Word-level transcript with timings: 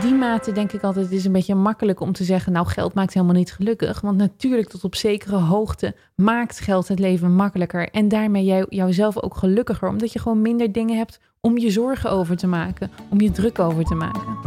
die 0.00 0.14
mate 0.14 0.52
denk 0.52 0.72
ik 0.72 0.82
altijd, 0.82 1.04
het 1.04 1.14
is 1.14 1.24
een 1.24 1.32
beetje 1.32 1.54
makkelijk 1.54 2.00
om 2.00 2.12
te 2.12 2.24
zeggen, 2.24 2.52
nou 2.52 2.66
geld 2.66 2.94
maakt 2.94 3.14
helemaal 3.14 3.34
niet 3.34 3.52
gelukkig. 3.52 4.00
Want 4.00 4.16
natuurlijk 4.16 4.68
tot 4.68 4.84
op 4.84 4.94
zekere 4.94 5.36
hoogte 5.36 5.94
maakt 6.14 6.60
geld 6.60 6.88
het 6.88 6.98
leven 6.98 7.34
makkelijker. 7.34 7.88
En 7.90 8.08
daarmee 8.08 8.44
jij, 8.44 8.66
jouzelf 8.68 9.22
ook 9.22 9.36
gelukkiger, 9.36 9.88
omdat 9.88 10.12
je 10.12 10.18
gewoon 10.18 10.42
minder 10.42 10.72
dingen 10.72 10.96
hebt 10.96 11.20
om 11.40 11.58
je 11.58 11.70
zorgen 11.70 12.10
over 12.10 12.36
te 12.36 12.46
maken, 12.46 12.90
om 13.10 13.20
je 13.20 13.30
druk 13.30 13.58
over 13.58 13.84
te 13.84 13.94
maken. 13.94 14.38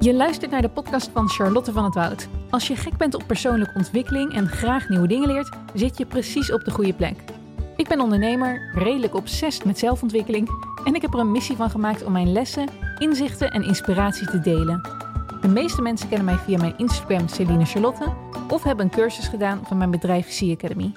Je 0.00 0.14
luistert 0.14 0.50
naar 0.50 0.62
de 0.62 0.68
podcast 0.68 1.10
van 1.12 1.28
Charlotte 1.28 1.72
van 1.72 1.84
het 1.84 1.94
Woud. 1.94 2.28
Als 2.50 2.68
je 2.68 2.76
gek 2.76 2.96
bent 2.96 3.14
op 3.14 3.22
persoonlijke 3.26 3.74
ontwikkeling 3.76 4.32
en 4.32 4.48
graag 4.48 4.88
nieuwe 4.88 5.08
dingen 5.08 5.28
leert, 5.28 5.56
zit 5.74 5.98
je 5.98 6.06
precies 6.06 6.52
op 6.52 6.64
de 6.64 6.70
goede 6.70 6.94
plek. 6.94 7.16
Ik 7.76 7.88
ben 7.88 8.00
ondernemer, 8.00 8.70
redelijk 8.74 9.14
obsessief 9.14 9.64
met 9.64 9.78
zelfontwikkeling 9.78 10.48
en 10.84 10.94
ik 10.94 11.02
heb 11.02 11.14
er 11.14 11.20
een 11.20 11.32
missie 11.32 11.56
van 11.56 11.70
gemaakt 11.70 12.04
om 12.04 12.12
mijn 12.12 12.32
lessen, 12.32 12.68
inzichten 12.98 13.50
en 13.50 13.62
inspiratie 13.62 14.26
te 14.26 14.40
delen. 14.40 14.80
De 15.40 15.48
meeste 15.48 15.82
mensen 15.82 16.08
kennen 16.08 16.26
mij 16.26 16.36
via 16.36 16.58
mijn 16.58 16.78
Instagram 16.78 17.28
Celine 17.28 17.64
Charlotte 17.64 18.12
of 18.48 18.62
hebben 18.62 18.84
een 18.84 18.90
cursus 18.90 19.28
gedaan 19.28 19.66
van 19.66 19.78
mijn 19.78 19.90
bedrijf 19.90 20.30
Sea 20.30 20.52
Academy. 20.52 20.92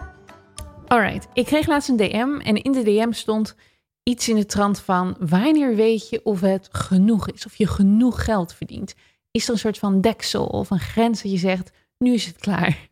Alright, 0.87 1.27
ik 1.33 1.45
kreeg 1.45 1.67
laatst 1.67 1.89
een 1.89 1.97
DM 1.97 2.39
en 2.43 2.55
in 2.55 2.71
de 2.71 2.83
DM 2.83 3.11
stond 3.11 3.55
iets 4.03 4.29
in 4.29 4.35
de 4.35 4.45
trant 4.45 4.79
van 4.79 5.15
wanneer 5.19 5.75
weet 5.75 6.09
je 6.09 6.21
of 6.23 6.41
het 6.41 6.69
genoeg 6.71 7.29
is, 7.29 7.45
of 7.45 7.55
je 7.55 7.67
genoeg 7.67 8.23
geld 8.23 8.53
verdient. 8.53 8.95
Is 9.31 9.45
er 9.45 9.53
een 9.53 9.59
soort 9.59 9.77
van 9.77 10.01
deksel 10.01 10.45
of 10.45 10.69
een 10.69 10.79
grens 10.79 11.21
dat 11.21 11.31
je 11.31 11.37
zegt, 11.37 11.71
nu 11.97 12.13
is 12.13 12.25
het 12.25 12.37
klaar. 12.37 12.87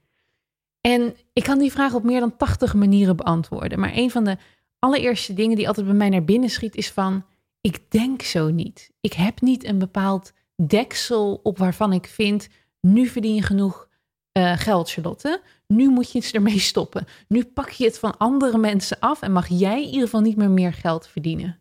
En 0.81 1.15
ik 1.33 1.43
kan 1.43 1.59
die 1.59 1.71
vraag 1.71 1.93
op 1.93 2.03
meer 2.03 2.19
dan 2.19 2.37
80 2.37 2.73
manieren 2.73 3.15
beantwoorden. 3.15 3.79
Maar 3.79 3.91
een 3.93 4.11
van 4.11 4.23
de 4.23 4.37
allereerste 4.79 5.33
dingen 5.33 5.55
die 5.55 5.67
altijd 5.67 5.85
bij 5.85 5.95
mij 5.95 6.09
naar 6.09 6.23
binnen 6.23 6.49
schiet 6.49 6.75
is 6.75 6.91
van, 6.91 7.25
ik 7.61 7.91
denk 7.91 8.21
zo 8.21 8.49
niet. 8.49 8.91
Ik 8.99 9.13
heb 9.13 9.41
niet 9.41 9.65
een 9.65 9.79
bepaald 9.79 10.33
deksel 10.55 11.39
op 11.43 11.57
waarvan 11.57 11.93
ik 11.93 12.07
vind, 12.07 12.47
nu 12.81 13.07
verdien 13.07 13.35
je 13.35 13.41
genoeg 13.41 13.87
uh, 14.37 14.53
geld, 14.55 14.89
Charlotte. 14.91 15.41
Nu 15.67 15.89
moet 15.89 16.11
je 16.11 16.17
iets 16.17 16.31
ermee 16.31 16.59
stoppen. 16.59 17.05
Nu 17.27 17.45
pak 17.45 17.69
je 17.69 17.85
het 17.85 17.99
van 17.99 18.17
andere 18.17 18.57
mensen 18.57 18.99
af 18.99 19.21
en 19.21 19.31
mag 19.31 19.47
jij 19.47 19.81
in 19.81 19.87
ieder 19.87 20.03
geval 20.03 20.21
niet 20.21 20.37
meer 20.37 20.51
meer 20.51 20.73
geld 20.73 21.07
verdienen. 21.07 21.59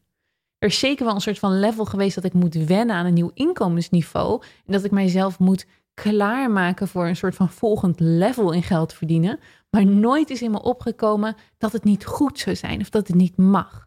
Er 0.58 0.68
is 0.68 0.78
zeker 0.78 1.04
wel 1.04 1.14
een 1.14 1.20
soort 1.20 1.38
van 1.38 1.58
level 1.58 1.84
geweest 1.84 2.14
dat 2.14 2.24
ik 2.24 2.32
moet 2.32 2.54
wennen 2.54 2.96
aan 2.96 3.06
een 3.06 3.14
nieuw 3.14 3.30
inkomensniveau. 3.34 4.42
En 4.66 4.72
dat 4.72 4.84
ik 4.84 4.90
mijzelf 4.90 5.38
moet 5.38 5.66
klaarmaken 5.94 6.88
voor 6.88 7.06
een 7.06 7.16
soort 7.16 7.34
van 7.34 7.50
volgend 7.50 8.00
level 8.00 8.52
in 8.52 8.62
geld 8.62 8.92
verdienen. 8.92 9.38
Maar 9.70 9.86
nooit 9.86 10.30
is 10.30 10.42
in 10.42 10.50
me 10.50 10.62
opgekomen 10.62 11.36
dat 11.58 11.72
het 11.72 11.84
niet 11.84 12.04
goed 12.04 12.38
zou 12.38 12.56
zijn 12.56 12.80
of 12.80 12.90
dat 12.90 13.06
het 13.06 13.16
niet 13.16 13.36
mag. 13.36 13.85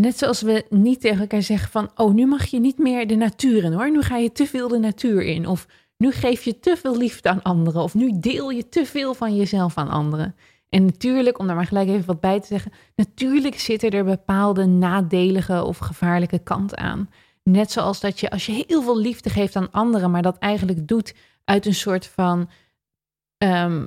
Net 0.00 0.18
zoals 0.18 0.42
we 0.42 0.66
niet 0.68 1.00
tegen 1.00 1.20
elkaar 1.20 1.42
zeggen 1.42 1.70
van, 1.70 1.90
oh, 1.94 2.14
nu 2.14 2.26
mag 2.26 2.46
je 2.46 2.60
niet 2.60 2.78
meer 2.78 3.06
de 3.06 3.14
natuur 3.14 3.64
in 3.64 3.72
hoor. 3.72 3.90
Nu 3.90 4.02
ga 4.02 4.16
je 4.16 4.32
te 4.32 4.46
veel 4.46 4.68
de 4.68 4.78
natuur 4.78 5.22
in. 5.22 5.46
Of 5.46 5.66
nu 5.96 6.12
geef 6.12 6.42
je 6.42 6.60
te 6.60 6.76
veel 6.76 6.96
liefde 6.96 7.28
aan 7.28 7.42
anderen. 7.42 7.82
Of 7.82 7.94
nu 7.94 8.10
deel 8.14 8.50
je 8.50 8.68
te 8.68 8.86
veel 8.86 9.14
van 9.14 9.36
jezelf 9.36 9.78
aan 9.78 9.88
anderen. 9.88 10.34
En 10.68 10.84
natuurlijk, 10.84 11.38
om 11.38 11.46
daar 11.46 11.56
maar 11.56 11.66
gelijk 11.66 11.88
even 11.88 12.06
wat 12.06 12.20
bij 12.20 12.40
te 12.40 12.46
zeggen, 12.46 12.72
natuurlijk 12.96 13.58
zitten 13.58 13.90
er 13.90 14.04
bepaalde 14.04 14.66
nadelige 14.66 15.64
of 15.64 15.78
gevaarlijke 15.78 16.38
kanten 16.38 16.78
aan. 16.78 17.10
Net 17.42 17.72
zoals 17.72 18.00
dat 18.00 18.20
je, 18.20 18.30
als 18.30 18.46
je 18.46 18.64
heel 18.66 18.82
veel 18.82 18.98
liefde 18.98 19.30
geeft 19.30 19.56
aan 19.56 19.70
anderen, 19.70 20.10
maar 20.10 20.22
dat 20.22 20.38
eigenlijk 20.38 20.88
doet 20.88 21.14
uit 21.44 21.66
een 21.66 21.74
soort 21.74 22.06
van, 22.06 22.50
um, 23.38 23.86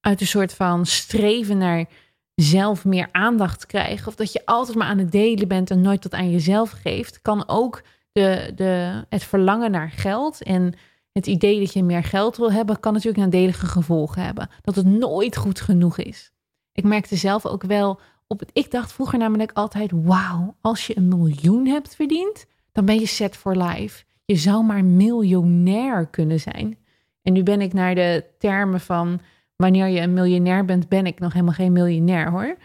uit 0.00 0.20
een 0.20 0.26
soort 0.26 0.54
van 0.54 0.86
streven 0.86 1.58
naar 1.58 1.88
zelf 2.34 2.84
meer 2.84 3.08
aandacht 3.12 3.66
krijgen. 3.66 4.06
Of 4.06 4.14
dat 4.14 4.32
je 4.32 4.46
altijd 4.46 4.76
maar 4.76 4.86
aan 4.86 4.98
het 4.98 5.12
delen 5.12 5.48
bent 5.48 5.70
en 5.70 5.80
nooit 5.80 6.02
tot 6.02 6.14
aan 6.14 6.30
jezelf 6.30 6.70
geeft, 6.70 7.22
kan 7.22 7.48
ook 7.48 7.82
de, 8.12 8.52
de, 8.54 9.04
het 9.08 9.24
verlangen 9.24 9.70
naar 9.70 9.90
geld 9.90 10.42
en 10.42 10.74
het 11.12 11.26
idee 11.26 11.58
dat 11.58 11.72
je 11.72 11.82
meer 11.82 12.04
geld 12.04 12.36
wil 12.36 12.52
hebben, 12.52 12.80
kan 12.80 12.92
natuurlijk 12.92 13.24
nadelige 13.24 13.66
gevolgen 13.66 14.22
hebben. 14.22 14.48
Dat 14.60 14.74
het 14.74 14.86
nooit 14.86 15.36
goed 15.36 15.60
genoeg 15.60 15.98
is. 15.98 16.32
Ik 16.72 16.84
merkte 16.84 17.16
zelf 17.16 17.46
ook 17.46 17.62
wel 17.62 18.00
op 18.26 18.40
het. 18.40 18.50
Ik 18.52 18.70
dacht 18.70 18.92
vroeger 18.92 19.18
namelijk 19.18 19.52
altijd: 19.52 19.90
wauw, 19.94 20.56
als 20.60 20.86
je 20.86 20.96
een 20.96 21.08
miljoen 21.08 21.66
hebt 21.66 21.94
verdiend, 21.94 22.46
dan 22.72 22.84
ben 22.84 22.98
je 22.98 23.06
set 23.06 23.36
for 23.36 23.56
life. 23.56 24.04
Je 24.24 24.36
zou 24.36 24.64
maar 24.64 24.84
miljonair 24.84 26.06
kunnen 26.06 26.40
zijn. 26.40 26.78
En 27.22 27.32
nu 27.32 27.42
ben 27.42 27.60
ik 27.60 27.72
naar 27.72 27.94
de 27.94 28.24
termen 28.38 28.80
van 28.80 29.20
wanneer 29.64 29.88
je 29.88 30.00
een 30.00 30.12
miljonair 30.12 30.64
bent, 30.64 30.88
ben 30.88 31.06
ik 31.06 31.18
nog 31.18 31.32
helemaal 31.32 31.54
geen 31.54 31.72
miljonair 31.72 32.30
hoor. 32.30 32.56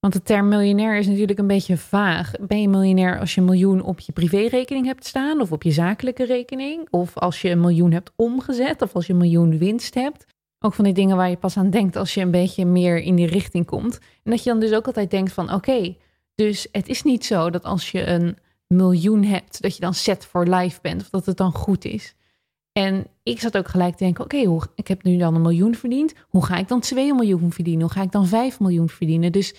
Want 0.00 0.12
de 0.12 0.22
term 0.22 0.48
miljonair 0.48 0.98
is 0.98 1.06
natuurlijk 1.06 1.38
een 1.38 1.46
beetje 1.46 1.76
vaag. 1.76 2.32
Ben 2.40 2.60
je 2.60 2.68
miljonair 2.68 3.18
als 3.20 3.34
je 3.34 3.40
een 3.40 3.46
miljoen 3.46 3.82
op 3.82 4.00
je 4.00 4.12
privérekening 4.12 4.86
hebt 4.86 5.06
staan 5.06 5.40
of 5.40 5.52
op 5.52 5.62
je 5.62 5.70
zakelijke 5.70 6.24
rekening? 6.24 6.86
Of 6.90 7.18
als 7.18 7.42
je 7.42 7.50
een 7.50 7.60
miljoen 7.60 7.92
hebt 7.92 8.12
omgezet 8.16 8.82
of 8.82 8.94
als 8.94 9.06
je 9.06 9.12
een 9.12 9.18
miljoen 9.18 9.58
winst 9.58 9.94
hebt? 9.94 10.24
Ook 10.58 10.74
van 10.74 10.84
die 10.84 10.94
dingen 10.94 11.16
waar 11.16 11.30
je 11.30 11.36
pas 11.36 11.56
aan 11.56 11.70
denkt 11.70 11.96
als 11.96 12.14
je 12.14 12.20
een 12.20 12.30
beetje 12.30 12.64
meer 12.64 12.98
in 12.98 13.14
die 13.14 13.26
richting 13.26 13.66
komt. 13.66 13.98
En 14.22 14.30
dat 14.30 14.42
je 14.42 14.50
dan 14.50 14.60
dus 14.60 14.72
ook 14.72 14.86
altijd 14.86 15.10
denkt 15.10 15.32
van 15.32 15.52
oké, 15.52 15.96
dus 16.34 16.68
het 16.72 16.88
is 16.88 17.02
niet 17.02 17.24
zo 17.24 17.50
dat 17.50 17.64
als 17.64 17.90
je 17.90 18.06
een 18.06 18.36
miljoen 18.66 19.24
hebt, 19.24 19.62
dat 19.62 19.74
je 19.74 19.80
dan 19.80 19.94
set 19.94 20.24
for 20.24 20.48
life 20.48 20.78
bent 20.82 21.00
of 21.00 21.10
dat 21.10 21.26
het 21.26 21.36
dan 21.36 21.52
goed 21.52 21.84
is. 21.84 22.14
En 22.72 23.06
ik 23.22 23.40
zat 23.40 23.56
ook 23.56 23.68
gelijk 23.68 23.96
te 23.96 24.04
denken, 24.04 24.24
oké, 24.24 24.66
ik 24.74 24.88
heb 24.88 25.02
nu 25.02 25.16
dan 25.16 25.34
een 25.34 25.42
miljoen 25.42 25.74
verdiend. 25.74 26.14
Hoe 26.28 26.44
ga 26.44 26.56
ik 26.56 26.68
dan 26.68 26.80
2 26.80 27.14
miljoen 27.14 27.52
verdienen? 27.52 27.82
Hoe 27.82 27.92
ga 27.92 28.02
ik 28.02 28.12
dan 28.12 28.26
5 28.26 28.60
miljoen 28.60 28.88
verdienen? 28.88 29.32
Dus 29.32 29.54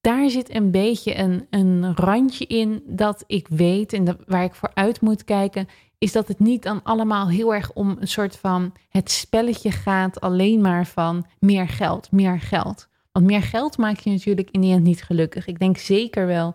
daar 0.00 0.30
zit 0.30 0.54
een 0.54 0.70
beetje 0.70 1.18
een, 1.18 1.46
een 1.50 1.96
randje 1.96 2.46
in 2.46 2.82
dat 2.86 3.24
ik 3.26 3.48
weet 3.48 3.92
en 3.92 4.18
waar 4.26 4.44
ik 4.44 4.54
voor 4.54 4.70
uit 4.74 5.00
moet 5.00 5.24
kijken, 5.24 5.68
is 5.98 6.12
dat 6.12 6.28
het 6.28 6.38
niet 6.38 6.62
dan 6.62 6.82
allemaal 6.82 7.28
heel 7.28 7.54
erg 7.54 7.72
om 7.72 7.96
een 8.00 8.08
soort 8.08 8.36
van 8.36 8.72
het 8.88 9.10
spelletje 9.10 9.70
gaat 9.70 10.20
alleen 10.20 10.60
maar 10.60 10.86
van 10.86 11.26
meer 11.38 11.68
geld, 11.68 12.12
meer 12.12 12.40
geld. 12.40 12.88
Want 13.12 13.26
meer 13.26 13.42
geld 13.42 13.78
maakt 13.78 14.04
je 14.04 14.10
natuurlijk 14.10 14.50
in 14.50 14.60
die 14.60 14.72
end 14.72 14.82
niet 14.82 15.02
gelukkig. 15.02 15.46
Ik 15.46 15.58
denk 15.58 15.76
zeker 15.76 16.26
wel 16.26 16.54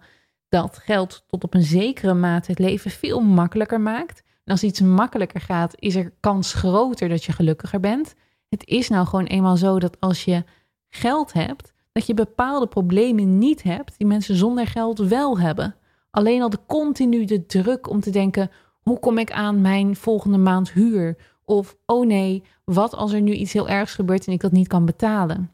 dat 0.50 0.78
geld 0.78 1.24
tot 1.28 1.44
op 1.44 1.54
een 1.54 1.64
zekere 1.64 2.14
mate 2.14 2.52
het 2.52 2.60
leven 2.60 2.92
veel 2.92 3.22
makkelijker 3.22 3.82
maakt. 3.82 4.24
En 4.46 4.52
als 4.52 4.64
iets 4.64 4.82
makkelijker 4.82 5.42
gaat, 5.42 5.74
is 5.76 5.96
er 5.96 6.14
kans 6.20 6.54
groter 6.54 7.10
dat 7.10 7.24
je 7.24 7.32
gelukkiger 7.32 7.80
bent. 7.80 8.14
Het 8.50 8.66
is 8.68 8.90
nou 8.90 9.08
gewoon 9.08 9.26
eenmaal 9.26 9.58
zo 9.58 9.80
dat 9.80 10.00
als 10.00 10.26
je 10.26 10.44
geld 10.90 11.34
hebt, 11.34 11.74
dat 11.92 12.06
je 12.06 12.14
bepaalde 12.14 12.68
problemen 12.68 13.38
niet 13.38 13.64
hebt 13.64 13.98
die 13.98 14.08
mensen 14.08 14.36
zonder 14.36 14.68
geld 14.68 14.98
wel 14.98 15.40
hebben. 15.40 15.76
Alleen 16.12 16.42
al 16.42 16.50
de 16.50 16.60
continu 16.68 17.26
de 17.26 17.46
druk 17.46 17.90
om 17.90 18.00
te 18.00 18.10
denken: 18.10 18.52
hoe 18.82 19.00
kom 19.00 19.18
ik 19.18 19.32
aan 19.32 19.62
mijn 19.62 19.96
volgende 19.96 20.38
maand 20.38 20.72
huur? 20.72 21.18
Of 21.46 21.78
oh 21.86 22.06
nee, 22.06 22.44
wat 22.64 22.96
als 22.96 23.14
er 23.14 23.22
nu 23.22 23.34
iets 23.34 23.54
heel 23.54 23.70
ergs 23.70 23.94
gebeurt 23.94 24.28
en 24.28 24.34
ik 24.34 24.42
dat 24.42 24.52
niet 24.52 24.68
kan 24.68 24.86
betalen? 24.86 25.52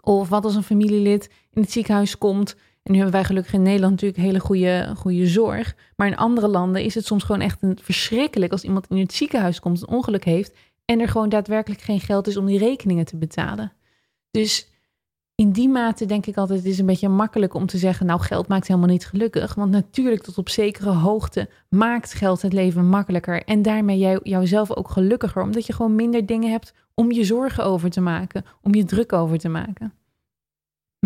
Of 0.00 0.28
wat 0.28 0.44
als 0.44 0.54
een 0.54 0.62
familielid 0.62 1.30
in 1.50 1.62
het 1.62 1.72
ziekenhuis 1.72 2.18
komt. 2.18 2.56
Nu 2.90 2.96
hebben 2.96 3.14
wij 3.14 3.24
gelukkig 3.24 3.52
in 3.52 3.62
Nederland 3.62 3.92
natuurlijk 3.92 4.20
hele 4.20 4.40
goede, 4.40 4.92
goede 4.96 5.26
zorg. 5.26 5.76
Maar 5.96 6.06
in 6.06 6.16
andere 6.16 6.48
landen 6.48 6.82
is 6.82 6.94
het 6.94 7.04
soms 7.04 7.24
gewoon 7.24 7.40
echt 7.40 7.58
verschrikkelijk 7.74 8.52
als 8.52 8.64
iemand 8.64 8.86
in 8.88 8.98
het 8.98 9.12
ziekenhuis 9.12 9.60
komt, 9.60 9.82
een 9.82 9.88
ongeluk 9.88 10.24
heeft. 10.24 10.56
En 10.84 11.00
er 11.00 11.08
gewoon 11.08 11.28
daadwerkelijk 11.28 11.80
geen 11.80 12.00
geld 12.00 12.26
is 12.26 12.36
om 12.36 12.46
die 12.46 12.58
rekeningen 12.58 13.04
te 13.04 13.16
betalen. 13.16 13.72
Dus 14.30 14.68
in 15.34 15.50
die 15.50 15.68
mate 15.68 16.06
denk 16.06 16.26
ik 16.26 16.36
altijd, 16.36 16.58
het 16.58 16.68
is 16.68 16.78
een 16.78 16.86
beetje 16.86 17.08
makkelijk 17.08 17.54
om 17.54 17.66
te 17.66 17.78
zeggen, 17.78 18.06
nou 18.06 18.20
geld 18.20 18.48
maakt 18.48 18.66
helemaal 18.66 18.88
niet 18.88 19.06
gelukkig. 19.06 19.54
Want 19.54 19.70
natuurlijk 19.70 20.22
tot 20.22 20.38
op 20.38 20.48
zekere 20.48 20.90
hoogte 20.90 21.48
maakt 21.68 22.14
geld 22.14 22.42
het 22.42 22.52
leven 22.52 22.88
makkelijker. 22.88 23.42
En 23.44 23.62
daarmee 23.62 23.98
jij, 23.98 24.20
jouzelf 24.22 24.76
ook 24.76 24.90
gelukkiger, 24.90 25.42
omdat 25.42 25.66
je 25.66 25.72
gewoon 25.72 25.94
minder 25.94 26.26
dingen 26.26 26.50
hebt 26.50 26.74
om 26.94 27.12
je 27.12 27.24
zorgen 27.24 27.64
over 27.64 27.90
te 27.90 28.00
maken, 28.00 28.44
om 28.62 28.74
je 28.74 28.84
druk 28.84 29.12
over 29.12 29.38
te 29.38 29.48
maken. 29.48 29.92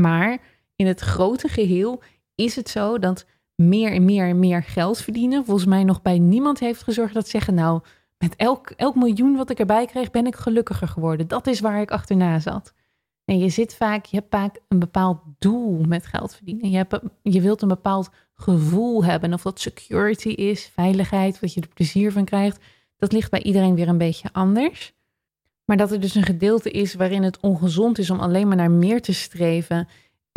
Maar 0.00 0.38
in 0.76 0.86
het 0.86 1.00
grote 1.00 1.48
geheel 1.48 2.02
is 2.34 2.56
het 2.56 2.68
zo 2.68 2.98
dat 2.98 3.26
meer 3.54 3.92
en 3.92 4.04
meer 4.04 4.28
en 4.28 4.38
meer 4.38 4.62
geld 4.62 4.98
verdienen 4.98 5.44
volgens 5.44 5.66
mij 5.66 5.84
nog 5.84 6.02
bij 6.02 6.18
niemand 6.18 6.58
heeft 6.58 6.82
gezorgd 6.82 7.14
dat 7.14 7.28
zeggen, 7.28 7.54
nou 7.54 7.80
met 8.18 8.36
elk, 8.36 8.70
elk 8.70 8.94
miljoen 8.94 9.36
wat 9.36 9.50
ik 9.50 9.58
erbij 9.58 9.86
kreeg 9.86 10.10
ben 10.10 10.26
ik 10.26 10.36
gelukkiger 10.36 10.88
geworden. 10.88 11.28
Dat 11.28 11.46
is 11.46 11.60
waar 11.60 11.80
ik 11.80 11.90
achterna 11.90 12.38
zat. 12.38 12.74
En 13.24 13.38
je 13.38 13.48
zit 13.48 13.74
vaak, 13.74 14.04
je 14.04 14.16
hebt 14.16 14.30
vaak 14.30 14.60
een 14.68 14.78
bepaald 14.78 15.18
doel 15.38 15.84
met 15.88 16.06
geld 16.06 16.34
verdienen. 16.34 16.70
Je, 16.70 16.76
hebt, 16.76 17.00
je 17.22 17.40
wilt 17.40 17.62
een 17.62 17.68
bepaald 17.68 18.10
gevoel 18.34 19.04
hebben. 19.04 19.32
Of 19.32 19.42
dat 19.42 19.60
security 19.60 20.28
is, 20.28 20.70
veiligheid, 20.74 21.40
wat 21.40 21.54
je 21.54 21.60
er 21.60 21.68
plezier 21.68 22.12
van 22.12 22.24
krijgt. 22.24 22.64
Dat 22.96 23.12
ligt 23.12 23.30
bij 23.30 23.42
iedereen 23.42 23.74
weer 23.74 23.88
een 23.88 23.98
beetje 23.98 24.28
anders. 24.32 24.94
Maar 25.64 25.76
dat 25.76 25.92
er 25.92 26.00
dus 26.00 26.14
een 26.14 26.22
gedeelte 26.22 26.70
is 26.70 26.94
waarin 26.94 27.22
het 27.22 27.40
ongezond 27.40 27.98
is 27.98 28.10
om 28.10 28.20
alleen 28.20 28.48
maar 28.48 28.56
naar 28.56 28.70
meer 28.70 29.02
te 29.02 29.12
streven, 29.12 29.88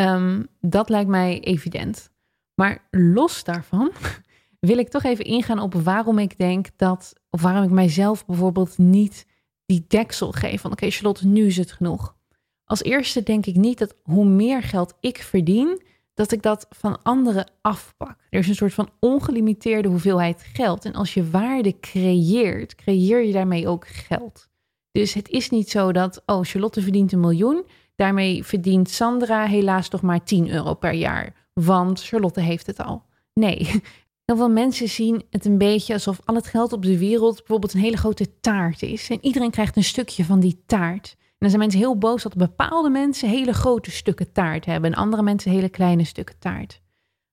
ehm, 0.05 0.43
dat 0.61 0.89
lijkt 0.89 1.09
mij 1.09 1.39
evident. 1.39 2.11
Maar 2.53 2.87
los 2.91 3.43
daarvan 3.43 3.91
wil 4.59 4.77
ik 4.77 4.89
toch 4.89 5.03
even 5.03 5.25
ingaan 5.25 5.59
op 5.59 5.73
waarom 5.73 6.19
ik 6.19 6.37
denk 6.37 6.67
dat, 6.75 7.13
of 7.29 7.41
waarom 7.41 7.63
ik 7.63 7.69
mijzelf 7.69 8.25
bijvoorbeeld 8.25 8.77
niet 8.77 9.25
die 9.65 9.85
deksel 9.87 10.31
geef 10.31 10.61
van 10.61 10.71
oké 10.71 10.89
Charlotte, 10.89 11.27
nu 11.27 11.45
is 11.45 11.57
het 11.57 11.71
genoeg. 11.71 12.15
Als 12.63 12.83
eerste 12.83 13.23
denk 13.23 13.45
ik 13.45 13.55
niet 13.55 13.77
dat 13.77 13.95
hoe 14.03 14.25
meer 14.25 14.63
geld 14.63 14.93
ik 14.99 15.17
verdien, 15.17 15.81
dat 16.13 16.31
ik 16.31 16.41
dat 16.41 16.65
van 16.69 17.03
anderen 17.03 17.51
afpak. 17.61 18.15
Er 18.29 18.39
is 18.39 18.47
een 18.47 18.55
soort 18.55 18.73
van 18.73 18.89
ongelimiteerde 18.99 19.87
hoeveelheid 19.87 20.43
geld. 20.53 20.85
En 20.85 20.93
als 20.93 21.13
je 21.13 21.29
waarde 21.29 21.79
creëert, 21.79 22.75
creëer 22.75 23.23
je 23.23 23.33
daarmee 23.33 23.67
ook 23.67 23.87
geld. 23.87 24.49
Dus 24.91 25.13
het 25.13 25.29
is 25.29 25.49
niet 25.49 25.69
zo 25.69 25.91
dat, 25.91 26.21
oh, 26.25 26.43
Charlotte 26.43 26.81
verdient 26.81 27.11
een 27.11 27.19
miljoen. 27.19 27.65
Daarmee 27.97 28.43
verdient 28.43 28.89
Sandra 28.89 29.45
helaas 29.45 29.87
toch 29.87 30.01
maar 30.01 30.23
10 30.23 30.49
euro 30.49 30.73
per 30.73 30.93
jaar. 30.93 31.33
Want 31.53 32.03
Charlotte 32.03 32.41
heeft 32.41 32.67
het 32.67 32.83
al. 32.83 33.03
Nee, 33.33 33.57
heel 34.25 34.35
veel 34.35 34.49
mensen 34.49 34.89
zien 34.89 35.23
het 35.29 35.45
een 35.45 35.57
beetje 35.57 35.93
alsof 35.93 36.19
al 36.25 36.35
het 36.35 36.47
geld 36.47 36.73
op 36.73 36.83
de 36.83 36.97
wereld 36.97 37.35
bijvoorbeeld 37.35 37.73
een 37.73 37.79
hele 37.79 37.97
grote 37.97 38.39
taart 38.39 38.81
is. 38.81 39.09
En 39.09 39.17
iedereen 39.21 39.51
krijgt 39.51 39.75
een 39.75 39.83
stukje 39.83 40.25
van 40.25 40.39
die 40.39 40.63
taart. 40.65 41.15
En 41.19 41.35
dan 41.37 41.49
zijn 41.49 41.61
mensen 41.61 41.79
heel 41.79 41.97
boos 41.97 42.23
dat 42.23 42.35
bepaalde 42.35 42.89
mensen 42.89 43.29
hele 43.29 43.53
grote 43.53 43.91
stukken 43.91 44.31
taart 44.31 44.65
hebben 44.65 44.91
en 44.91 44.97
andere 44.97 45.23
mensen 45.23 45.51
hele 45.51 45.69
kleine 45.69 46.03
stukken 46.03 46.39
taart. 46.39 46.81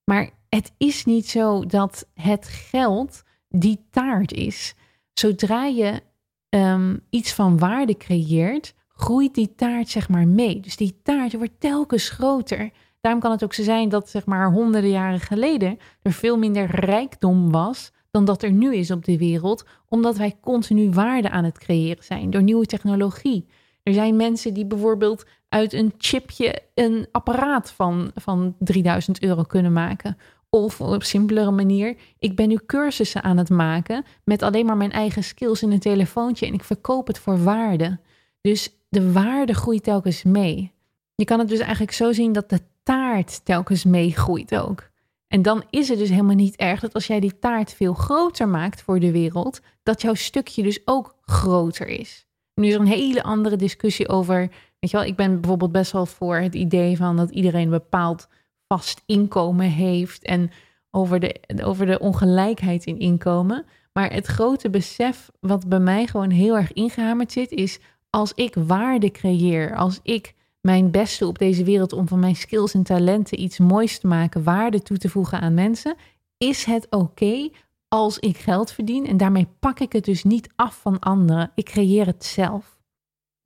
Maar 0.05 0.31
het 0.49 0.73
is 0.77 1.05
niet 1.05 1.29
zo 1.29 1.67
dat 1.67 2.09
het 2.15 2.47
geld 2.47 3.23
die 3.49 3.87
taart 3.91 4.33
is. 4.33 4.75
Zodra 5.13 5.65
je 5.65 6.03
um, 6.49 7.01
iets 7.11 7.33
van 7.33 7.59
waarde 7.59 7.97
creëert, 7.97 8.75
groeit 8.95 9.35
die 9.35 9.55
taart 9.55 9.89
zeg 9.89 10.09
maar 10.09 10.29
mee. 10.29 10.61
Dus 10.61 10.77
die 10.77 11.01
taart 11.03 11.33
wordt 11.33 11.61
telkens 11.61 12.09
groter. 12.09 12.71
Daarom 13.01 13.23
kan 13.23 13.31
het 13.31 13.45
ook 13.45 13.55
zo 13.55 13.63
zijn 13.63 13.89
dat 13.89 14.09
zeg 14.09 14.27
maar 14.27 14.53
honderden 14.53 14.91
jaren 14.91 15.21
geleden 15.21 15.79
er 16.03 16.13
veel 16.13 16.39
minder 16.39 16.67
rijkdom 16.67 17.51
was 17.51 17.93
dan 18.11 18.25
dat 18.25 18.43
er 18.43 18.53
nu 18.53 18.75
is 18.75 18.91
op 18.91 19.05
de 19.05 19.19
wereld, 19.19 19.65
omdat 19.89 20.17
wij 20.17 20.37
continu 20.41 20.91
waarde 20.91 21.31
aan 21.31 21.45
het 21.45 21.59
creëren 21.59 22.05
zijn 22.05 22.31
door 22.31 22.43
nieuwe 22.43 22.67
technologie. 22.67 23.47
Er 23.83 23.93
zijn 23.93 24.17
mensen 24.17 24.55
die 24.55 24.67
bijvoorbeeld 24.67 25.25
uit 25.49 25.73
een 25.73 25.95
chipje 25.99 26.63
een 26.75 27.09
apparaat 27.13 27.71
van, 27.71 28.11
van 28.15 28.55
3000 28.59 29.23
euro 29.23 29.43
kunnen 29.43 29.73
maken. 29.73 30.17
Of 30.51 30.81
op 30.81 31.03
simpelere 31.03 31.51
manier, 31.51 31.97
ik 32.19 32.37
ben 32.37 32.49
nu 32.49 32.59
cursussen 32.67 33.23
aan 33.23 33.37
het 33.37 33.51
maken 33.51 34.05
met 34.25 34.43
alleen 34.43 34.67
maar 34.67 34.77
mijn 34.77 34.93
eigen 34.93 35.25
skills 35.25 35.63
in 35.63 35.73
een 35.73 35.79
telefoontje 35.79 36.47
en 36.47 36.55
ik 36.55 36.65
verkoop 36.65 37.07
het 37.07 37.19
voor 37.19 37.43
waarde. 37.43 37.99
Dus 38.41 38.84
de 38.95 39.13
waarde 39.13 39.55
groeit 39.55 39.83
telkens 39.83 40.23
mee. 40.23 40.73
Je 41.15 41.25
kan 41.25 41.39
het 41.39 41.49
dus 41.49 41.59
eigenlijk 41.59 41.93
zo 41.93 42.13
zien 42.13 42.33
dat 42.33 42.51
de 42.51 42.61
taart 42.83 43.45
telkens 43.45 43.85
meegroeit 43.85 44.57
ook. 44.59 44.91
En 45.29 45.43
dan 45.43 45.65
is 45.71 45.89
het 45.89 45.99
dus 45.99 46.09
helemaal 46.09 46.35
niet 46.35 46.57
erg 46.57 46.81
dat 46.81 46.95
als 46.95 47.07
jij 47.07 47.21
die 47.21 47.39
taart 47.39 47.73
veel 47.73 47.95
groter 47.95 48.49
maakt 48.49 48.83
voor 48.83 49.01
de 49.01 49.11
wereld, 49.11 49.61
dat 49.83 50.03
jouw 50.03 50.15
stukje 50.15 50.63
dus 50.63 50.81
ook 50.85 51.17
groter 51.25 51.87
is. 51.87 52.27
Nu 52.55 52.67
is 52.67 52.75
er 52.75 52.81
een 52.81 52.87
hele 52.87 53.23
andere 53.23 53.57
discussie 53.57 54.09
over. 54.09 54.39
Weet 54.79 54.91
je 54.91 54.97
wel, 54.97 55.07
ik 55.07 55.17
ben 55.17 55.41
bijvoorbeeld 55.41 55.73
best 55.73 55.93
wel 55.93 56.07
voor 56.07 56.37
het 56.37 56.55
idee 56.55 56.97
van 56.97 57.17
dat 57.17 57.31
iedereen 57.31 57.63
een 57.63 57.71
bepaald 57.71 58.29
vast 58.69 59.03
inkomen 59.07 59.71
heeft. 59.71 60.25
En 60.25 60.51
over 60.91 61.21
de, 61.21 61.41
over 61.65 61.87
de 61.87 61.99
ongelijkheid 61.99 62.85
in 62.85 62.99
inkomen. 62.99 63.65
Maar 63.93 64.13
het 64.13 64.27
grote 64.27 64.71
besef 64.71 65.31
wat 65.41 65.69
bij 65.69 65.81
mij 65.81 66.07
gewoon 66.07 66.31
heel 66.31 66.57
erg 66.57 66.73
ingehamerd 66.73 67.33
zit, 67.33 67.51
is 67.51 67.79
als 68.15 68.33
ik 68.35 68.55
waarde 68.67 69.11
creëer, 69.11 69.77
als 69.77 70.01
ik 70.03 70.35
mijn 70.61 70.91
beste 70.91 71.27
op 71.27 71.39
deze 71.39 71.65
wereld 71.65 71.93
om 71.93 72.09
van 72.09 72.19
mijn 72.19 72.37
skills 72.37 72.75
en 72.75 72.83
talenten 72.83 73.41
iets 73.41 73.59
moois 73.59 73.99
te 73.99 74.07
maken, 74.07 74.45
waarde 74.45 74.83
toe 74.83 74.99
te 74.99 75.09
voegen 75.09 75.41
aan 75.41 75.55
mensen, 75.55 75.95
is 76.39 76.65
het 76.65 76.87
oké 76.91 77.49
als 77.89 78.19
ik 78.19 78.37
geld 78.37 78.73
verdien. 78.73 79.07
En 79.07 79.17
daarmee 79.17 79.49
pak 79.59 79.81
ik 79.81 79.93
het 79.93 80.05
dus 80.05 80.25
niet 80.25 80.49
af 80.57 80.81
van 80.81 80.99
anderen. 80.99 81.51
Ik 81.55 81.65
creëer 81.65 82.07
het 82.07 82.25
zelf. 82.25 82.79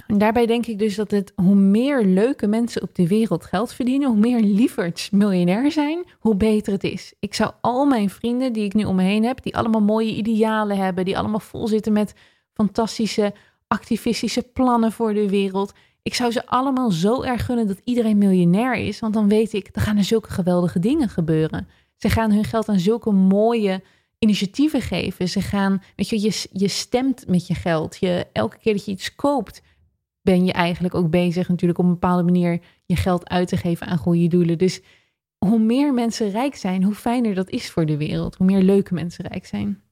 En 0.07 0.19
daarbij 0.19 0.47
denk 0.47 0.67
ik 0.67 0.79
dus 0.79 0.95
dat 0.95 1.11
het 1.11 1.33
hoe 1.37 1.55
meer 1.55 2.05
leuke 2.05 2.47
mensen 2.47 2.83
op 2.83 2.95
de 2.95 3.07
wereld 3.07 3.45
geld 3.45 3.73
verdienen, 3.73 4.09
hoe 4.09 4.19
meer 4.19 4.41
lieverds 4.41 5.11
miljonair 5.11 5.73
zijn, 5.73 6.05
hoe 6.19 6.35
beter 6.35 6.73
het 6.73 6.85
is. 6.85 7.15
Ik 7.19 7.35
zou 7.35 7.53
al 7.61 7.87
mijn 7.87 8.11
vrienden 8.11 8.53
die 8.53 8.65
ik 8.65 8.75
nu 8.75 8.85
om 8.85 8.97
me 8.97 9.03
heen 9.03 9.25
heb, 9.25 9.43
die 9.43 9.57
allemaal 9.57 9.83
mooie 9.83 10.15
idealen 10.15 10.77
hebben, 10.77 11.05
die 11.05 11.19
allemaal 11.19 11.41
vol 11.41 11.67
zitten 11.67 11.93
met 11.93 12.15
fantastische 12.53 13.35
activistische 13.69 14.43
plannen 14.43 14.93
voor 14.93 15.15
de 15.15 15.29
wereld. 15.29 15.73
Ik 16.03 16.15
zou 16.15 16.31
ze 16.31 16.47
allemaal 16.47 16.91
zo 16.91 17.23
erg 17.23 17.45
gunnen 17.45 17.67
dat 17.67 17.81
iedereen 17.85 18.19
miljonair 18.19 18.75
is, 18.75 19.01
want 19.01 19.15
dan 19.15 19.29
weet 19.29 19.53
ik, 19.53 19.69
er 19.73 19.81
gaan 19.81 19.97
er 19.97 20.05
zulke 20.05 20.31
geweldige 20.31 20.79
dingen 20.79 21.09
gebeuren. 21.09 21.69
Ze 21.97 22.09
gaan 22.09 22.33
hun 22.33 22.45
geld 22.45 22.69
aan 22.69 22.79
zulke 22.79 23.11
mooie 23.11 23.83
initiatieven 24.19 24.81
geven. 24.81 25.29
Ze 25.29 25.41
gaan, 25.41 25.83
weet 25.97 26.09
je, 26.09 26.21
je, 26.21 26.47
je 26.53 26.69
stemt 26.69 27.27
met 27.27 27.47
je 27.47 27.55
geld. 27.55 27.97
Je, 27.97 28.27
elke 28.33 28.59
keer 28.59 28.73
dat 28.73 28.85
je 28.85 28.91
iets 28.91 29.15
koopt, 29.15 29.63
ben 30.23 30.45
je 30.45 30.53
eigenlijk 30.53 30.95
ook 30.95 31.11
bezig 31.11 31.49
natuurlijk 31.49 31.79
op 31.79 31.85
een 31.85 31.91
bepaalde 31.91 32.23
manier 32.23 32.61
je 32.87 32.97
geld 32.97 33.29
uit 33.29 33.49
te 33.49 33.57
geven 33.57 33.87
aan 33.87 33.99
goede 33.99 34.29
doelen. 34.29 34.59
Dus 34.59 34.81
hoe 35.39 35.59
meer 35.59 35.95
mensen 35.95 36.31
rijk 36.31 36.57
zijn, 36.57 36.83
hoe 36.83 36.95
fijner 36.95 37.35
dat 37.35 37.51
is 37.51 37.71
voor 37.71 37.87
de 37.87 37.97
wereld. 37.97 38.37
Hoe 38.37 38.47
meer 38.47 38.63
leuke 38.63 38.95
mensen 38.95 39.27
rijk 39.27 39.47
zijn. 39.47 39.83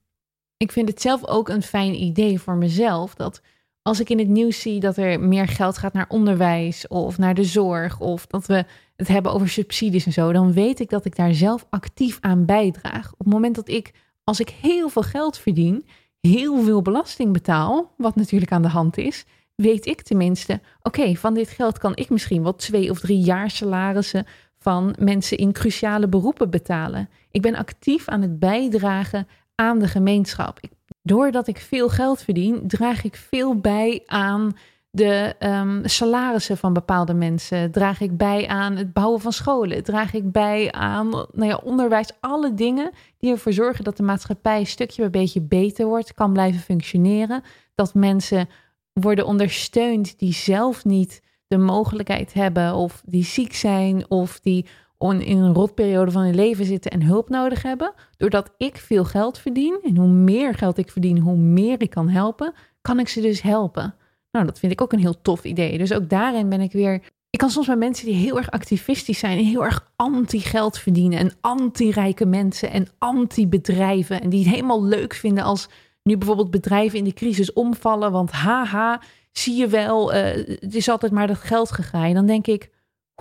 Ik 0.57 0.71
vind 0.71 0.89
het 0.89 1.01
zelf 1.01 1.25
ook 1.25 1.49
een 1.49 1.63
fijn 1.63 2.03
idee 2.03 2.39
voor 2.39 2.55
mezelf 2.55 3.15
dat 3.15 3.41
als 3.87 3.99
ik 3.99 4.09
in 4.09 4.19
het 4.19 4.27
nieuws 4.27 4.61
zie 4.61 4.79
dat 4.79 4.97
er 4.97 5.19
meer 5.19 5.47
geld 5.47 5.77
gaat 5.77 5.93
naar 5.93 6.05
onderwijs 6.07 6.87
of 6.87 7.17
naar 7.17 7.33
de 7.33 7.43
zorg 7.43 7.99
of 7.99 8.25
dat 8.25 8.45
we 8.45 8.65
het 8.95 9.07
hebben 9.07 9.33
over 9.33 9.49
subsidies 9.49 10.05
en 10.05 10.11
zo, 10.11 10.31
dan 10.31 10.53
weet 10.53 10.79
ik 10.79 10.89
dat 10.89 11.05
ik 11.05 11.15
daar 11.15 11.33
zelf 11.33 11.65
actief 11.69 12.17
aan 12.21 12.45
bijdraag. 12.45 13.11
Op 13.11 13.19
het 13.19 13.33
moment 13.33 13.55
dat 13.55 13.69
ik 13.69 13.93
als 14.23 14.39
ik 14.39 14.49
heel 14.49 14.89
veel 14.89 15.01
geld 15.01 15.37
verdien, 15.37 15.85
heel 16.19 16.63
veel 16.63 16.81
belasting 16.81 17.33
betaal, 17.33 17.93
wat 17.97 18.15
natuurlijk 18.15 18.51
aan 18.51 18.61
de 18.61 18.67
hand 18.67 18.97
is, 18.97 19.25
weet 19.55 19.85
ik 19.85 20.01
tenminste, 20.01 20.61
oké, 20.81 21.15
van 21.15 21.33
dit 21.33 21.49
geld 21.49 21.77
kan 21.77 21.95
ik 21.95 22.09
misschien 22.09 22.43
wel 22.43 22.55
twee 22.55 22.89
of 22.89 22.99
drie 22.99 23.19
jaar 23.19 23.49
salarissen 23.49 24.25
van 24.59 24.95
mensen 24.99 25.37
in 25.37 25.51
cruciale 25.51 26.07
beroepen 26.07 26.49
betalen. 26.49 27.09
Ik 27.31 27.41
ben 27.41 27.55
actief 27.55 28.07
aan 28.07 28.21
het 28.21 28.39
bijdragen 28.39 29.27
aan 29.55 29.79
de 29.79 29.87
gemeenschap. 29.87 30.59
Doordat 31.07 31.47
ik 31.47 31.57
veel 31.57 31.89
geld 31.89 32.21
verdien, 32.21 32.67
draag 32.67 33.03
ik 33.03 33.15
veel 33.15 33.55
bij 33.59 34.03
aan 34.05 34.57
de 34.89 35.35
um, 35.39 35.81
salarissen 35.83 36.57
van 36.57 36.73
bepaalde 36.73 37.13
mensen? 37.13 37.71
Draag 37.71 38.01
ik 38.01 38.17
bij 38.17 38.47
aan 38.47 38.75
het 38.75 38.93
bouwen 38.93 39.21
van 39.21 39.31
scholen? 39.31 39.83
Draag 39.83 40.13
ik 40.13 40.31
bij 40.31 40.71
aan 40.71 41.09
nou 41.09 41.45
ja, 41.45 41.61
onderwijs? 41.63 42.09
Alle 42.19 42.53
dingen 42.53 42.91
die 43.17 43.31
ervoor 43.31 43.53
zorgen 43.53 43.83
dat 43.83 43.97
de 43.97 44.03
maatschappij 44.03 44.63
stukje 44.63 45.03
een 45.03 45.11
beetje 45.11 45.41
beter 45.41 45.85
wordt, 45.85 46.13
kan 46.13 46.33
blijven 46.33 46.61
functioneren. 46.61 47.43
Dat 47.75 47.93
mensen 47.93 48.49
worden 48.93 49.25
ondersteund 49.25 50.19
die 50.19 50.33
zelf 50.33 50.85
niet 50.85 51.21
de 51.47 51.57
mogelijkheid 51.57 52.33
hebben, 52.33 52.73
of 52.73 53.01
die 53.05 53.23
ziek 53.23 53.55
zijn, 53.55 54.09
of 54.09 54.39
die 54.39 54.65
in 54.99 55.37
een 55.37 55.53
rotperiode 55.53 56.11
van 56.11 56.21
hun 56.21 56.35
leven 56.35 56.65
zitten 56.65 56.91
en 56.91 57.01
hulp 57.01 57.29
nodig 57.29 57.61
hebben. 57.61 57.93
Doordat 58.17 58.53
ik 58.57 58.77
veel 58.77 59.05
geld 59.05 59.37
verdien, 59.37 59.79
en 59.83 59.97
hoe 59.97 60.07
meer 60.07 60.53
geld 60.53 60.77
ik 60.77 60.91
verdien, 60.91 61.19
hoe 61.19 61.37
meer 61.37 61.81
ik 61.81 61.89
kan 61.89 62.09
helpen, 62.09 62.53
kan 62.81 62.99
ik 62.99 63.07
ze 63.07 63.21
dus 63.21 63.41
helpen. 63.41 63.95
Nou, 64.31 64.45
dat 64.45 64.59
vind 64.59 64.71
ik 64.71 64.81
ook 64.81 64.93
een 64.93 64.99
heel 64.99 65.21
tof 65.21 65.43
idee. 65.43 65.77
Dus 65.77 65.93
ook 65.93 66.09
daarin 66.09 66.49
ben 66.49 66.61
ik 66.61 66.71
weer. 66.71 66.93
Ik 67.29 67.39
kan 67.39 67.49
soms 67.49 67.67
bij 67.67 67.75
mensen 67.75 68.05
die 68.05 68.15
heel 68.15 68.37
erg 68.37 68.51
activistisch 68.51 69.19
zijn 69.19 69.37
en 69.37 69.45
heel 69.45 69.65
erg 69.65 69.91
anti-geld 69.95 70.77
verdienen 70.77 71.19
en 71.19 71.31
anti-rijke 71.41 72.25
mensen 72.25 72.71
en 72.71 72.87
anti-bedrijven 72.97 74.21
en 74.21 74.29
die 74.29 74.43
het 74.43 74.53
helemaal 74.53 74.83
leuk 74.83 75.13
vinden 75.13 75.43
als 75.43 75.69
nu 76.03 76.17
bijvoorbeeld 76.17 76.51
bedrijven 76.51 76.97
in 76.97 77.03
de 77.03 77.13
crisis 77.13 77.53
omvallen, 77.53 78.11
want 78.11 78.31
haha, 78.31 79.01
zie 79.31 79.55
je 79.55 79.67
wel, 79.67 80.15
uh, 80.15 80.19
het 80.59 80.75
is 80.75 80.89
altijd 80.89 81.11
maar 81.11 81.27
dat 81.27 81.37
geld 81.37 81.71
gegaan. 81.71 82.13
Dan 82.13 82.25
denk 82.25 82.47
ik, 82.47 82.69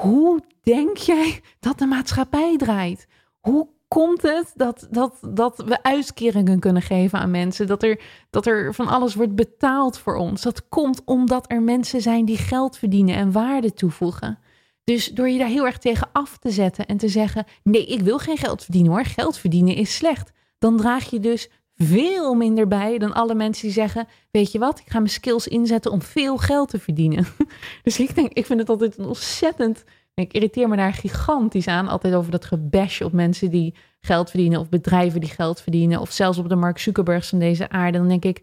hoe 0.00 0.40
denk 0.62 0.96
jij 0.96 1.40
dat 1.60 1.78
de 1.78 1.86
maatschappij 1.86 2.56
draait? 2.56 3.06
Hoe 3.40 3.68
komt 3.88 4.22
het 4.22 4.52
dat, 4.54 4.86
dat, 4.90 5.18
dat 5.28 5.62
we 5.66 5.82
uitkeringen 5.82 6.58
kunnen 6.58 6.82
geven 6.82 7.18
aan 7.18 7.30
mensen? 7.30 7.66
Dat 7.66 7.82
er, 7.82 8.00
dat 8.30 8.46
er 8.46 8.74
van 8.74 8.88
alles 8.88 9.14
wordt 9.14 9.34
betaald 9.34 9.98
voor 9.98 10.16
ons? 10.16 10.42
Dat 10.42 10.68
komt 10.68 11.02
omdat 11.04 11.50
er 11.50 11.62
mensen 11.62 12.00
zijn 12.00 12.24
die 12.24 12.36
geld 12.36 12.78
verdienen 12.78 13.14
en 13.14 13.32
waarde 13.32 13.72
toevoegen. 13.72 14.38
Dus 14.84 15.06
door 15.06 15.28
je 15.28 15.38
daar 15.38 15.48
heel 15.48 15.66
erg 15.66 15.78
tegen 15.78 16.08
af 16.12 16.38
te 16.38 16.50
zetten 16.50 16.86
en 16.86 16.96
te 16.96 17.08
zeggen: 17.08 17.44
nee, 17.62 17.86
ik 17.86 18.00
wil 18.00 18.18
geen 18.18 18.38
geld 18.38 18.62
verdienen 18.62 18.92
hoor, 18.92 19.04
geld 19.04 19.38
verdienen 19.38 19.74
is 19.74 19.94
slecht. 19.94 20.32
Dan 20.58 20.76
draag 20.76 21.10
je 21.10 21.20
dus 21.20 21.50
veel 21.76 22.34
minder 22.34 22.68
bij 22.68 22.98
dan 22.98 23.12
alle 23.12 23.34
mensen 23.34 23.64
die 23.64 23.72
zeggen: 23.72 24.06
Weet 24.30 24.52
je 24.52 24.58
wat, 24.58 24.78
ik 24.78 24.90
ga 24.90 24.98
mijn 24.98 25.10
skills 25.10 25.48
inzetten 25.48 25.92
om 25.92 26.02
veel 26.02 26.36
geld 26.36 26.68
te 26.68 26.78
verdienen. 26.78 27.26
Dus 27.82 27.98
ik 27.98 28.14
denk, 28.14 28.32
ik 28.32 28.46
vind 28.46 28.60
het 28.60 28.68
altijd 28.68 28.98
een 28.98 29.06
ontzettend 29.06 29.84
ik 30.22 30.32
irriteer 30.32 30.68
me 30.68 30.76
daar 30.76 30.92
gigantisch 30.92 31.68
aan, 31.68 31.88
altijd 31.88 32.14
over 32.14 32.30
dat 32.30 32.44
gebash 32.44 33.00
op 33.00 33.12
mensen 33.12 33.50
die 33.50 33.74
geld 34.00 34.30
verdienen 34.30 34.60
of 34.60 34.68
bedrijven 34.68 35.20
die 35.20 35.28
geld 35.28 35.60
verdienen 35.60 36.00
of 36.00 36.12
zelfs 36.12 36.38
op 36.38 36.48
de 36.48 36.54
Mark 36.54 36.78
Zuckerbergs 36.78 37.28
van 37.28 37.38
deze 37.38 37.68
aarde. 37.68 37.98
Dan 37.98 38.08
denk 38.08 38.24
ik, 38.24 38.42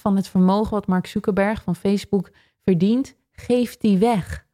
van 0.00 0.16
het 0.16 0.28
vermogen 0.28 0.70
wat 0.70 0.86
Mark 0.86 1.06
Zuckerberg 1.06 1.62
van 1.62 1.76
Facebook 1.76 2.30
verdient, 2.64 3.16
geeft 3.32 3.82
hij 3.82 3.98
weg. 3.98 4.46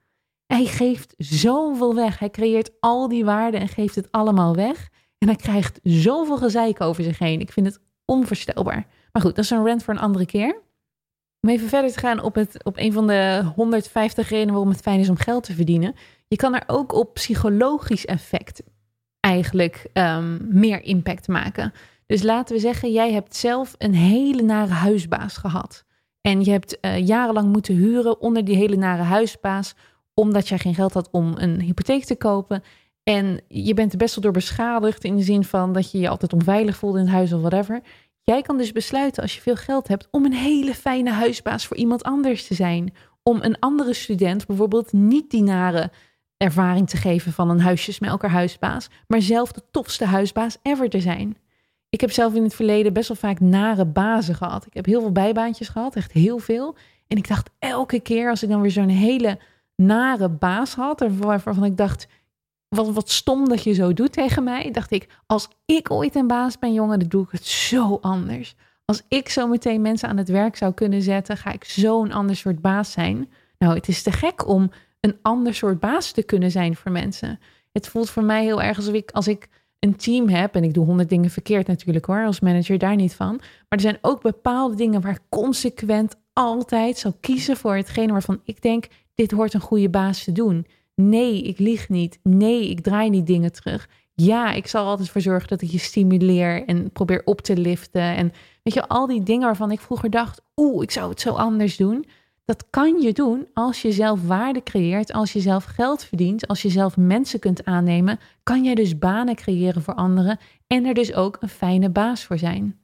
Hij 0.47 0.65
geeft 0.65 1.15
zoveel 1.17 1.95
weg. 1.95 2.19
Hij 2.19 2.31
creëert 2.31 2.71
al 2.81 3.09
die 3.09 3.25
waarden 3.25 3.61
en 3.61 3.69
geeft 3.69 3.95
het 3.95 4.13
allemaal 4.13 4.55
weg. 4.55 4.89
En 5.21 5.29
hij 5.29 5.37
krijgt 5.37 5.81
zoveel 5.83 6.37
gezeik 6.37 6.81
over 6.81 7.05
zich 7.05 7.19
heen. 7.19 7.41
Ik 7.41 7.53
vind 7.53 7.67
het 7.67 7.81
onvoorstelbaar. 8.05 8.87
Maar 9.12 9.23
goed, 9.23 9.35
dat 9.35 9.45
is 9.45 9.50
een 9.50 9.67
rant 9.67 9.83
voor 9.83 9.95
een 9.95 10.00
andere 10.00 10.27
keer. 10.27 10.61
Om 11.41 11.50
even 11.50 11.69
verder 11.69 11.93
te 11.93 11.99
gaan 11.99 12.23
op, 12.23 12.35
het, 12.35 12.65
op 12.65 12.79
een 12.79 12.93
van 12.93 13.07
de 13.07 13.53
150 13.55 14.29
redenen 14.29 14.53
waarom 14.55 14.71
het 14.71 14.81
fijn 14.81 15.00
is 15.00 15.09
om 15.09 15.17
geld 15.17 15.45
te 15.45 15.55
verdienen. 15.55 15.95
Je 16.29 16.37
kan 16.37 16.55
er 16.55 16.62
ook 16.67 16.93
op 16.93 17.15
psychologisch 17.15 18.05
effect 18.05 18.62
eigenlijk 19.21 19.87
um, 19.93 20.47
meer 20.49 20.83
impact 20.83 21.29
maken. 21.29 21.73
Dus 22.07 22.23
laten 22.23 22.55
we 22.55 22.61
zeggen, 22.61 22.93
jij 22.93 23.12
hebt 23.12 23.37
zelf 23.37 23.75
een 23.79 23.95
hele 23.95 24.43
nare 24.43 24.73
huisbaas 24.73 25.37
gehad. 25.37 25.85
En 26.21 26.45
je 26.45 26.50
hebt 26.50 26.79
uh, 26.81 27.07
jarenlang 27.07 27.53
moeten 27.53 27.75
huren 27.75 28.21
onder 28.21 28.45
die 28.45 28.57
hele 28.57 28.77
nare 28.77 29.03
huisbaas, 29.03 29.75
omdat 30.15 30.49
jij 30.49 30.59
geen 30.59 30.75
geld 30.75 30.95
had 30.95 31.09
om 31.11 31.33
een 31.37 31.61
hypotheek 31.61 32.05
te 32.05 32.17
kopen. 32.17 32.62
En 33.11 33.40
je 33.49 33.75
bent 33.75 33.93
er 33.93 33.99
best 33.99 34.14
wel 34.14 34.25
door 34.25 34.33
beschadigd 34.33 35.05
in 35.05 35.17
de 35.17 35.23
zin 35.23 35.45
van 35.45 35.73
dat 35.73 35.90
je 35.90 35.99
je 35.99 36.09
altijd 36.09 36.33
onveilig 36.33 36.76
voelde 36.76 36.99
in 36.99 37.05
het 37.05 37.14
huis 37.14 37.33
of 37.33 37.40
whatever. 37.40 37.81
Jij 38.23 38.43
kan 38.43 38.59
dus 38.59 38.73
besluiten 38.73 39.23
als 39.23 39.35
je 39.35 39.40
veel 39.40 39.57
geld 39.57 39.88
hebt 39.88 40.09
om 40.11 40.25
een 40.25 40.33
hele 40.33 40.75
fijne 40.75 41.11
huisbaas 41.11 41.67
voor 41.67 41.76
iemand 41.76 42.02
anders 42.02 42.47
te 42.47 42.55
zijn. 42.55 42.95
Om 43.23 43.38
een 43.43 43.59
andere 43.59 43.95
student 43.95 44.47
bijvoorbeeld 44.47 44.93
niet 44.93 45.31
die 45.31 45.43
nare 45.43 45.90
ervaring 46.37 46.88
te 46.88 46.97
geven 46.97 47.33
van 47.33 47.50
een 47.50 47.61
huisjesmelker 47.61 48.31
huisbaas, 48.31 48.88
maar 49.07 49.23
zelf 49.23 49.52
de 49.52 49.62
tofste 49.71 50.05
huisbaas 50.05 50.59
ever 50.62 50.88
te 50.88 51.00
zijn. 51.00 51.37
Ik 51.88 52.00
heb 52.00 52.11
zelf 52.11 52.35
in 52.35 52.43
het 52.43 52.55
verleden 52.55 52.93
best 52.93 53.09
wel 53.09 53.17
vaak 53.17 53.40
nare 53.40 53.85
bazen 53.85 54.35
gehad. 54.35 54.67
Ik 54.67 54.75
heb 54.75 54.87
heel 54.87 55.00
veel 55.00 55.12
bijbaantjes 55.12 55.69
gehad, 55.69 55.97
echt 55.97 56.12
heel 56.12 56.38
veel. 56.38 56.76
En 57.07 57.17
ik 57.17 57.29
dacht 57.29 57.50
elke 57.59 58.00
keer 58.00 58.31
als 58.31 58.43
ik 58.43 58.49
dan 58.49 58.61
weer 58.61 58.71
zo'n 58.71 58.88
hele 58.88 59.38
nare 59.76 60.29
baas 60.29 60.75
had, 60.75 61.05
waarvan 61.09 61.64
ik 61.64 61.76
dacht, 61.76 62.07
wat, 62.77 62.91
wat 62.91 63.11
stom 63.11 63.49
dat 63.49 63.62
je 63.62 63.73
zo 63.73 63.93
doet 63.93 64.12
tegen 64.12 64.45
mij, 64.45 64.71
dacht 64.71 64.91
ik, 64.91 65.09
als 65.27 65.49
ik 65.65 65.91
ooit 65.91 66.15
een 66.15 66.27
baas 66.27 66.59
ben, 66.59 66.73
jongen, 66.73 66.99
dan 66.99 67.09
doe 67.09 67.25
ik 67.25 67.31
het 67.31 67.47
zo 67.47 67.99
anders. 68.00 68.55
Als 68.85 69.03
ik 69.09 69.29
zo 69.29 69.47
meteen 69.47 69.83
mensen 69.83 70.09
aan 70.09 70.17
het 70.17 70.29
werk 70.29 70.57
zou 70.57 70.73
kunnen 70.73 71.03
zetten, 71.03 71.37
ga 71.37 71.53
ik 71.53 71.65
zo'n 71.65 72.12
ander 72.12 72.37
soort 72.37 72.61
baas 72.61 72.93
zijn. 72.93 73.31
Nou, 73.59 73.75
het 73.75 73.89
is 73.89 74.03
te 74.03 74.12
gek 74.12 74.49
om 74.49 74.71
een 75.00 75.19
ander 75.23 75.55
soort 75.55 75.81
baas 75.81 76.12
te 76.12 76.23
kunnen 76.23 76.50
zijn 76.50 76.77
voor 76.77 76.93
mensen. 76.93 77.39
Het 77.73 77.89
voelt 77.89 78.11
voor 78.11 78.25
mij 78.25 78.45
heel 78.45 78.62
erg 78.62 78.77
alsof 78.77 78.95
ik, 78.95 79.11
als 79.11 79.29
ik 79.29 79.49
een 79.79 79.97
team 79.97 80.29
heb, 80.29 80.55
en 80.55 80.65
ik 80.65 80.75
doe 80.75 80.85
honderd 80.85 81.09
dingen 81.09 81.31
verkeerd 81.31 81.67
natuurlijk 81.67 82.05
hoor, 82.05 82.25
als 82.25 82.41
manager 82.41 82.79
daar 82.79 82.97
niet 82.97 83.15
van. 83.15 83.37
Maar 83.37 83.79
er 83.79 83.81
zijn 83.81 83.99
ook 84.00 84.23
bepaalde 84.23 84.75
dingen 84.75 85.00
waar 85.00 85.12
ik 85.12 85.23
consequent 85.29 86.17
altijd 86.33 86.99
zal 86.99 87.17
kiezen 87.21 87.57
voor 87.57 87.77
hetgene 87.77 88.12
waarvan 88.12 88.41
ik 88.45 88.62
denk, 88.62 88.87
dit 89.15 89.31
hoort 89.31 89.55
een 89.55 89.61
goede 89.61 89.91
baas 89.91 90.25
te 90.25 90.33
doen. 90.33 90.67
Nee, 91.09 91.42
ik 91.42 91.59
lieg 91.59 91.88
niet. 91.88 92.19
Nee, 92.23 92.69
ik 92.69 92.80
draai 92.80 93.11
niet 93.11 93.26
dingen 93.26 93.52
terug. 93.52 93.88
Ja, 94.14 94.52
ik 94.52 94.66
zal 94.66 94.87
altijd 94.87 95.11
voor 95.11 95.21
zorgen 95.21 95.49
dat 95.49 95.62
ik 95.62 95.71
je 95.71 95.78
stimuleer 95.78 96.64
en 96.66 96.90
probeer 96.90 97.23
op 97.25 97.40
te 97.40 97.57
liften. 97.57 98.16
En 98.16 98.33
weet 98.62 98.75
je, 98.75 98.88
al 98.88 99.07
die 99.07 99.23
dingen 99.23 99.47
waarvan 99.47 99.71
ik 99.71 99.80
vroeger 99.80 100.11
dacht, 100.11 100.42
oeh, 100.57 100.83
ik 100.83 100.90
zou 100.90 101.11
het 101.11 101.21
zo 101.21 101.30
anders 101.30 101.76
doen. 101.76 102.07
Dat 102.45 102.66
kan 102.71 103.00
je 103.00 103.12
doen 103.12 103.49
als 103.54 103.83
je 103.83 103.92
zelf 103.92 104.26
waarde 104.26 104.62
creëert, 104.62 105.12
als 105.12 105.33
je 105.33 105.40
zelf 105.40 105.64
geld 105.64 106.04
verdient, 106.04 106.47
als 106.47 106.62
je 106.62 106.69
zelf 106.69 106.97
mensen 106.97 107.38
kunt 107.38 107.64
aannemen, 107.64 108.19
kan 108.42 108.64
jij 108.64 108.75
dus 108.75 108.99
banen 108.99 109.35
creëren 109.35 109.83
voor 109.83 109.95
anderen 109.95 110.38
en 110.66 110.85
er 110.85 110.95
dus 110.95 111.14
ook 111.14 111.37
een 111.40 111.49
fijne 111.49 111.90
baas 111.90 112.25
voor 112.25 112.38
zijn. 112.38 112.78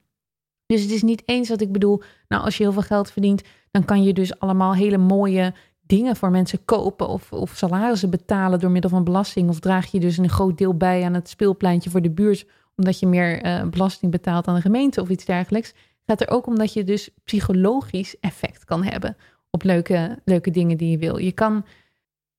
Dus 0.67 0.83
het 0.83 0.91
is 0.91 1.03
niet 1.03 1.23
eens 1.25 1.49
wat 1.49 1.61
ik 1.61 1.73
bedoel, 1.73 2.03
nou 2.29 2.45
als 2.45 2.57
je 2.57 2.63
heel 2.63 2.73
veel 2.73 2.83
geld 2.83 3.11
verdient, 3.11 3.43
dan 3.71 3.85
kan 3.85 4.03
je 4.03 4.13
dus 4.13 4.39
allemaal 4.39 4.75
hele 4.75 4.99
mooie 4.99 5.55
dingen 5.87 6.17
voor 6.17 6.31
mensen 6.31 6.65
kopen 6.65 7.09
of, 7.09 7.33
of 7.33 7.51
salarissen 7.55 8.11
betalen 8.11 8.61
door 8.61 8.71
middel 8.71 8.91
van 8.91 9.05
belasting. 9.05 9.49
Of 9.49 9.61
draag 9.61 9.91
je 9.91 10.01
dus 10.01 10.17
een 10.17 10.29
groot 10.29 10.59
deel 10.59 10.77
bij 10.77 11.05
aan 11.05 11.15
het 11.15 11.29
speelpleintje 11.29 11.91
voor 11.91 12.03
de 12.03 12.11
buurt, 12.11 12.47
omdat 12.77 12.99
je 12.99 13.07
meer 13.07 13.47
uh, 13.47 13.69
belasting 13.69 14.13
betaalt 14.13 14.47
aan 14.47 14.55
de 14.55 14.61
gemeente 14.61 15.01
of 15.01 15.09
iets 15.09 15.25
dergelijks. 15.25 15.75
Gaat 16.07 16.21
er 16.21 16.31
ook 16.31 16.47
om 16.47 16.59
dat 16.59 16.73
je 16.73 16.85
dus 16.85 17.11
psychologisch 17.25 18.21
effect 18.21 18.65
kan 18.65 18.85
hebben 18.85 19.17
op 19.51 19.63
leuke, 19.63 20.19
leuke 20.25 20.51
dingen 20.51 20.77
die 20.77 20.91
je 20.91 20.99
wil. 20.99 21.17
Je 21.17 21.33
kan 21.33 21.65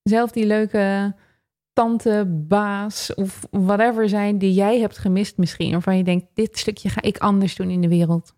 zelf 0.03 0.31
die 0.31 0.45
leuke 0.45 1.15
tante, 1.73 2.43
baas 2.47 3.13
of 3.13 3.47
whatever 3.51 4.09
zijn 4.09 4.37
die 4.37 4.53
jij 4.53 4.79
hebt 4.79 4.97
gemist 4.97 5.37
misschien. 5.37 5.71
Waarvan 5.71 5.97
je 5.97 6.03
denkt, 6.03 6.25
dit 6.33 6.57
stukje 6.57 6.89
ga 6.89 7.01
ik 7.01 7.17
anders 7.17 7.55
doen 7.55 7.69
in 7.69 7.81
de 7.81 7.87
wereld. 7.87 8.35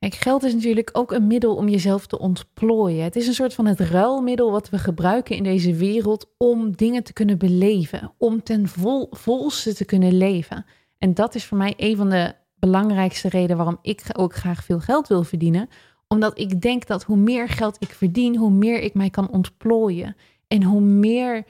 Kijk, 0.00 0.14
geld 0.14 0.42
is 0.42 0.54
natuurlijk 0.54 0.90
ook 0.92 1.12
een 1.12 1.26
middel 1.26 1.56
om 1.56 1.68
jezelf 1.68 2.06
te 2.06 2.18
ontplooien. 2.18 3.04
Het 3.04 3.16
is 3.16 3.26
een 3.26 3.34
soort 3.34 3.54
van 3.54 3.66
het 3.66 3.80
ruilmiddel 3.80 4.50
wat 4.50 4.68
we 4.68 4.78
gebruiken 4.78 5.36
in 5.36 5.42
deze 5.42 5.74
wereld 5.74 6.32
om 6.36 6.76
dingen 6.76 7.04
te 7.04 7.12
kunnen 7.12 7.38
beleven, 7.38 8.12
om 8.18 8.42
ten 8.42 8.68
vol, 8.68 9.06
volste 9.10 9.74
te 9.74 9.84
kunnen 9.84 10.16
leven. 10.16 10.64
En 10.98 11.14
dat 11.14 11.34
is 11.34 11.44
voor 11.44 11.58
mij 11.58 11.74
een 11.76 11.96
van 11.96 12.10
de 12.10 12.34
belangrijkste 12.54 13.28
redenen 13.28 13.56
waarom 13.56 13.78
ik 13.82 14.02
ook 14.12 14.34
graag 14.34 14.64
veel 14.64 14.80
geld 14.80 15.08
wil 15.08 15.22
verdienen. 15.22 15.68
Omdat 16.08 16.38
ik 16.38 16.60
denk 16.60 16.86
dat 16.86 17.02
hoe 17.02 17.16
meer 17.16 17.48
geld 17.48 17.76
ik 17.78 17.90
verdien, 17.90 18.36
hoe 18.36 18.50
meer 18.50 18.80
ik 18.80 18.94
mij 18.94 19.10
kan 19.10 19.30
ontplooien. 19.30 20.16
En 20.48 20.62
hoe 20.62 20.80
meer 20.80 21.44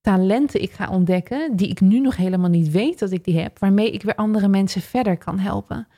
talenten 0.00 0.62
ik 0.62 0.70
ga 0.70 0.90
ontdekken, 0.90 1.56
die 1.56 1.68
ik 1.68 1.80
nu 1.80 2.00
nog 2.00 2.16
helemaal 2.16 2.50
niet 2.50 2.70
weet 2.70 2.98
dat 2.98 3.10
ik 3.10 3.24
die 3.24 3.38
heb, 3.38 3.58
waarmee 3.58 3.90
ik 3.90 4.02
weer 4.02 4.14
andere 4.14 4.48
mensen 4.48 4.82
verder 4.82 5.18
kan 5.18 5.38
helpen. 5.38 5.88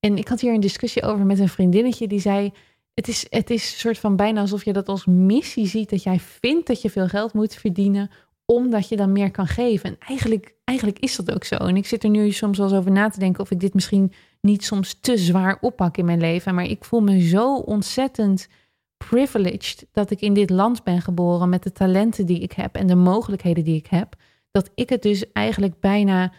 En 0.00 0.16
ik 0.16 0.28
had 0.28 0.40
hier 0.40 0.54
een 0.54 0.60
discussie 0.60 1.02
over 1.02 1.26
met 1.26 1.38
een 1.38 1.48
vriendinnetje 1.48 2.08
die 2.08 2.20
zei: 2.20 2.52
Het 2.94 3.08
is, 3.08 3.26
het 3.30 3.50
is 3.50 3.72
een 3.72 3.78
soort 3.78 3.98
van 3.98 4.16
bijna 4.16 4.40
alsof 4.40 4.64
je 4.64 4.72
dat 4.72 4.88
als 4.88 5.06
missie 5.06 5.66
ziet, 5.66 5.90
dat 5.90 6.02
jij 6.02 6.20
vindt 6.20 6.66
dat 6.66 6.82
je 6.82 6.90
veel 6.90 7.08
geld 7.08 7.32
moet 7.32 7.54
verdienen, 7.54 8.10
omdat 8.44 8.88
je 8.88 8.96
dan 8.96 9.12
meer 9.12 9.30
kan 9.30 9.46
geven. 9.46 9.90
En 9.90 9.96
eigenlijk, 9.98 10.54
eigenlijk 10.64 10.98
is 10.98 11.16
dat 11.16 11.34
ook 11.34 11.44
zo. 11.44 11.54
En 11.54 11.76
ik 11.76 11.86
zit 11.86 12.04
er 12.04 12.10
nu 12.10 12.30
soms 12.30 12.58
wel 12.58 12.66
eens 12.66 12.76
over 12.76 12.90
na 12.90 13.08
te 13.08 13.18
denken 13.18 13.42
of 13.42 13.50
ik 13.50 13.60
dit 13.60 13.74
misschien 13.74 14.12
niet 14.40 14.64
soms 14.64 15.00
te 15.00 15.16
zwaar 15.16 15.58
oppak 15.60 15.96
in 15.96 16.04
mijn 16.04 16.20
leven. 16.20 16.54
Maar 16.54 16.64
ik 16.64 16.84
voel 16.84 17.00
me 17.00 17.20
zo 17.20 17.56
ontzettend 17.56 18.48
privileged 19.08 19.86
dat 19.92 20.10
ik 20.10 20.20
in 20.20 20.34
dit 20.34 20.50
land 20.50 20.84
ben 20.84 21.00
geboren 21.00 21.48
met 21.48 21.62
de 21.62 21.72
talenten 21.72 22.26
die 22.26 22.40
ik 22.40 22.52
heb 22.52 22.74
en 22.74 22.86
de 22.86 22.94
mogelijkheden 22.94 23.64
die 23.64 23.76
ik 23.76 23.86
heb. 23.86 24.14
Dat 24.50 24.70
ik 24.74 24.88
het 24.88 25.02
dus 25.02 25.32
eigenlijk 25.32 25.80
bijna 25.80 26.32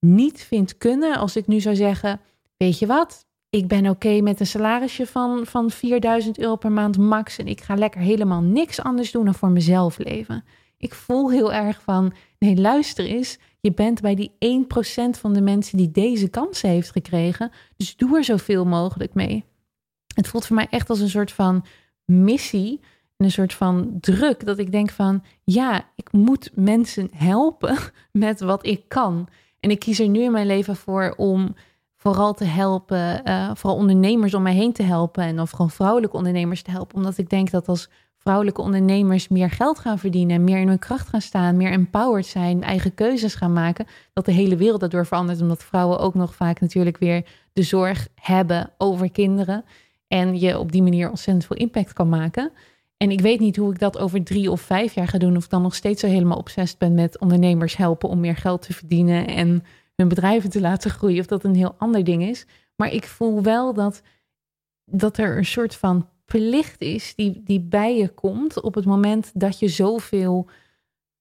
niet 0.00 0.40
vind 0.42 0.78
kunnen 0.78 1.16
als 1.16 1.36
ik 1.36 1.46
nu 1.46 1.60
zou 1.60 1.76
zeggen 1.76 2.20
weet 2.62 2.78
je 2.78 2.86
wat, 2.86 3.26
ik 3.50 3.68
ben 3.68 3.88
oké 3.88 4.20
met 4.20 4.40
een 4.40 4.46
salarisje 4.46 5.06
van, 5.06 5.46
van 5.46 5.70
4000 5.70 6.38
euro 6.38 6.56
per 6.56 6.72
maand 6.72 6.98
max 6.98 7.38
en 7.38 7.46
ik 7.46 7.60
ga 7.60 7.74
lekker 7.74 8.00
helemaal 8.00 8.40
niks 8.40 8.82
anders 8.82 9.10
doen 9.10 9.24
dan 9.24 9.34
voor 9.34 9.50
mezelf 9.50 9.98
leven. 9.98 10.44
Ik 10.76 10.94
voel 10.94 11.30
heel 11.30 11.52
erg 11.52 11.82
van, 11.82 12.12
nee 12.38 12.56
luister 12.56 13.04
eens, 13.04 13.38
je 13.60 13.72
bent 13.72 14.00
bij 14.00 14.14
die 14.14 14.32
1% 15.16 15.18
van 15.18 15.32
de 15.32 15.40
mensen 15.40 15.76
die 15.76 15.90
deze 15.90 16.28
kansen 16.28 16.68
heeft 16.68 16.90
gekregen, 16.90 17.50
dus 17.76 17.96
doe 17.96 18.16
er 18.16 18.24
zoveel 18.24 18.64
mogelijk 18.64 19.14
mee. 19.14 19.44
Het 20.14 20.28
voelt 20.28 20.46
voor 20.46 20.56
mij 20.56 20.66
echt 20.70 20.90
als 20.90 21.00
een 21.00 21.08
soort 21.08 21.32
van 21.32 21.64
missie 22.04 22.80
en 23.16 23.24
een 23.24 23.30
soort 23.30 23.54
van 23.54 23.96
druk 24.00 24.46
dat 24.46 24.58
ik 24.58 24.72
denk 24.72 24.90
van, 24.90 25.24
ja, 25.44 25.88
ik 25.96 26.12
moet 26.12 26.50
mensen 26.54 27.10
helpen 27.14 27.76
met 28.12 28.40
wat 28.40 28.66
ik 28.66 28.88
kan. 28.88 29.28
En 29.60 29.70
ik 29.70 29.78
kies 29.78 29.98
er 29.98 30.08
nu 30.08 30.22
in 30.22 30.32
mijn 30.32 30.46
leven 30.46 30.76
voor 30.76 31.14
om 31.16 31.54
vooral 32.02 32.32
te 32.34 32.44
helpen, 32.44 33.22
uh, 33.24 33.50
vooral 33.54 33.78
ondernemers 33.78 34.34
om 34.34 34.42
mij 34.42 34.54
heen 34.54 34.72
te 34.72 34.82
helpen 34.82 35.24
en 35.24 35.36
dan 35.36 35.48
vooral 35.48 35.68
vrouwelijke 35.68 36.16
ondernemers 36.16 36.62
te 36.62 36.70
helpen. 36.70 36.96
Omdat 36.96 37.18
ik 37.18 37.30
denk 37.30 37.50
dat 37.50 37.68
als 37.68 37.88
vrouwelijke 38.18 38.60
ondernemers 38.60 39.28
meer 39.28 39.50
geld 39.50 39.78
gaan 39.78 39.98
verdienen, 39.98 40.44
meer 40.44 40.58
in 40.58 40.68
hun 40.68 40.78
kracht 40.78 41.08
gaan 41.08 41.20
staan, 41.20 41.56
meer 41.56 41.72
empowered 41.72 42.26
zijn, 42.26 42.62
eigen 42.62 42.94
keuzes 42.94 43.34
gaan 43.34 43.52
maken, 43.52 43.86
dat 44.12 44.24
de 44.24 44.32
hele 44.32 44.56
wereld 44.56 44.80
daardoor 44.80 45.06
verandert. 45.06 45.40
Omdat 45.40 45.64
vrouwen 45.64 45.98
ook 45.98 46.14
nog 46.14 46.34
vaak 46.34 46.60
natuurlijk 46.60 46.98
weer 46.98 47.24
de 47.52 47.62
zorg 47.62 48.08
hebben 48.14 48.70
over 48.78 49.10
kinderen. 49.10 49.64
En 50.08 50.40
je 50.40 50.58
op 50.58 50.72
die 50.72 50.82
manier 50.82 51.08
ontzettend 51.08 51.46
veel 51.46 51.56
impact 51.56 51.92
kan 51.92 52.08
maken. 52.08 52.52
En 52.96 53.10
ik 53.10 53.20
weet 53.20 53.40
niet 53.40 53.56
hoe 53.56 53.72
ik 53.72 53.78
dat 53.78 53.98
over 53.98 54.24
drie 54.24 54.50
of 54.50 54.60
vijf 54.60 54.94
jaar 54.94 55.08
ga 55.08 55.18
doen. 55.18 55.36
Of 55.36 55.44
ik 55.44 55.50
dan 55.50 55.62
nog 55.62 55.74
steeds 55.74 56.00
zo 56.00 56.06
helemaal 56.06 56.38
obsessief 56.38 56.78
ben 56.78 56.94
met 56.94 57.18
ondernemers 57.18 57.76
helpen 57.76 58.08
om 58.08 58.20
meer 58.20 58.36
geld 58.36 58.62
te 58.62 58.72
verdienen. 58.72 59.26
En 59.26 59.64
hun 59.94 60.08
bedrijven 60.08 60.50
te 60.50 60.60
laten 60.60 60.90
groeien, 60.90 61.20
of 61.20 61.26
dat 61.26 61.44
een 61.44 61.54
heel 61.54 61.74
ander 61.78 62.04
ding 62.04 62.22
is. 62.22 62.46
Maar 62.76 62.92
ik 62.92 63.04
voel 63.04 63.42
wel 63.42 63.74
dat, 63.74 64.02
dat 64.84 65.18
er 65.18 65.36
een 65.36 65.44
soort 65.44 65.74
van 65.74 66.08
plicht 66.24 66.80
is 66.80 67.14
die, 67.14 67.42
die 67.44 67.60
bij 67.60 67.96
je 67.96 68.08
komt 68.08 68.60
op 68.60 68.74
het 68.74 68.84
moment 68.84 69.30
dat 69.34 69.58
je 69.58 69.68
zoveel 69.68 70.48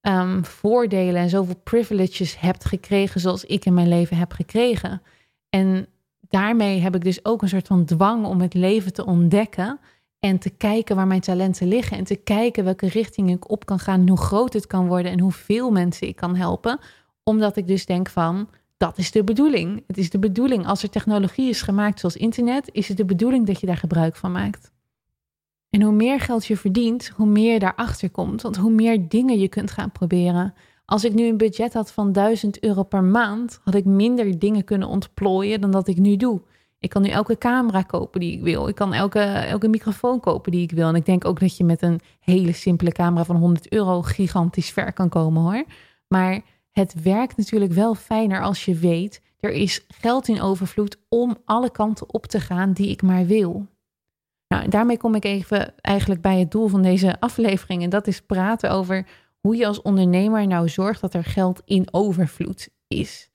um, 0.02 0.46
voordelen 0.46 1.22
en 1.22 1.30
zoveel 1.30 1.60
privileges 1.64 2.40
hebt 2.40 2.66
gekregen, 2.66 3.22
zoals 3.22 3.46
ik 3.46 3.66
in 3.66 3.74
mijn 3.74 3.88
leven 3.88 4.18
heb 4.18 4.32
gekregen. 4.32 5.02
En 5.50 5.88
daarmee 6.20 6.80
heb 6.80 6.96
ik 6.96 7.04
dus 7.04 7.26
ook 7.26 7.42
een 7.42 7.50
soort 7.50 7.68
van 7.68 7.86
dwang 7.86 8.26
om 8.26 8.42
het 8.42 8.54
leven 8.54 8.94
te 8.94 9.06
ontdekken 9.06 9.80
en 10.20 10.40
te 10.40 10.50
kijken 10.50 10.96
waar 10.96 11.08
mijn 11.08 11.22
talenten 11.22 11.68
liggen 11.68 11.98
en 11.98 12.04
te 12.04 12.16
kijken 12.16 12.64
welke 12.64 12.88
richting 12.88 13.30
ik 13.30 13.50
op 13.50 13.66
kan 13.66 13.80
gaan, 13.80 14.10
hoe 14.10 14.18
groot 14.18 14.54
het 14.54 14.68
kan 14.68 14.88
worden 14.88 15.12
en 15.12 15.20
hoeveel 15.20 15.72
mensen 15.72 16.08
ik 16.08 16.16
kan 16.16 16.36
helpen. 16.36 16.80
Omdat 17.24 17.58
ik 17.58 17.68
dus 17.68 17.86
denk 17.86 18.10
van, 18.10 18.50
dat 18.82 18.98
is 18.98 19.12
de 19.12 19.24
bedoeling. 19.24 19.84
Het 19.88 19.98
is 19.98 20.10
de 20.10 20.20
bedoeling, 20.20 20.68
als 20.68 20.84
er 20.84 20.90
technologie 20.90 21.50
is 21.50 21.62
gemaakt 21.62 22.00
zoals 22.00 22.16
internet, 22.16 22.70
is 22.72 22.88
het 22.88 22.98
de 22.98 23.06
bedoeling 23.06 23.46
dat 23.46 23.60
je 23.60 23.66
daar 23.66 23.78
gebruik 23.78 24.16
van 24.16 24.32
maakt. 24.32 24.72
En 25.70 25.82
hoe 25.82 25.94
meer 25.94 26.20
geld 26.20 26.46
je 26.46 26.58
verdient, 26.58 27.08
hoe 27.08 27.26
meer 27.26 27.54
je 27.54 27.60
daarachter 27.60 28.10
komt. 28.10 28.42
Want 28.42 28.58
hoe 28.58 28.72
meer 28.72 29.10
dingen 29.10 29.40
je 29.40 29.48
kunt 29.48 29.72
gaan 29.72 29.92
proberen. 29.92 30.54
Als 30.86 31.04
ik 31.04 31.14
nu 31.14 31.28
een 31.28 31.38
budget 31.38 31.74
had 31.74 31.92
van 31.92 32.12
1000 32.12 32.64
euro 32.64 32.84
per 32.84 33.04
maand, 33.04 33.60
had 33.64 33.74
ik 33.74 33.86
minder 33.86 34.40
dingen 34.40 34.64
kunnen 34.64 34.88
ontplooien 34.88 35.62
dan 35.62 35.72
dat 35.72 35.88
ik 35.88 35.98
nu 35.98 36.16
doe. 36.18 36.42
Ik 36.80 36.90
kan 36.90 37.02
nu 37.02 37.10
elke 37.10 37.38
camera 37.38 37.82
kopen 37.82 38.20
die 38.20 38.32
ik 38.32 38.42
wil. 38.42 38.68
Ik 38.68 38.76
kan 38.76 38.94
elke, 38.94 39.20
elke 39.20 39.68
microfoon 39.68 40.20
kopen 40.20 40.52
die 40.52 40.62
ik 40.62 40.72
wil. 40.72 40.88
En 40.88 40.96
ik 40.96 41.06
denk 41.06 41.26
ook 41.26 41.40
dat 41.40 41.58
je 41.58 41.64
met 41.64 41.82
een 41.82 42.00
hele 42.20 42.52
simpele 42.52 42.92
camera 42.92 43.24
van 43.24 43.36
100 43.36 43.72
euro 43.72 44.02
gigantisch 44.02 44.72
ver 44.72 44.94
kan 44.94 45.10
komen 45.10 45.42
hoor. 45.42 45.64
Maar 46.08 46.42
het 46.72 47.02
werkt 47.02 47.38
natuurlijk 47.38 47.72
wel 47.72 47.96
fijner 47.96 48.42
als 48.42 48.66
je 48.66 48.76
weet, 48.76 49.22
er 49.40 49.52
is 49.52 49.86
geld 49.88 50.28
in 50.28 50.42
overvloed 50.42 50.98
om 51.10 51.38
alle 51.46 51.72
kanten 51.72 52.14
op 52.14 52.26
te 52.26 52.40
gaan 52.40 52.74
die 52.74 52.90
ik 52.90 53.02
maar 53.02 53.26
wil. 53.26 53.68
Nou, 54.48 54.70
daarmee 54.70 54.98
kom 54.98 55.16
ik 55.16 55.26
even 55.26 55.74
eigenlijk 55.82 56.22
bij 56.22 56.40
het 56.40 56.52
doel 56.52 56.68
van 56.68 56.82
deze 56.82 57.20
aflevering. 57.20 57.84
En 57.84 57.90
dat 57.90 58.08
is 58.08 58.22
praten 58.22 58.72
over 58.72 59.08
hoe 59.40 59.56
je 59.56 59.68
als 59.68 59.82
ondernemer 59.82 60.48
nou 60.48 60.70
zorgt 60.70 61.02
dat 61.02 61.14
er 61.14 61.24
geld 61.24 61.62
in 61.66 61.88
overvloed 61.92 62.70
is. 62.88 63.30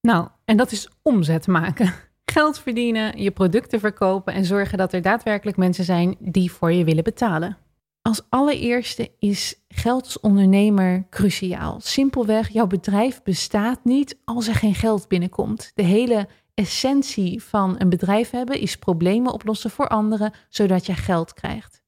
Nou, 0.00 0.28
en 0.44 0.56
dat 0.56 0.72
is 0.72 0.88
omzet 1.02 1.46
maken. 1.46 1.92
Geld 2.32 2.58
verdienen, 2.58 3.22
je 3.22 3.30
producten 3.30 3.80
verkopen 3.80 4.34
en 4.34 4.44
zorgen 4.44 4.78
dat 4.78 4.92
er 4.92 5.02
daadwerkelijk 5.02 5.56
mensen 5.56 5.84
zijn 5.84 6.16
die 6.18 6.52
voor 6.52 6.72
je 6.72 6.84
willen 6.84 7.04
betalen. 7.04 7.56
Als 8.02 8.22
allereerste 8.28 9.10
is 9.18 9.62
geld 9.68 10.04
als 10.04 10.20
ondernemer 10.20 11.06
cruciaal. 11.10 11.80
Simpelweg, 11.80 12.48
jouw 12.48 12.66
bedrijf 12.66 13.22
bestaat 13.22 13.84
niet 13.84 14.18
als 14.24 14.48
er 14.48 14.54
geen 14.54 14.74
geld 14.74 15.08
binnenkomt. 15.08 15.72
De 15.74 15.82
hele 15.82 16.28
essentie 16.54 17.42
van 17.42 17.74
een 17.78 17.88
bedrijf 17.88 18.30
hebben 18.30 18.60
is 18.60 18.76
problemen 18.76 19.32
oplossen 19.32 19.70
voor 19.70 19.88
anderen, 19.88 20.32
zodat 20.48 20.86
je 20.86 20.94
geld 20.94 21.32
krijgt. 21.32 21.82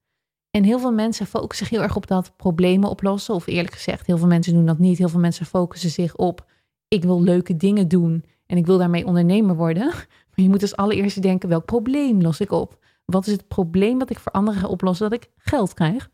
En 0.50 0.64
heel 0.64 0.78
veel 0.78 0.92
mensen 0.92 1.26
focussen 1.26 1.66
zich 1.66 1.76
heel 1.76 1.84
erg 1.84 1.96
op 1.96 2.06
dat 2.06 2.36
problemen 2.36 2.88
oplossen. 2.88 3.34
Of 3.34 3.46
eerlijk 3.46 3.74
gezegd, 3.74 4.06
heel 4.06 4.18
veel 4.18 4.26
mensen 4.26 4.54
doen 4.54 4.66
dat 4.66 4.78
niet. 4.78 4.98
Heel 4.98 5.08
veel 5.08 5.20
mensen 5.20 5.46
focussen 5.46 5.90
zich 5.90 6.16
op: 6.16 6.46
ik 6.88 7.02
wil 7.02 7.22
leuke 7.22 7.56
dingen 7.56 7.88
doen 7.88 8.24
en 8.46 8.56
ik 8.56 8.66
wil 8.66 8.78
daarmee 8.78 9.06
ondernemer 9.06 9.56
worden. 9.56 9.86
Maar 10.34 10.44
je 10.44 10.50
moet 10.50 10.62
als 10.62 10.76
allereerste 10.76 11.20
denken: 11.20 11.48
welk 11.48 11.64
probleem 11.64 12.22
los 12.22 12.40
ik 12.40 12.52
op? 12.52 12.81
Wat 13.12 13.26
is 13.26 13.32
het 13.32 13.48
probleem 13.48 13.98
dat 13.98 14.10
ik 14.10 14.18
voor 14.18 14.32
anderen 14.32 14.60
ga 14.60 14.66
oplossen 14.66 15.10
dat 15.10 15.22
ik 15.22 15.30
geld 15.36 15.74
krijg? 15.74 16.10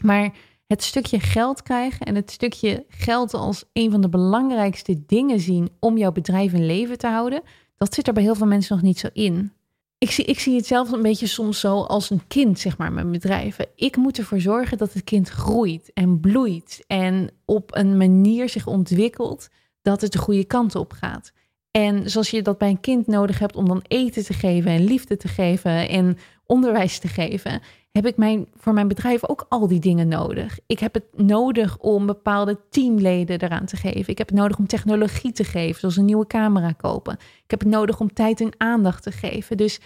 Maar 0.00 0.34
het 0.66 0.82
stukje 0.82 1.20
geld 1.20 1.62
krijgen 1.62 2.06
en 2.06 2.14
het 2.14 2.30
stukje 2.30 2.84
geld 2.88 3.34
als 3.34 3.64
een 3.72 3.90
van 3.90 4.00
de 4.00 4.08
belangrijkste 4.08 5.04
dingen 5.06 5.40
zien 5.40 5.70
om 5.80 5.98
jouw 5.98 6.12
bedrijf 6.12 6.52
in 6.52 6.66
leven 6.66 6.98
te 6.98 7.06
houden, 7.06 7.42
dat 7.76 7.94
zit 7.94 8.06
er 8.06 8.12
bij 8.12 8.22
heel 8.22 8.34
veel 8.34 8.46
mensen 8.46 8.74
nog 8.74 8.84
niet 8.84 8.98
zo 8.98 9.08
in. 9.12 9.52
Ik 9.98 10.10
zie, 10.10 10.24
ik 10.24 10.40
zie 10.40 10.56
het 10.56 10.66
zelf 10.66 10.92
een 10.92 11.02
beetje 11.02 11.26
soms 11.26 11.60
zo 11.60 11.82
als 11.82 12.10
een 12.10 12.26
kind, 12.26 12.58
zeg 12.58 12.78
maar, 12.78 12.92
met 12.92 13.10
bedrijven. 13.10 13.66
Ik 13.74 13.96
moet 13.96 14.18
ervoor 14.18 14.40
zorgen 14.40 14.78
dat 14.78 14.92
het 14.92 15.04
kind 15.04 15.28
groeit 15.28 15.90
en 15.92 16.20
bloeit 16.20 16.84
en 16.86 17.30
op 17.44 17.76
een 17.76 17.96
manier 17.96 18.48
zich 18.48 18.66
ontwikkelt 18.66 19.48
dat 19.82 20.00
het 20.00 20.12
de 20.12 20.18
goede 20.18 20.44
kant 20.44 20.74
op 20.74 20.92
gaat. 20.92 21.32
En 21.76 22.10
zoals 22.10 22.30
je 22.30 22.42
dat 22.42 22.58
bij 22.58 22.68
een 22.68 22.80
kind 22.80 23.06
nodig 23.06 23.38
hebt 23.38 23.56
om 23.56 23.68
dan 23.68 23.82
eten 23.88 24.24
te 24.24 24.32
geven 24.32 24.70
en 24.70 24.84
liefde 24.84 25.16
te 25.16 25.28
geven 25.28 25.88
en 25.88 26.18
onderwijs 26.46 26.98
te 26.98 27.08
geven, 27.08 27.60
heb 27.92 28.06
ik 28.06 28.16
mijn, 28.16 28.46
voor 28.56 28.72
mijn 28.72 28.88
bedrijf 28.88 29.28
ook 29.28 29.46
al 29.48 29.68
die 29.68 29.80
dingen 29.80 30.08
nodig. 30.08 30.58
Ik 30.66 30.78
heb 30.78 30.94
het 30.94 31.04
nodig 31.16 31.78
om 31.78 32.06
bepaalde 32.06 32.58
teamleden 32.70 33.42
eraan 33.42 33.66
te 33.66 33.76
geven. 33.76 34.12
Ik 34.12 34.18
heb 34.18 34.28
het 34.28 34.36
nodig 34.36 34.58
om 34.58 34.66
technologie 34.66 35.32
te 35.32 35.44
geven, 35.44 35.80
zoals 35.80 35.96
een 35.96 36.04
nieuwe 36.04 36.26
camera 36.26 36.72
kopen. 36.72 37.12
Ik 37.14 37.50
heb 37.50 37.60
het 37.60 37.68
nodig 37.68 38.00
om 38.00 38.12
tijd 38.12 38.40
en 38.40 38.52
aandacht 38.56 39.02
te 39.02 39.12
geven. 39.12 39.56
Dus 39.56 39.80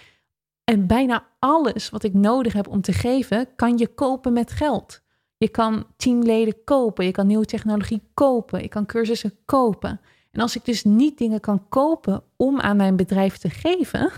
en 0.64 0.86
bijna 0.86 1.26
alles 1.38 1.90
wat 1.90 2.02
ik 2.02 2.14
nodig 2.14 2.52
heb 2.52 2.68
om 2.68 2.80
te 2.80 2.92
geven, 2.92 3.48
kan 3.56 3.78
je 3.78 3.86
kopen 3.86 4.32
met 4.32 4.52
geld. 4.52 5.00
Je 5.36 5.48
kan 5.48 5.86
teamleden 5.96 6.64
kopen, 6.64 7.04
je 7.04 7.10
kan 7.10 7.26
nieuwe 7.26 7.44
technologie 7.44 8.02
kopen, 8.14 8.62
je 8.62 8.68
kan 8.68 8.86
cursussen 8.86 9.34
kopen. 9.44 10.00
En 10.30 10.40
als 10.40 10.56
ik 10.56 10.64
dus 10.64 10.84
niet 10.84 11.18
dingen 11.18 11.40
kan 11.40 11.68
kopen 11.68 12.22
om 12.36 12.60
aan 12.60 12.76
mijn 12.76 12.96
bedrijf 12.96 13.36
te 13.36 13.50
geven, 13.50 14.12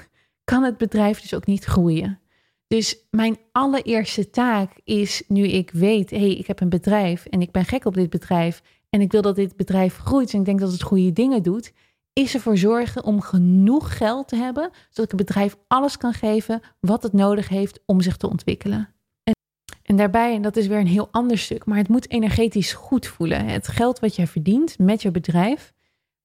kan 0.45 0.62
het 0.62 0.76
bedrijf 0.76 1.21
dus 1.21 1.35
ook 1.35 1.47
niet 1.47 1.64
groeien. 1.64 2.21
Dus 2.67 3.07
mijn 3.11 3.38
allereerste 3.52 4.31
taak 4.31 4.73
is, 4.85 5.23
nu 5.29 5.47
ik 5.47 5.71
weet, 5.71 6.11
hé, 6.11 6.19
hey, 6.19 6.37
ik 6.37 6.47
heb 6.47 6.61
een 6.61 6.69
bedrijf 6.69 7.26
en 7.26 7.40
ik 7.40 7.50
ben 7.50 7.64
gek 7.64 7.85
op 7.85 7.95
dit 7.95 8.11
bedrijf 8.11 8.62
en 8.90 9.00
ik 9.00 9.12
wil 9.12 9.23
dat 9.23 9.37
dit 9.37 9.57
bedrijf 9.57 9.97
groeit 9.97 10.33
en 10.33 10.38
ik 10.38 10.45
denk 10.45 10.61
dat 10.61 10.73
het 10.73 10.83
goede 10.83 11.12
dingen 11.12 11.43
doet, 11.43 11.73
is 12.12 12.35
ervoor 12.35 12.57
zorgen 12.57 13.05
om 13.05 13.21
genoeg 13.21 13.97
geld 13.97 14.29
te 14.29 14.37
hebben, 14.37 14.71
zodat 14.88 15.12
ik 15.12 15.19
het 15.19 15.26
bedrijf 15.26 15.56
alles 15.67 15.97
kan 15.97 16.13
geven 16.13 16.61
wat 16.80 17.02
het 17.02 17.13
nodig 17.13 17.49
heeft 17.49 17.80
om 17.87 18.00
zich 18.00 18.17
te 18.17 18.28
ontwikkelen. 18.28 18.89
En, 19.23 19.34
en 19.82 19.97
daarbij, 19.97 20.34
en 20.34 20.43
dat 20.43 20.56
is 20.56 20.67
weer 20.67 20.78
een 20.78 20.87
heel 20.87 21.08
ander 21.11 21.39
stuk, 21.39 21.65
maar 21.65 21.78
het 21.78 21.89
moet 21.89 22.11
energetisch 22.11 22.73
goed 22.73 23.06
voelen. 23.06 23.47
Het 23.47 23.69
geld 23.69 23.99
wat 23.99 24.17
jij 24.17 24.26
verdient 24.26 24.78
met 24.78 25.02
je 25.02 25.11
bedrijf 25.11 25.73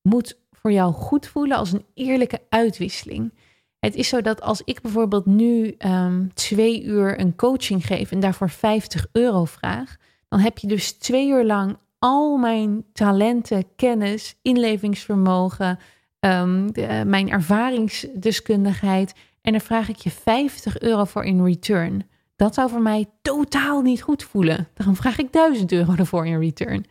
moet 0.05 0.37
voor 0.51 0.71
jou 0.71 0.93
goed 0.93 1.27
voelen 1.27 1.57
als 1.57 1.71
een 1.71 1.85
eerlijke 1.93 2.41
uitwisseling. 2.49 3.33
Het 3.79 3.95
is 3.95 4.07
zo 4.07 4.21
dat 4.21 4.41
als 4.41 4.61
ik 4.65 4.81
bijvoorbeeld 4.81 5.25
nu 5.25 5.75
um, 5.77 6.33
twee 6.33 6.83
uur 6.83 7.19
een 7.19 7.35
coaching 7.35 7.85
geef 7.85 8.11
en 8.11 8.19
daarvoor 8.19 8.49
50 8.49 9.07
euro 9.11 9.45
vraag, 9.45 9.95
dan 10.29 10.39
heb 10.39 10.57
je 10.57 10.67
dus 10.67 10.91
twee 10.91 11.29
uur 11.29 11.45
lang 11.45 11.77
al 11.99 12.37
mijn 12.37 12.85
talenten, 12.93 13.65
kennis, 13.75 14.35
inlevingsvermogen, 14.41 15.79
um, 16.19 16.73
de, 16.73 17.03
mijn 17.05 17.29
ervaringsdeskundigheid. 17.29 19.13
En 19.41 19.51
daar 19.51 19.61
vraag 19.61 19.89
ik 19.89 19.97
je 19.97 20.11
50 20.11 20.79
euro 20.79 21.03
voor 21.03 21.23
in 21.23 21.43
return. 21.43 22.07
Dat 22.35 22.53
zou 22.53 22.69
voor 22.69 22.81
mij 22.81 23.05
totaal 23.21 23.81
niet 23.81 24.01
goed 24.01 24.23
voelen. 24.23 24.67
Dan 24.73 24.95
vraag 24.95 25.17
ik 25.17 25.31
1000 25.31 25.71
euro 25.71 25.93
ervoor 25.95 26.25
in 26.25 26.39
return. 26.39 26.85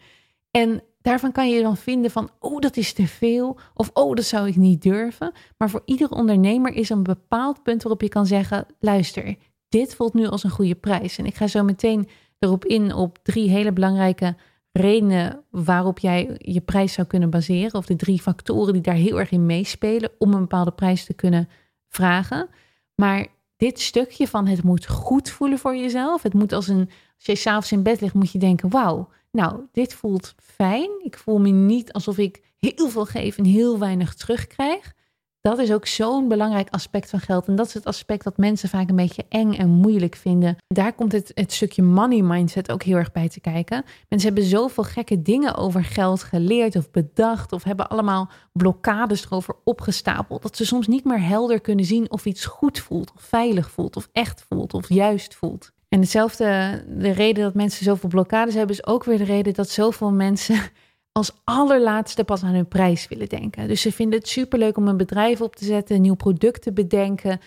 En 0.51 0.83
daarvan 1.05 1.33
kan 1.33 1.51
je 1.51 1.63
dan 1.63 1.77
vinden 1.77 2.11
van, 2.11 2.31
oh, 2.39 2.61
dat 2.61 2.77
is 2.77 2.93
te 2.93 3.07
veel. 3.07 3.59
Of, 3.75 3.91
oh, 3.93 4.15
dat 4.15 4.25
zou 4.25 4.49
ik 4.49 4.57
niet 4.57 4.83
durven. 4.83 5.33
Maar 5.59 5.71
voor 5.71 5.83
iedere 5.85 6.15
ondernemer 6.15 6.75
is 6.75 6.89
een 6.89 7.03
bepaald 7.03 7.63
punt 7.63 7.83
waarop 7.83 8.01
je 8.03 8.09
kan 8.09 8.27
zeggen, 8.27 8.67
luister, 8.79 9.37
dit 9.69 9.95
voelt 9.95 10.15
nu 10.15 10.27
als 10.27 10.45
een 10.45 10.51
goede 10.51 10.75
prijs. 10.75 11.19
En 11.19 11.27
ik 11.27 11.35
ga 11.35 11.47
zo 11.47 11.63
meteen 11.63 12.09
erop 12.39 12.65
in 12.65 12.95
op 12.95 13.19
drie 13.23 13.51
hele 13.51 13.73
belangrijke 13.73 14.37
redenen 14.73 15.45
waarop 15.51 15.99
jij 15.99 16.35
je 16.39 16.61
prijs 16.61 16.93
zou 16.93 17.07
kunnen 17.07 17.31
baseren. 17.31 17.75
Of 17.75 17.87
de 17.87 17.97
drie 17.97 18.21
factoren 18.21 18.73
die 18.73 18.83
daar 18.83 18.95
heel 18.95 19.19
erg 19.19 19.31
in 19.31 19.47
meespelen 19.47 20.11
om 20.19 20.33
een 20.33 20.41
bepaalde 20.41 20.73
prijs 20.73 21.05
te 21.05 21.15
kunnen 21.15 21.49
vragen. 21.89 22.49
Maar 22.95 23.27
dit 23.57 23.81
stukje 23.81 24.29
van 24.29 24.47
het 24.47 24.63
moet 24.63 24.87
goed 24.87 25.31
voelen 25.31 25.59
voor 25.59 25.77
jezelf. 25.77 26.23
Het 26.23 26.35
moet 26.35 26.53
als 26.53 26.69
een, 26.69 26.91
als 27.17 27.27
je 27.27 27.35
s'avonds 27.35 27.73
in 27.73 27.83
bed 27.83 28.01
ligt, 28.01 28.15
moet 28.15 28.33
je 28.33 28.39
denken, 28.39 28.71
wauw, 28.71 29.09
nou, 29.35 29.61
dit 29.73 29.95
voelt 29.95 30.35
fijn. 30.43 30.91
Ik 31.03 31.19
voel 31.19 31.39
me 31.39 31.49
niet 31.49 31.93
alsof 31.93 32.19
ik 32.19 32.43
heel 32.59 32.89
veel 32.89 33.05
geef 33.05 33.39
en 33.39 33.45
heel 33.45 33.79
weinig 33.79 34.15
terugkrijg. 34.15 34.93
Dat 35.41 35.59
is 35.59 35.73
ook 35.73 35.87
zo'n 35.87 36.29
belangrijk 36.29 36.69
aspect 36.71 37.11
van 37.11 37.21
geld. 37.21 37.47
En 37.47 37.57
dat 37.57 37.67
is 37.67 37.75
het 37.75 37.85
aspect 37.85 38.25
dat 38.25 38.37
mensen 38.37 38.69
vaak 38.69 38.89
een 38.89 38.97
beetje 38.97 39.25
eng 39.29 39.53
en 39.53 39.69
moeilijk 39.69 40.15
vinden. 40.15 40.57
Daar 40.67 40.93
komt 40.93 41.13
het, 41.13 41.31
het 41.35 41.53
stukje 41.53 41.83
money 41.83 42.23
mindset 42.23 42.73
ook 42.73 42.83
heel 42.83 42.97
erg 42.97 43.13
bij 43.13 43.29
te 43.29 43.41
kijken. 43.41 43.85
Mensen 44.09 44.33
hebben 44.33 44.49
zoveel 44.49 44.85
gekke 44.85 45.23
dingen 45.23 45.55
over 45.55 45.85
geld 45.85 46.23
geleerd 46.23 46.77
of 46.77 46.91
bedacht. 46.91 47.53
Of 47.53 47.65
hebben 47.65 47.89
allemaal 47.89 48.31
blokkades 48.53 49.25
erover 49.25 49.57
opgestapeld. 49.65 50.43
Dat 50.43 50.57
ze 50.57 50.67
soms 50.67 50.87
niet 50.87 51.05
meer 51.05 51.23
helder 51.23 51.61
kunnen 51.61 51.85
zien 51.85 52.11
of 52.11 52.25
iets 52.25 52.45
goed 52.45 52.79
voelt, 52.79 53.13
of 53.15 53.23
veilig 53.23 53.71
voelt, 53.71 53.97
of 53.97 54.09
echt 54.13 54.45
voelt, 54.49 54.75
of 54.75 54.89
juist 54.89 55.35
voelt. 55.35 55.74
En 55.95 56.01
hetzelfde, 56.01 56.85
de 56.89 57.11
reden 57.11 57.43
dat 57.43 57.55
mensen 57.55 57.85
zoveel 57.85 58.09
blokkades 58.09 58.55
hebben, 58.55 58.77
is 58.77 58.87
ook 58.87 59.05
weer 59.05 59.19
de 59.19 59.25
reden 59.25 59.55
dat 59.55 59.69
zoveel 59.69 60.13
mensen 60.13 60.59
als 61.13 61.33
allerlaatste 61.45 62.25
pas 62.25 62.43
aan 62.43 62.55
hun 62.55 62.69
prijs 62.69 63.09
willen 63.09 63.29
denken. 63.29 63.69
Dus 63.69 63.81
ze 63.81 63.93
vinden 63.93 64.19
het 64.19 64.29
superleuk 64.29 64.77
om 64.77 64.89
een 64.89 64.97
bedrijf 64.97 65.41
op 65.41 65.57
te 65.57 65.65
zetten, 65.65 66.01
nieuw 66.01 66.15
product 66.15 66.63
te 66.63 66.73
bedenken, 66.73 67.41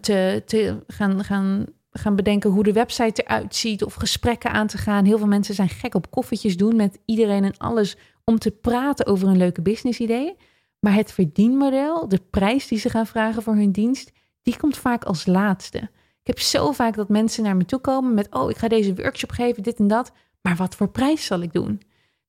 te, 0.00 0.82
gaan, 0.86 1.24
gaan, 1.24 1.66
gaan 1.90 2.16
bedenken 2.16 2.50
hoe 2.50 2.62
de 2.62 2.72
website 2.72 3.22
eruit 3.22 3.54
ziet 3.54 3.84
of 3.84 3.94
gesprekken 3.94 4.50
aan 4.50 4.66
te 4.66 4.78
gaan. 4.78 5.04
Heel 5.04 5.18
veel 5.18 5.26
mensen 5.26 5.54
zijn 5.54 5.68
gek 5.68 5.94
op 5.94 6.10
koffietjes 6.10 6.56
doen 6.56 6.76
met 6.76 6.98
iedereen 7.04 7.44
en 7.44 7.56
alles 7.56 7.96
om 8.24 8.38
te 8.38 8.50
praten 8.50 9.06
over 9.06 9.28
een 9.28 9.36
leuke 9.36 9.62
businessidee. 9.62 10.36
Maar 10.80 10.94
het 10.94 11.12
verdienmodel, 11.12 12.08
de 12.08 12.20
prijs 12.30 12.68
die 12.68 12.78
ze 12.78 12.90
gaan 12.90 13.06
vragen 13.06 13.42
voor 13.42 13.54
hun 13.54 13.72
dienst, 13.72 14.12
die 14.42 14.56
komt 14.56 14.76
vaak 14.76 15.04
als 15.04 15.26
laatste. 15.26 15.90
Ik 16.24 16.30
heb 16.36 16.40
zo 16.40 16.72
vaak 16.72 16.94
dat 16.94 17.08
mensen 17.08 17.42
naar 17.42 17.56
me 17.56 17.64
toe 17.64 17.78
komen 17.78 18.14
met: 18.14 18.34
Oh, 18.34 18.50
ik 18.50 18.56
ga 18.56 18.68
deze 18.68 18.94
workshop 18.94 19.30
geven, 19.30 19.62
dit 19.62 19.78
en 19.78 19.88
dat. 19.88 20.12
Maar 20.40 20.56
wat 20.56 20.74
voor 20.74 20.88
prijs 20.88 21.24
zal 21.24 21.40
ik 21.40 21.52
doen? 21.52 21.80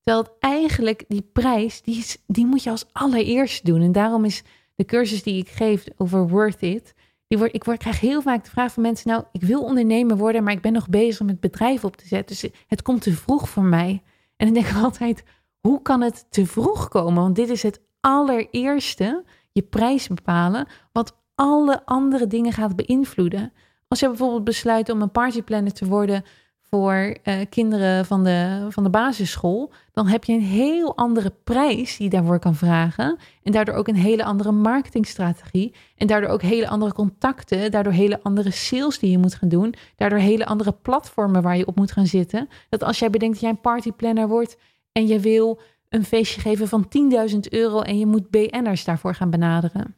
Terwijl 0.02 0.36
eigenlijk 0.40 1.06
die 1.08 1.30
prijs, 1.34 1.82
die, 1.82 2.06
die 2.28 2.46
moet 2.46 2.64
je 2.64 2.70
als 2.70 2.86
allereerst 2.92 3.66
doen. 3.66 3.82
En 3.82 3.92
daarom 3.92 4.26
is 4.26 4.44
de 4.76 4.86
cursus 4.86 5.24
die 5.24 5.40
ik 5.40 5.50
geef 5.50 5.84
over 5.98 6.28
Worth 6.28 6.62
It. 6.62 6.94
Die 7.28 7.52
ik 7.52 7.64
word, 7.64 7.78
krijg 7.78 8.00
heel 8.00 8.22
vaak 8.22 8.44
de 8.44 8.50
vraag 8.50 8.74
van 8.74 8.84
mensen: 8.84 9.10
Nou, 9.10 9.24
ik 9.32 9.42
wil 9.42 9.64
ondernemer 9.64 10.18
worden, 10.18 10.44
maar 10.44 10.54
ik 10.54 10.62
ben 10.62 10.74
nog 10.74 10.90
bezig 10.90 11.26
met 11.26 11.40
bedrijf 11.40 11.84
op 11.84 11.96
te 11.96 12.08
zetten. 12.08 12.38
Dus 12.42 12.52
het 12.68 12.82
komt 12.82 13.02
te 13.02 13.12
vroeg 13.12 13.50
voor 13.50 13.64
mij. 13.64 14.04
En 14.36 14.46
dan 14.46 14.54
denk 14.54 14.66
ik 14.66 14.84
altijd: 14.84 15.24
hoe 15.62 15.82
kan 15.82 16.02
het 16.02 16.26
te 16.30 16.46
vroeg 16.46 16.88
komen? 16.88 17.22
Want 17.22 17.36
dit 17.36 17.50
is 17.50 17.64
het 17.64 17.82
allereerste, 18.00 19.24
je 19.52 19.62
prijs 19.62 20.08
bepalen, 20.08 20.68
wat 20.92 21.18
alle 21.36 21.86
andere 21.86 22.28
dingen 22.28 22.52
gaat 22.52 22.76
beïnvloeden. 22.76 23.54
Als 23.88 24.00
je 24.00 24.08
bijvoorbeeld 24.08 24.44
besluit 24.44 24.90
om 24.90 25.02
een 25.02 25.12
partyplanner 25.12 25.74
te 25.74 25.86
worden 25.86 26.24
voor 26.70 27.18
eh, 27.24 27.40
kinderen 27.50 28.06
van 28.06 28.24
de, 28.24 28.68
van 28.70 28.84
de 28.84 28.90
basisschool, 28.90 29.72
dan 29.92 30.08
heb 30.08 30.24
je 30.24 30.34
een 30.34 30.42
heel 30.42 30.96
andere 30.98 31.34
prijs 31.44 31.98
die 31.98 32.06
je 32.06 32.16
daarvoor 32.16 32.40
kan 32.40 32.56
vragen. 32.56 33.18
En 33.44 33.52
daardoor 33.52 33.76
ook 33.76 33.88
een 33.88 33.96
hele 33.96 34.24
andere 34.24 34.52
marketingstrategie. 34.52 35.76
En 35.96 36.08
daardoor 36.08 36.30
ook 36.30 36.42
hele 36.42 36.68
andere 36.68 36.94
contacten. 36.94 37.72
Daardoor 37.72 37.94
hele 37.94 38.24
andere 38.24 38.52
sales 38.52 39.00
die 39.00 39.12
je 39.12 39.18
moet 39.18 39.36
gaan 39.36 39.50
doen. 39.50 39.74
Daardoor 39.96 40.20
hele 40.20 40.46
andere 40.46 40.72
platformen 40.72 41.42
waar 41.42 41.58
je 41.58 41.68
op 41.68 41.76
moet 41.76 41.92
gaan 41.92 42.08
zitten. 42.08 42.48
Dat 42.70 42.84
als 42.84 43.00
jij 43.00 43.10
bedenkt 43.10 43.34
dat 43.34 43.44
jij 43.44 43.52
een 43.52 43.62
partyplanner 43.62 44.28
wordt 44.28 44.58
en 44.92 45.08
je 45.08 45.20
wil 45.20 45.60
een 45.90 46.06
feestje 46.06 46.42
geven 46.42 46.68
van 46.68 46.88
10.000 47.32 47.38
euro 47.50 47.82
en 47.82 47.98
je 47.98 48.06
moet 48.06 48.30
BN'ers 48.30 48.84
daarvoor 48.84 49.16
gaan 49.16 49.30
benaderen. 49.30 49.96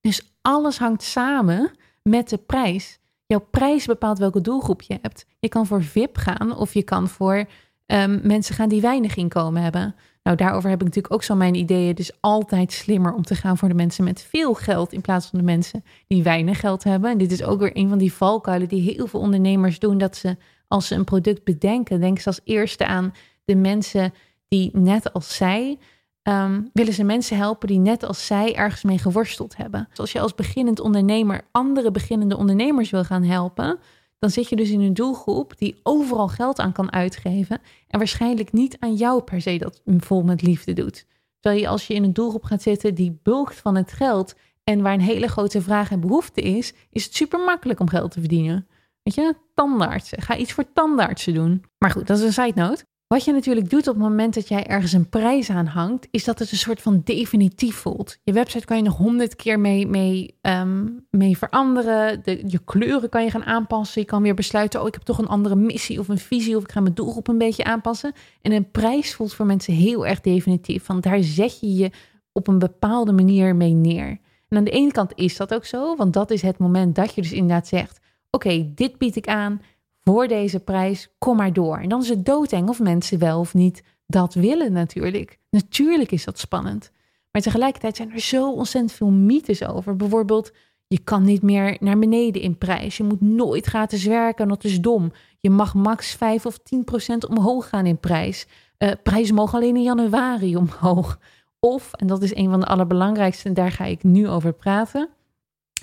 Dus 0.00 0.34
alles 0.40 0.78
hangt 0.78 1.02
samen 1.02 1.70
met 2.02 2.28
de 2.28 2.38
prijs. 2.38 3.00
Jouw 3.32 3.46
prijs 3.50 3.86
bepaalt 3.86 4.18
welke 4.18 4.40
doelgroep 4.40 4.82
je 4.82 4.98
hebt. 5.02 5.26
Je 5.38 5.48
kan 5.48 5.66
voor 5.66 5.82
VIP 5.82 6.16
gaan 6.16 6.56
of 6.56 6.74
je 6.74 6.82
kan 6.82 7.08
voor 7.08 7.44
um, 7.86 8.20
mensen 8.22 8.54
gaan 8.54 8.68
die 8.68 8.80
weinig 8.80 9.16
inkomen 9.16 9.62
hebben. 9.62 9.94
Nou, 10.22 10.36
daarover 10.36 10.70
heb 10.70 10.78
ik 10.78 10.84
natuurlijk 10.84 11.14
ook 11.14 11.22
zo 11.22 11.34
mijn 11.34 11.54
ideeën. 11.54 11.88
Het 11.88 11.98
is 11.98 12.20
altijd 12.20 12.72
slimmer 12.72 13.14
om 13.14 13.22
te 13.22 13.34
gaan 13.34 13.58
voor 13.58 13.68
de 13.68 13.74
mensen 13.74 14.04
met 14.04 14.22
veel 14.22 14.54
geld 14.54 14.92
in 14.92 15.00
plaats 15.00 15.26
van 15.26 15.38
de 15.38 15.44
mensen 15.44 15.84
die 16.06 16.22
weinig 16.22 16.60
geld 16.60 16.84
hebben. 16.84 17.10
En 17.10 17.18
dit 17.18 17.32
is 17.32 17.42
ook 17.42 17.60
weer 17.60 17.76
een 17.76 17.88
van 17.88 17.98
die 17.98 18.12
valkuilen 18.12 18.68
die 18.68 18.94
heel 18.94 19.06
veel 19.06 19.20
ondernemers 19.20 19.78
doen. 19.78 19.98
Dat 19.98 20.16
ze 20.16 20.36
als 20.68 20.86
ze 20.86 20.94
een 20.94 21.04
product 21.04 21.44
bedenken, 21.44 22.00
denken 22.00 22.22
ze 22.22 22.28
als 22.28 22.40
eerste 22.44 22.86
aan 22.86 23.14
de 23.44 23.56
mensen 23.56 24.14
die 24.48 24.70
net 24.72 25.12
als 25.12 25.36
zij 25.36 25.78
um, 26.22 26.70
willen 26.72 26.92
ze 26.92 27.04
mensen 27.04 27.36
helpen 27.36 27.68
die 27.68 27.78
net 27.78 28.02
als 28.04 28.26
zij 28.26 28.54
ergens 28.54 28.82
mee 28.82 28.98
geworsteld 28.98 29.56
hebben. 29.56 29.86
Dus 29.88 29.98
als 29.98 30.12
je 30.12 30.20
als 30.20 30.34
beginnend 30.34 30.80
ondernemer 30.80 31.40
andere 31.50 31.90
beginnende 31.90 32.36
ondernemers 32.36 32.90
wil 32.90 33.04
gaan 33.04 33.24
helpen, 33.24 33.78
dan 34.18 34.30
zit 34.30 34.48
je 34.48 34.56
dus 34.56 34.70
in 34.70 34.80
een 34.80 34.94
doelgroep 34.94 35.58
die 35.58 35.80
overal 35.82 36.28
geld 36.28 36.58
aan 36.58 36.72
kan 36.72 36.92
uitgeven 36.92 37.60
en 37.88 37.98
waarschijnlijk 37.98 38.52
niet 38.52 38.76
aan 38.78 38.94
jou 38.94 39.22
per 39.22 39.40
se 39.40 39.58
dat 39.58 39.80
vol 39.84 40.22
met 40.22 40.42
liefde 40.42 40.72
doet. 40.72 41.06
Terwijl 41.40 41.62
je 41.62 41.68
als 41.68 41.86
je 41.86 41.94
in 41.94 42.04
een 42.04 42.12
doelgroep 42.12 42.44
gaat 42.44 42.62
zitten 42.62 42.94
die 42.94 43.18
bulkt 43.22 43.54
van 43.54 43.76
het 43.76 43.92
geld 43.92 44.34
en 44.64 44.82
waar 44.82 44.92
een 44.92 45.00
hele 45.00 45.28
grote 45.28 45.62
vraag 45.62 45.90
en 45.90 46.00
behoefte 46.00 46.40
is, 46.40 46.72
is 46.90 47.04
het 47.04 47.14
super 47.14 47.40
makkelijk 47.40 47.80
om 47.80 47.88
geld 47.88 48.10
te 48.10 48.20
verdienen. 48.20 48.66
Weet 49.02 49.14
je, 49.14 49.34
tandartsen. 49.54 50.22
Ga 50.22 50.36
iets 50.36 50.52
voor 50.52 50.72
tandartsen 50.72 51.34
doen. 51.34 51.64
Maar 51.78 51.90
goed, 51.90 52.06
dat 52.06 52.18
is 52.18 52.24
een 52.24 52.44
side 52.44 52.60
note. 52.60 52.84
Wat 53.12 53.24
je 53.24 53.32
natuurlijk 53.32 53.70
doet 53.70 53.88
op 53.88 53.94
het 53.94 54.02
moment 54.02 54.34
dat 54.34 54.48
jij 54.48 54.66
ergens 54.66 54.92
een 54.92 55.08
prijs 55.08 55.50
aan 55.50 55.66
hangt, 55.66 56.08
is 56.10 56.24
dat 56.24 56.38
het 56.38 56.50
een 56.50 56.58
soort 56.58 56.82
van 56.82 57.00
definitief 57.04 57.74
voelt. 57.74 58.18
Je 58.22 58.32
website 58.32 58.64
kan 58.64 58.76
je 58.76 58.82
nog 58.82 58.96
honderd 58.96 59.36
keer 59.36 59.60
mee, 59.60 59.86
mee, 59.86 60.38
ehm, 60.40 60.88
mee 61.10 61.38
veranderen. 61.38 62.20
De, 62.22 62.42
je 62.46 62.60
kleuren 62.64 63.08
kan 63.08 63.24
je 63.24 63.30
gaan 63.30 63.44
aanpassen. 63.44 64.00
Je 64.00 64.06
kan 64.06 64.22
weer 64.22 64.34
besluiten, 64.34 64.80
oh 64.80 64.86
ik 64.86 64.94
heb 64.94 65.02
toch 65.02 65.18
een 65.18 65.26
andere 65.26 65.56
missie 65.56 65.98
of 65.98 66.08
een 66.08 66.18
visie 66.18 66.56
of 66.56 66.62
ik 66.62 66.72
ga 66.72 66.80
mijn 66.80 66.94
doelgroep 66.94 67.28
een 67.28 67.38
beetje 67.38 67.64
aanpassen. 67.64 68.12
En 68.42 68.52
een 68.52 68.70
prijs 68.70 69.14
voelt 69.14 69.34
voor 69.34 69.46
mensen 69.46 69.74
heel 69.74 70.06
erg 70.06 70.20
definitief. 70.20 70.86
Want 70.86 71.02
daar 71.02 71.22
zet 71.22 71.60
je 71.60 71.74
je 71.74 71.90
op 72.32 72.48
een 72.48 72.58
bepaalde 72.58 73.12
manier 73.12 73.56
mee 73.56 73.72
neer. 73.72 74.18
En 74.48 74.56
aan 74.56 74.64
de 74.64 74.70
ene 74.70 74.92
kant 74.92 75.12
is 75.14 75.36
dat 75.36 75.54
ook 75.54 75.64
zo, 75.64 75.96
want 75.96 76.12
dat 76.12 76.30
is 76.30 76.42
het 76.42 76.58
moment 76.58 76.94
dat 76.94 77.14
je 77.14 77.22
dus 77.22 77.32
inderdaad 77.32 77.68
zegt, 77.68 78.00
oké, 78.30 78.72
dit 78.74 78.98
bied 78.98 79.16
ik 79.16 79.26
aan 79.26 79.60
voor 80.04 80.28
deze 80.28 80.60
prijs, 80.60 81.08
kom 81.18 81.36
maar 81.36 81.52
door. 81.52 81.78
En 81.78 81.88
dan 81.88 82.02
is 82.02 82.08
het 82.08 82.24
doodeng 82.26 82.68
of 82.68 82.80
mensen 82.80 83.18
wel 83.18 83.38
of 83.38 83.54
niet 83.54 83.82
dat 84.06 84.34
willen 84.34 84.72
natuurlijk. 84.72 85.38
Natuurlijk 85.50 86.12
is 86.12 86.24
dat 86.24 86.38
spannend. 86.38 86.90
Maar 87.30 87.42
tegelijkertijd 87.42 87.96
zijn 87.96 88.12
er 88.12 88.20
zo 88.20 88.52
ontzettend 88.52 88.92
veel 88.92 89.10
mythes 89.10 89.64
over. 89.64 89.96
Bijvoorbeeld, 89.96 90.52
je 90.86 90.98
kan 90.98 91.24
niet 91.24 91.42
meer 91.42 91.76
naar 91.80 91.98
beneden 91.98 92.42
in 92.42 92.58
prijs. 92.58 92.96
Je 92.96 93.04
moet 93.04 93.20
nooit 93.20 93.66
gratis 93.66 94.04
werken, 94.04 94.48
dat 94.48 94.64
is 94.64 94.80
dom. 94.80 95.12
Je 95.38 95.50
mag 95.50 95.74
max 95.74 96.14
5 96.14 96.46
of 96.46 96.58
10 96.58 96.84
procent 96.84 97.26
omhoog 97.26 97.68
gaan 97.68 97.86
in 97.86 97.98
prijs. 97.98 98.46
Uh, 98.78 98.90
prijzen 99.02 99.34
mogen 99.34 99.58
alleen 99.58 99.76
in 99.76 99.82
januari 99.82 100.56
omhoog. 100.56 101.18
Of, 101.60 101.92
en 101.92 102.06
dat 102.06 102.22
is 102.22 102.34
een 102.34 102.50
van 102.50 102.60
de 102.60 102.66
allerbelangrijkste, 102.66 103.48
en 103.48 103.54
daar 103.54 103.72
ga 103.72 103.84
ik 103.84 104.02
nu 104.02 104.28
over 104.28 104.52
praten, 104.52 105.08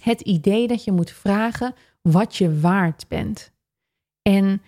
het 0.02 0.22
idee 0.22 0.68
dat 0.68 0.84
je 0.84 0.92
moet 0.92 1.12
vragen 1.12 1.74
wat 2.02 2.36
je 2.36 2.60
waard 2.60 3.06
bent. 3.08 3.52
En 4.22 4.62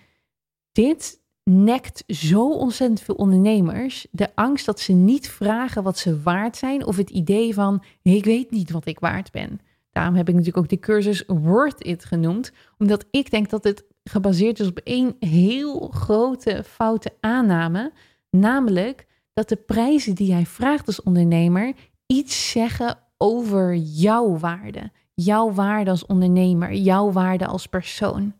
dit 0.72 1.20
nekt 1.44 2.04
zo 2.06 2.50
ontzettend 2.50 3.00
veel 3.00 3.14
ondernemers. 3.14 4.06
De 4.10 4.28
angst 4.34 4.66
dat 4.66 4.80
ze 4.80 4.92
niet 4.92 5.28
vragen 5.28 5.82
wat 5.82 5.98
ze 5.98 6.20
waard 6.20 6.56
zijn. 6.56 6.86
Of 6.86 6.96
het 6.96 7.10
idee 7.10 7.54
van, 7.54 7.84
ik 8.02 8.24
weet 8.24 8.50
niet 8.50 8.70
wat 8.70 8.86
ik 8.86 9.00
waard 9.00 9.30
ben. 9.30 9.60
Daarom 9.90 10.14
heb 10.14 10.28
ik 10.28 10.34
natuurlijk 10.34 10.64
ook 10.64 10.68
die 10.68 10.78
cursus 10.78 11.24
Worth 11.26 11.86
It 11.86 12.04
genoemd. 12.04 12.52
Omdat 12.78 13.04
ik 13.10 13.30
denk 13.30 13.50
dat 13.50 13.64
het 13.64 13.84
gebaseerd 14.04 14.60
is 14.60 14.66
op 14.66 14.78
één 14.78 15.16
heel 15.20 15.88
grote 15.88 16.64
foute 16.66 17.12
aanname. 17.20 17.92
Namelijk 18.30 19.06
dat 19.32 19.48
de 19.48 19.56
prijzen 19.56 20.14
die 20.14 20.26
jij 20.26 20.46
vraagt 20.46 20.86
als 20.86 21.02
ondernemer 21.02 21.72
iets 22.06 22.50
zeggen 22.50 22.98
over 23.16 23.74
jouw 23.74 24.38
waarde. 24.38 24.90
Jouw 25.14 25.52
waarde 25.52 25.90
als 25.90 26.06
ondernemer, 26.06 26.74
jouw 26.74 27.12
waarde 27.12 27.46
als 27.46 27.66
persoon. 27.66 28.34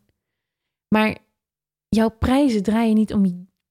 Maar 0.93 1.17
jouw 1.89 2.09
prijzen 2.09 2.63
draaien 2.63 2.95
niet 2.95 3.13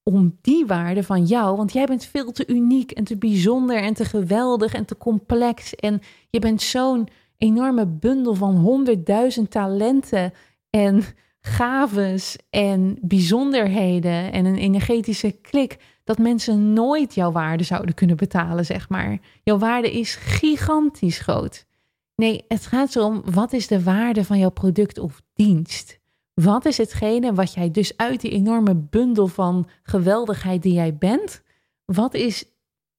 om, 0.03 0.37
die 0.41 0.65
waarde 0.65 1.03
van 1.03 1.25
jou, 1.25 1.57
want 1.57 1.73
jij 1.73 1.85
bent 1.85 2.05
veel 2.05 2.31
te 2.31 2.47
uniek 2.47 2.91
en 2.91 3.03
te 3.03 3.17
bijzonder 3.17 3.77
en 3.77 3.93
te 3.93 4.05
geweldig 4.05 4.73
en 4.73 4.85
te 4.85 4.97
complex. 4.97 5.75
En 5.75 6.01
je 6.29 6.39
bent 6.39 6.61
zo'n 6.61 7.07
enorme 7.37 7.87
bundel 7.87 8.35
van 8.35 8.55
honderdduizend 8.55 9.51
talenten 9.51 10.33
en 10.69 11.03
gaves 11.39 12.37
en 12.49 12.97
bijzonderheden 13.01 14.31
en 14.31 14.45
een 14.45 14.57
energetische 14.57 15.31
klik 15.31 15.77
dat 16.03 16.17
mensen 16.17 16.73
nooit 16.73 17.15
jouw 17.15 17.31
waarde 17.31 17.63
zouden 17.63 17.95
kunnen 17.95 18.17
betalen, 18.17 18.65
zeg 18.65 18.89
maar. 18.89 19.19
Jouw 19.43 19.57
waarde 19.57 19.91
is 19.91 20.15
gigantisch 20.15 21.19
groot. 21.19 21.65
Nee, 22.15 22.45
het 22.47 22.65
gaat 22.65 22.95
erom 22.95 23.21
wat 23.31 23.53
is 23.53 23.67
de 23.67 23.83
waarde 23.83 24.23
van 24.23 24.39
jouw 24.39 24.51
product 24.51 24.99
of 24.99 25.21
dienst? 25.33 26.01
Wat 26.33 26.65
is 26.65 26.77
hetgene 26.77 27.33
wat 27.33 27.53
jij 27.53 27.71
dus 27.71 27.97
uit 27.97 28.21
die 28.21 28.31
enorme 28.31 28.75
bundel 28.75 29.27
van 29.27 29.69
geweldigheid 29.83 30.61
die 30.61 30.73
jij 30.73 30.97
bent, 30.97 31.41
wat 31.85 32.13
is 32.13 32.45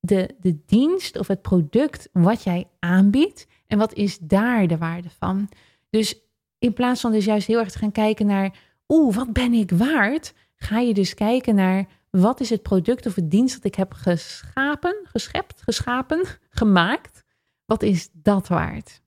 de, 0.01 0.35
de 0.41 0.65
dienst 0.67 1.19
of 1.19 1.27
het 1.27 1.43
product 1.43 2.09
wat 2.13 2.43
jij 2.43 2.69
aanbiedt 2.79 3.47
en 3.67 3.79
wat 3.79 3.93
is 3.93 4.19
daar 4.19 4.67
de 4.67 4.79
waarde 4.79 5.11
van? 5.19 5.49
Dus 5.91 6.21
in 6.59 6.73
plaats 6.73 7.01
van 7.01 7.13
dus 7.13 7.25
juist 7.25 7.47
heel 7.47 7.59
erg 7.59 7.71
te 7.71 7.79
gaan 7.79 7.93
kijken 7.93 8.27
naar, 8.27 8.59
oeh, 8.89 9.15
wat 9.15 9.33
ben 9.33 9.53
ik 9.53 9.71
waard? 9.71 10.35
Ga 10.57 10.79
je 10.79 10.95
dus 10.95 11.15
kijken 11.15 11.55
naar 11.55 11.87
wat 12.11 12.41
is 12.41 12.51
het 12.51 12.63
product 12.63 13.07
of 13.07 13.15
het 13.15 13.31
dienst 13.31 13.55
dat 13.55 13.65
ik 13.65 13.75
heb 13.75 13.93
geschapen, 13.93 14.97
geschept, 15.05 15.63
geschapen, 15.63 16.25
gemaakt? 16.51 17.25
Wat 17.65 17.83
is 17.83 18.09
dat 18.13 18.49
waard? 18.49 19.03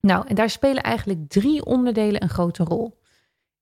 Nou, 0.00 0.26
en 0.26 0.34
daar 0.34 0.50
spelen 0.50 0.82
eigenlijk 0.82 1.28
drie 1.28 1.64
onderdelen 1.64 2.22
een 2.22 2.28
grote 2.28 2.64
rol. 2.64 2.98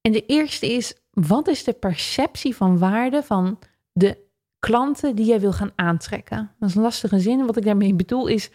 En 0.01 0.12
de 0.12 0.27
eerste 0.27 0.72
is, 0.72 0.94
wat 1.11 1.49
is 1.49 1.64
de 1.64 1.72
perceptie 1.72 2.57
van 2.57 2.79
waarde 2.79 3.22
van 3.22 3.59
de 3.92 4.18
klanten 4.59 5.16
die 5.16 5.27
jij 5.27 5.40
wil 5.40 5.53
gaan 5.53 5.72
aantrekken? 5.75 6.55
Dat 6.59 6.68
is 6.68 6.75
een 6.75 6.83
lastige 6.83 7.20
zin. 7.20 7.46
Wat 7.46 7.57
ik 7.57 7.64
daarmee 7.64 7.94
bedoel 7.94 8.27
is, 8.27 8.51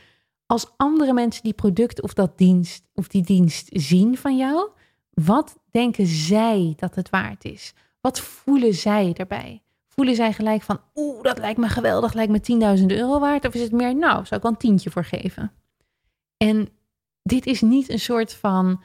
als 0.46 0.72
andere 0.78 1.14
mensen 1.14 1.44
die 1.44 1.54
product 1.54 2.02
of 2.02 2.14
dat 2.14 2.38
dienst 2.38 2.84
of 2.94 3.08
die 3.08 3.24
dienst 3.24 3.68
zien 3.72 4.18
van 4.18 4.38
jou, 4.38 4.70
wat 5.10 5.58
denken 5.72 6.06
zij 6.06 6.74
dat 6.78 6.96
het 6.96 7.10
waard 7.10 7.46
is? 7.46 7.74
Wat 8.02 8.20
voelen 8.20 8.74
zij 8.74 9.14
erbij? 9.14 9.64
Voelen 9.88 10.16
zij 10.16 10.34
gelijk 10.34 10.62
van, 10.62 10.82
oeh, 10.96 11.22
dat 11.22 11.38
lijkt 11.38 11.60
me 11.60 11.68
geweldig, 11.68 12.14
lijkt 12.14 12.50
me 12.50 12.78
10.000 12.80 12.86
euro 12.86 13.20
waard? 13.20 13.46
Of 13.48 13.54
is 13.54 13.62
het 13.62 13.72
meer, 13.72 13.96
nou, 13.96 14.26
zou 14.26 14.36
ik 14.36 14.42
wel 14.42 14.52
een 14.52 14.58
tientje 14.58 14.90
voor 14.90 15.06
geven? 15.06 15.52
En 16.38 16.70
dit 17.24 17.46
is 17.46 17.62
niet 17.62 17.90
een 17.90 18.00
soort 18.00 18.34
van 18.34 18.84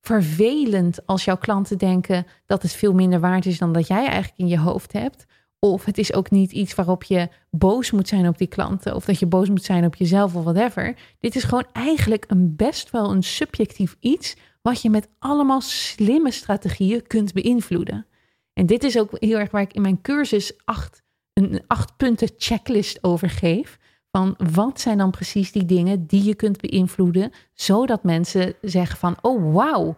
vervelend 0.00 1.06
als 1.06 1.24
jouw 1.24 1.36
klanten 1.36 1.78
denken 1.78 2.26
dat 2.46 2.62
het 2.62 2.72
veel 2.72 2.92
minder 2.92 3.20
waard 3.20 3.46
is 3.46 3.58
dan 3.58 3.72
dat 3.72 3.86
jij 3.86 4.06
eigenlijk 4.06 4.38
in 4.38 4.48
je 4.48 4.58
hoofd 4.58 4.92
hebt. 4.92 5.26
Of 5.58 5.84
het 5.84 5.98
is 5.98 6.12
ook 6.12 6.30
niet 6.30 6.52
iets 6.52 6.74
waarop 6.74 7.02
je 7.02 7.28
boos 7.50 7.90
moet 7.90 8.08
zijn 8.08 8.28
op 8.28 8.38
die 8.38 8.46
klanten. 8.46 8.94
Of 8.94 9.04
dat 9.04 9.18
je 9.18 9.26
boos 9.26 9.48
moet 9.48 9.64
zijn 9.64 9.84
op 9.84 9.94
jezelf 9.94 10.34
of 10.34 10.42
whatever. 10.44 10.96
Dit 11.18 11.36
is 11.36 11.44
gewoon 11.44 11.66
eigenlijk 11.72 12.24
een 12.28 12.56
best 12.56 12.90
wel 12.90 13.10
een 13.10 13.22
subjectief 13.22 13.96
iets. 14.00 14.36
Wat 14.62 14.82
je 14.82 14.90
met 14.90 15.08
allemaal 15.18 15.60
slimme 15.60 16.30
strategieën 16.30 17.06
kunt 17.06 17.32
beïnvloeden. 17.32 18.06
En 18.52 18.66
dit 18.66 18.84
is 18.84 18.98
ook 18.98 19.10
heel 19.12 19.38
erg 19.38 19.50
waar 19.50 19.62
ik 19.62 19.72
in 19.72 19.82
mijn 19.82 20.00
cursus 20.00 20.52
acht, 20.64 21.02
een 21.32 21.62
acht 21.66 21.96
punten 21.96 22.28
checklist 22.36 23.04
over 23.04 23.30
geef 23.30 23.78
van 24.12 24.34
wat 24.52 24.80
zijn 24.80 24.98
dan 24.98 25.10
precies 25.10 25.52
die 25.52 25.64
dingen 25.64 26.06
die 26.06 26.24
je 26.24 26.34
kunt 26.34 26.60
beïnvloeden, 26.60 27.32
zodat 27.54 28.02
mensen 28.02 28.54
zeggen 28.60 28.98
van, 28.98 29.16
oh 29.20 29.54
wauw, 29.54 29.96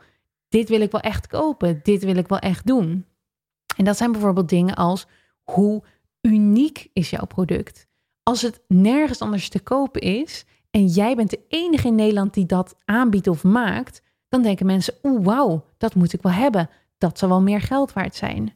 dit 0.48 0.68
wil 0.68 0.81
ik 0.81 0.90
wel 0.90 1.00
echt 1.00 1.27
kopen, 1.27 1.81
dit 1.83 2.05
wil 2.05 2.16
ik 2.16 2.29
wel 2.29 2.38
echt 2.38 2.66
doen. 2.66 3.05
En 3.77 3.85
dat 3.85 3.96
zijn 3.96 4.12
bijvoorbeeld 4.12 4.48
dingen 4.48 4.74
als 4.74 5.07
hoe 5.42 5.83
uniek 6.20 6.90
is 6.92 7.11
jouw 7.11 7.27
product? 7.27 7.87
Als 8.22 8.42
het 8.42 8.61
nergens 8.68 9.20
anders 9.20 9.48
te 9.48 9.61
kopen 9.61 10.00
is 10.00 10.44
en 10.70 10.87
jij 10.87 11.16
bent 11.16 11.31
de 11.31 11.40
enige 11.48 11.87
in 11.87 11.94
Nederland 11.94 12.35
die 12.35 12.46
dat 12.46 12.77
aanbiedt 12.85 13.27
of 13.27 13.44
maakt, 13.44 14.03
dan 14.29 14.42
denken 14.42 14.66
mensen, 14.66 14.94
oeh 15.03 15.24
wauw, 15.24 15.64
dat 15.79 15.94
moet 15.94 16.12
ik 16.12 16.22
wel 16.22 16.33
hebben. 16.33 16.70
dat 16.98 17.18
zal 17.18 17.29
wel 17.29 17.40
meer 17.42 17.61
geld 17.61 17.92
waard 17.92 18.14
zijn. 18.14 18.55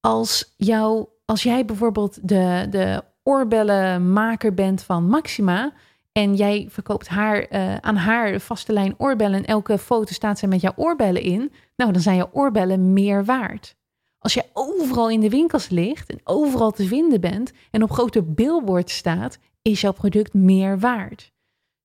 Als, 0.00 0.54
jou, 0.56 1.06
als 1.24 1.42
jij 1.42 1.64
bijvoorbeeld 1.64 2.28
de, 2.28 2.66
de 2.70 3.04
oorbellenmaker 3.22 4.54
bent 4.54 4.82
van 4.82 5.06
Maxima 5.06 5.72
en 6.12 6.34
jij 6.34 6.66
verkoopt 6.70 7.08
haar, 7.08 7.52
uh, 7.52 7.76
aan 7.76 7.96
haar 7.96 8.40
vaste 8.40 8.72
lijn 8.72 8.94
oorbellen 8.98 9.38
en 9.38 9.44
elke 9.44 9.78
foto 9.78 10.12
staat 10.12 10.38
zij 10.38 10.48
met 10.48 10.60
jouw 10.60 10.72
oorbellen 10.76 11.22
in, 11.22 11.52
nou 11.76 11.92
dan 11.92 12.02
zijn 12.02 12.16
jouw 12.16 12.30
oorbellen 12.32 12.92
meer 12.92 13.24
waard. 13.24 13.76
Als 14.18 14.34
je 14.34 14.44
overal 14.52 15.10
in 15.10 15.20
de 15.20 15.28
winkels 15.28 15.68
ligt 15.68 16.10
en 16.10 16.20
overal 16.24 16.70
te 16.70 16.86
vinden 16.86 17.20
bent 17.20 17.52
en 17.70 17.82
op 17.82 17.90
grote 17.90 18.22
billboards 18.22 18.96
staat, 18.96 19.38
is 19.62 19.80
jouw 19.80 19.92
product 19.92 20.34
meer 20.34 20.78
waard. 20.78 21.32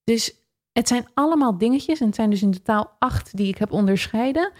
Dus 0.03 0.35
het 0.71 0.87
zijn 0.87 1.07
allemaal 1.13 1.57
dingetjes, 1.57 1.99
en 1.99 2.05
het 2.05 2.15
zijn 2.15 2.29
dus 2.29 2.41
in 2.41 2.51
totaal 2.51 2.95
acht 2.99 3.37
die 3.37 3.47
ik 3.47 3.57
heb 3.57 3.71
onderscheiden, 3.71 4.51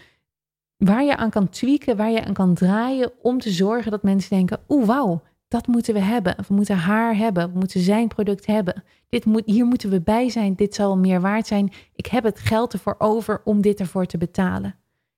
waar 0.78 1.04
je 1.04 1.18
aan 1.18 1.30
kan 1.30 1.50
tweaken, 1.50 1.98
waar 1.98 2.12
je 2.12 2.26
aan 2.26 2.34
kan 2.34 2.54
draaien 2.54 3.12
om 3.22 3.40
te 3.40 3.52
zorgen 3.52 3.92
dat 3.92 4.04
mensen 4.04 4.30
denken, 4.30 4.60
oeh 4.68 4.86
wauw, 4.86 5.22
dat 5.48 5.68
moeten 5.68 5.94
we 5.94 6.00
hebben. 6.00 6.36
We 6.48 6.54
moeten 6.54 6.78
haar 6.78 7.16
hebben, 7.18 7.52
we 7.52 7.60
moeten 7.60 7.82
zijn 7.82 8.08
product 8.08 8.46
hebben. 8.46 8.84
Dit 9.10 9.26
moet, 9.26 9.44
hier 9.46 9.66
moeten 9.66 9.90
we 9.90 10.02
bij 10.02 10.30
zijn, 10.30 10.56
dit 10.56 10.76
zal 10.76 10.98
meer 10.98 11.22
waard 11.22 11.48
zijn. 11.48 11.72
Ik 11.96 12.06
heb 12.06 12.24
het 12.24 12.40
geld 12.40 12.74
ervoor 12.74 12.96
over 12.98 13.42
om 13.44 13.62
dit 13.62 13.80
ervoor 13.80 14.06
te 14.06 14.18
betalen. 14.18 14.76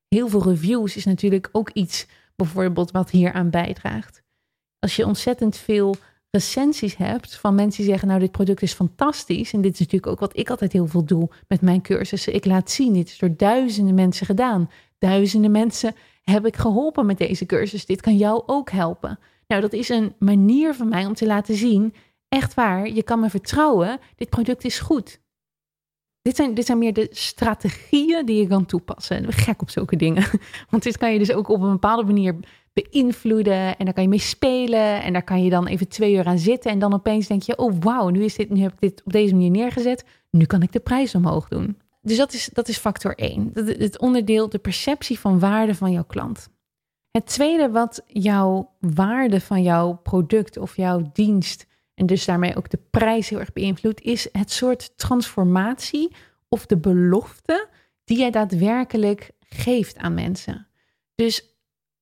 Heel 0.07 0.27
veel 0.27 0.43
reviews 0.43 0.95
is 0.95 1.05
natuurlijk 1.05 1.49
ook 1.51 1.69
iets 1.69 2.07
bijvoorbeeld 2.35 2.91
wat 2.91 3.09
hier 3.09 3.33
aan 3.33 3.49
bijdraagt. 3.49 4.23
Als 4.79 4.95
je 4.95 5.05
ontzettend 5.05 5.57
veel 5.57 5.95
recensies 6.31 6.95
hebt 6.95 7.35
van 7.35 7.55
mensen 7.55 7.81
die 7.81 7.89
zeggen, 7.89 8.07
nou 8.07 8.19
dit 8.19 8.31
product 8.31 8.61
is 8.61 8.73
fantastisch. 8.73 9.53
En 9.53 9.61
dit 9.61 9.73
is 9.73 9.79
natuurlijk 9.79 10.11
ook 10.11 10.19
wat 10.19 10.37
ik 10.37 10.49
altijd 10.49 10.73
heel 10.73 10.87
veel 10.87 11.05
doe 11.05 11.29
met 11.47 11.61
mijn 11.61 11.81
cursussen. 11.81 12.33
Ik 12.33 12.45
laat 12.45 12.71
zien, 12.71 12.93
dit 12.93 13.07
is 13.07 13.17
door 13.17 13.35
duizenden 13.37 13.95
mensen 13.95 14.25
gedaan. 14.25 14.69
Duizenden 14.97 15.51
mensen 15.51 15.95
heb 16.23 16.45
ik 16.45 16.55
geholpen 16.55 17.05
met 17.05 17.17
deze 17.17 17.45
cursus. 17.45 17.85
Dit 17.85 18.01
kan 18.01 18.17
jou 18.17 18.43
ook 18.45 18.69
helpen. 18.69 19.19
Nou, 19.49 19.61
dat 19.61 19.73
is 19.73 19.89
een 19.89 20.15
manier 20.19 20.75
van 20.75 20.89
mij 20.89 21.05
om 21.05 21.13
te 21.13 21.25
laten 21.25 21.55
zien, 21.55 21.93
echt 22.27 22.53
waar, 22.53 22.89
je 22.89 23.03
kan 23.03 23.19
me 23.19 23.29
vertrouwen, 23.29 23.99
dit 24.15 24.29
product 24.29 24.65
is 24.65 24.79
goed. 24.79 25.21
Dit 26.21 26.35
zijn, 26.35 26.53
dit 26.53 26.65
zijn 26.65 26.77
meer 26.77 26.93
de 26.93 27.07
strategieën 27.11 28.25
die 28.25 28.41
je 28.41 28.47
kan 28.47 28.65
toepassen. 28.65 29.33
Gek 29.33 29.61
op 29.61 29.69
zulke 29.69 29.95
dingen. 29.95 30.23
Want 30.69 30.83
dit 30.83 30.97
kan 30.97 31.13
je 31.13 31.19
dus 31.19 31.31
ook 31.31 31.47
op 31.47 31.61
een 31.61 31.71
bepaalde 31.71 32.03
manier 32.03 32.35
beïnvloeden. 32.73 33.77
En 33.77 33.85
daar 33.85 33.93
kan 33.93 34.03
je 34.03 34.09
mee 34.09 34.19
spelen. 34.19 35.03
En 35.03 35.13
daar 35.13 35.23
kan 35.23 35.43
je 35.43 35.49
dan 35.49 35.67
even 35.67 35.87
twee 35.87 36.13
uur 36.13 36.25
aan 36.25 36.39
zitten. 36.39 36.71
En 36.71 36.79
dan 36.79 36.93
opeens 36.93 37.27
denk 37.27 37.41
je: 37.41 37.57
oh 37.57 37.73
wauw, 37.79 38.09
nu, 38.09 38.23
is 38.23 38.35
dit, 38.35 38.49
nu 38.49 38.61
heb 38.61 38.73
ik 38.73 38.79
dit 38.79 39.01
op 39.05 39.11
deze 39.11 39.33
manier 39.33 39.49
neergezet. 39.49 40.05
Nu 40.29 40.45
kan 40.45 40.61
ik 40.61 40.71
de 40.71 40.79
prijs 40.79 41.15
omhoog 41.15 41.47
doen. 41.47 41.77
Dus 42.01 42.17
dat 42.17 42.33
is, 42.33 42.49
dat 42.53 42.67
is 42.67 42.77
factor 42.77 43.15
1. 43.15 43.51
Het 43.53 43.99
onderdeel, 43.99 44.49
de 44.49 44.59
perceptie 44.59 45.19
van 45.19 45.39
waarde 45.39 45.75
van 45.75 45.91
jouw 45.91 46.05
klant. 46.05 46.49
Het 47.11 47.25
tweede 47.25 47.69
wat 47.69 48.03
jouw 48.07 48.75
waarde 48.79 49.41
van 49.41 49.63
jouw 49.63 49.93
product 49.93 50.57
of 50.57 50.75
jouw 50.75 51.09
dienst 51.13 51.67
en 51.93 52.05
dus 52.05 52.25
daarmee 52.25 52.55
ook 52.55 52.69
de 52.69 52.79
prijs 52.91 53.29
heel 53.29 53.39
erg 53.39 53.53
beïnvloedt, 53.53 54.01
is 54.01 54.29
het 54.31 54.51
soort 54.51 54.97
transformatie 54.97 56.15
of 56.49 56.65
de 56.65 56.77
belofte 56.77 57.67
die 58.03 58.17
jij 58.17 58.31
daadwerkelijk 58.31 59.31
geeft 59.39 59.97
aan 59.97 60.13
mensen. 60.13 60.67
Dus 61.15 61.57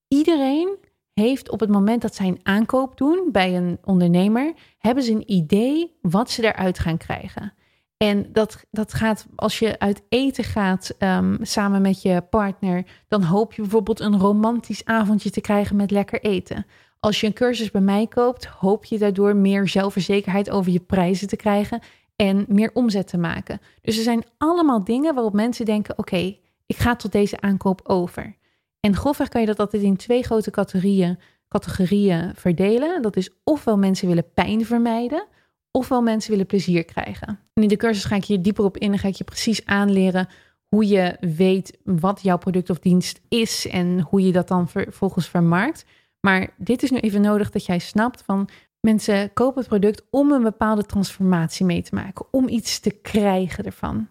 iedereen 0.07 0.77
heeft 1.13 1.49
op 1.49 1.59
het 1.59 1.69
moment 1.69 2.01
dat 2.01 2.15
zij 2.15 2.27
een 2.27 2.39
aankoop 2.43 2.97
doen 2.97 3.29
bij 3.31 3.57
een 3.57 3.77
ondernemer, 3.83 4.53
hebben 4.77 5.03
ze 5.03 5.11
een 5.11 5.31
idee 5.31 5.97
wat 6.01 6.29
ze 6.29 6.43
eruit 6.43 6.79
gaan 6.79 6.97
krijgen. 6.97 7.53
En 7.97 8.31
dat, 8.31 8.65
dat 8.71 8.93
gaat, 8.93 9.25
als 9.35 9.59
je 9.59 9.79
uit 9.79 10.01
eten 10.09 10.43
gaat 10.43 10.95
um, 10.99 11.37
samen 11.41 11.81
met 11.81 12.01
je 12.01 12.21
partner, 12.21 12.85
dan 13.07 13.23
hoop 13.23 13.53
je 13.53 13.61
bijvoorbeeld 13.61 13.99
een 13.99 14.19
romantisch 14.19 14.85
avondje 14.85 15.29
te 15.29 15.41
krijgen 15.41 15.75
met 15.75 15.91
lekker 15.91 16.21
eten. 16.21 16.65
Als 16.99 17.19
je 17.19 17.27
een 17.27 17.33
cursus 17.33 17.71
bij 17.71 17.81
mij 17.81 18.07
koopt, 18.07 18.45
hoop 18.45 18.85
je 18.85 18.97
daardoor 18.97 19.35
meer 19.35 19.67
zelfverzekerheid 19.67 20.49
over 20.49 20.71
je 20.71 20.79
prijzen 20.79 21.27
te 21.27 21.35
krijgen 21.35 21.79
en 22.15 22.45
meer 22.47 22.71
omzet 22.73 23.07
te 23.07 23.17
maken. 23.17 23.59
Dus 23.81 23.97
er 23.97 24.03
zijn 24.03 24.23
allemaal 24.37 24.83
dingen 24.83 25.13
waarop 25.13 25.33
mensen 25.33 25.65
denken: 25.65 25.97
oké, 25.97 26.37
ik 26.65 26.77
ga 26.77 26.95
tot 26.95 27.11
deze 27.11 27.41
aankoop 27.41 27.81
over. 27.83 28.35
En 28.79 28.95
grofweg 28.95 29.27
kan 29.27 29.41
je 29.41 29.47
dat 29.47 29.59
altijd 29.59 29.83
in 29.83 29.97
twee 29.97 30.23
grote 30.23 30.51
categorieën, 30.51 31.19
categorieën 31.47 32.31
verdelen. 32.35 33.01
Dat 33.01 33.15
is 33.15 33.29
ofwel 33.43 33.77
mensen 33.77 34.07
willen 34.07 34.33
pijn 34.33 34.65
vermijden, 34.65 35.27
ofwel 35.71 36.01
mensen 36.01 36.31
willen 36.31 36.45
plezier 36.45 36.85
krijgen. 36.85 37.39
En 37.53 37.63
in 37.63 37.67
de 37.67 37.77
cursus 37.77 38.03
ga 38.03 38.15
ik 38.15 38.25
hier 38.25 38.41
dieper 38.41 38.63
op 38.63 38.77
in 38.77 38.91
en 38.91 38.99
ga 38.99 39.07
ik 39.07 39.15
je 39.15 39.23
precies 39.23 39.65
aanleren 39.65 40.27
hoe 40.67 40.87
je 40.87 41.17
weet 41.19 41.77
wat 41.83 42.21
jouw 42.21 42.37
product 42.37 42.69
of 42.69 42.79
dienst 42.79 43.21
is 43.27 43.67
en 43.67 44.01
hoe 44.01 44.21
je 44.21 44.31
dat 44.31 44.47
dan 44.47 44.69
vervolgens 44.69 45.29
vermarkt. 45.29 45.85
Maar 46.19 46.53
dit 46.57 46.83
is 46.83 46.91
nu 46.91 46.97
even 46.97 47.21
nodig 47.21 47.49
dat 47.49 47.65
jij 47.65 47.79
snapt 47.79 48.21
van 48.21 48.49
mensen 48.79 49.33
kopen 49.33 49.59
het 49.59 49.67
product 49.67 50.03
om 50.09 50.31
een 50.31 50.43
bepaalde 50.43 50.85
transformatie 50.85 51.65
mee 51.65 51.81
te 51.81 51.95
maken, 51.95 52.25
om 52.31 52.47
iets 52.47 52.79
te 52.79 52.91
krijgen 52.91 53.63
ervan. 53.65 54.07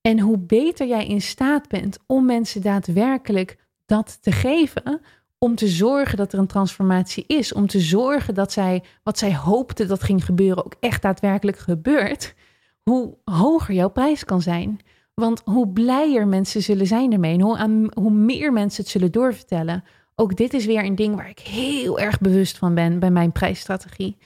En 0.00 0.20
hoe 0.20 0.38
beter 0.38 0.86
jij 0.86 1.06
in 1.06 1.20
staat 1.20 1.68
bent 1.68 1.98
om 2.06 2.24
mensen 2.24 2.62
daadwerkelijk 2.62 3.58
dat 3.86 4.22
te 4.22 4.32
geven, 4.32 5.00
om 5.38 5.54
te 5.54 5.68
zorgen 5.68 6.16
dat 6.16 6.32
er 6.32 6.38
een 6.38 6.46
transformatie 6.46 7.24
is, 7.26 7.52
om 7.52 7.66
te 7.66 7.80
zorgen 7.80 8.34
dat 8.34 8.52
zij 8.52 8.82
wat 9.02 9.18
zij 9.18 9.34
hoopten 9.36 9.88
dat 9.88 10.02
ging 10.02 10.24
gebeuren 10.24 10.64
ook 10.64 10.74
echt 10.80 11.02
daadwerkelijk 11.02 11.58
gebeurt, 11.58 12.34
hoe 12.82 13.16
hoger 13.24 13.74
jouw 13.74 13.90
prijs 13.90 14.24
kan 14.24 14.42
zijn. 14.42 14.80
Want 15.14 15.42
hoe 15.44 15.68
blijer 15.68 16.26
mensen 16.26 16.62
zullen 16.62 16.86
zijn 16.86 17.12
ermee 17.12 17.42
hoe, 17.42 17.90
hoe 17.94 18.10
meer 18.10 18.52
mensen 18.52 18.82
het 18.82 18.92
zullen 18.92 19.12
doorvertellen, 19.12 19.84
ook 20.14 20.36
dit 20.36 20.54
is 20.54 20.66
weer 20.66 20.84
een 20.84 20.94
ding 20.94 21.16
waar 21.16 21.28
ik 21.28 21.38
heel 21.38 21.98
erg 21.98 22.20
bewust 22.20 22.58
van 22.58 22.74
ben 22.74 22.98
bij 22.98 23.10
mijn 23.10 23.32
prijsstrategie. 23.32 24.16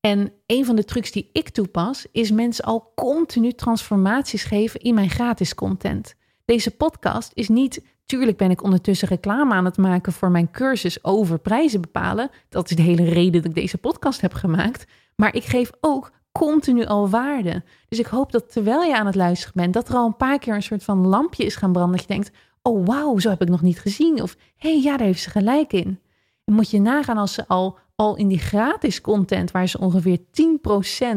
En 0.00 0.32
een 0.46 0.64
van 0.64 0.76
de 0.76 0.84
trucs 0.84 1.10
die 1.10 1.30
ik 1.32 1.48
toepas, 1.48 2.06
is 2.12 2.30
mensen 2.30 2.64
al 2.64 2.92
continu 2.94 3.52
transformaties 3.52 4.44
geven 4.44 4.80
in 4.80 4.94
mijn 4.94 5.10
gratis 5.10 5.54
content. 5.54 6.14
Deze 6.44 6.70
podcast 6.70 7.30
is 7.34 7.48
niet, 7.48 7.84
tuurlijk 8.08 8.36
ben 8.36 8.50
ik 8.50 8.62
ondertussen 8.62 9.08
reclame 9.08 9.54
aan 9.54 9.64
het 9.64 9.76
maken 9.76 10.12
voor 10.12 10.30
mijn 10.30 10.50
cursus 10.50 11.04
over 11.04 11.38
prijzen 11.38 11.80
bepalen. 11.80 12.30
Dat 12.48 12.70
is 12.70 12.76
de 12.76 12.82
hele 12.82 13.04
reden 13.04 13.32
dat 13.32 13.44
ik 13.44 13.54
deze 13.54 13.78
podcast 13.78 14.20
heb 14.20 14.34
gemaakt. 14.34 14.84
Maar 15.16 15.34
ik 15.34 15.44
geef 15.44 15.70
ook 15.80 16.10
continu 16.32 16.84
al 16.84 17.08
waarde. 17.08 17.62
Dus 17.88 17.98
ik 17.98 18.06
hoop 18.06 18.32
dat 18.32 18.52
terwijl 18.52 18.82
je 18.82 18.96
aan 18.96 19.06
het 19.06 19.14
luisteren 19.14 19.54
bent, 19.56 19.74
dat 19.74 19.88
er 19.88 19.94
al 19.94 20.06
een 20.06 20.16
paar 20.16 20.38
keer 20.38 20.54
een 20.54 20.62
soort 20.62 20.84
van 20.84 21.06
lampje 21.06 21.44
is 21.44 21.56
gaan 21.56 21.72
branden. 21.72 21.96
Dat 21.96 22.06
je 22.06 22.14
denkt, 22.14 22.30
oh 22.62 22.86
wauw, 22.86 23.18
zo 23.18 23.28
heb 23.28 23.42
ik 23.42 23.48
nog 23.48 23.62
niet 23.62 23.80
gezien. 23.80 24.22
Of 24.22 24.36
hé, 24.56 24.70
hey, 24.70 24.82
ja, 24.82 24.96
daar 24.96 25.06
heeft 25.06 25.22
ze 25.22 25.30
gelijk 25.30 25.72
in. 25.72 26.00
En 26.44 26.54
moet 26.54 26.70
je 26.70 26.80
nagaan 26.80 27.18
als 27.18 27.32
ze 27.32 27.48
al, 27.48 27.78
al 27.94 28.16
in 28.16 28.28
die 28.28 28.38
gratis 28.38 29.00
content, 29.00 29.50
waar 29.50 29.68
ze 29.68 29.78
ongeveer 29.78 30.18
10% 30.18 30.22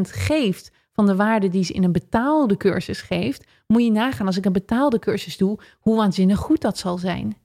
geeft 0.01 0.71
van 0.93 1.05
de 1.05 1.15
waarde 1.15 1.49
die 1.49 1.63
ze 1.63 1.73
in 1.73 1.83
een 1.83 1.91
betaalde 1.91 2.57
cursus 2.57 3.01
geeft, 3.01 3.47
moet 3.71 3.83
je 3.83 3.91
nagaan 3.91 4.25
als 4.25 4.37
ik 4.37 4.45
een 4.45 4.51
betaalde 4.51 4.99
cursus 4.99 5.37
doe, 5.37 5.59
hoe 5.79 5.95
waanzinnig 5.95 6.39
goed 6.39 6.61
dat 6.61 6.77
zal 6.77 6.97
zijn. 6.97 7.37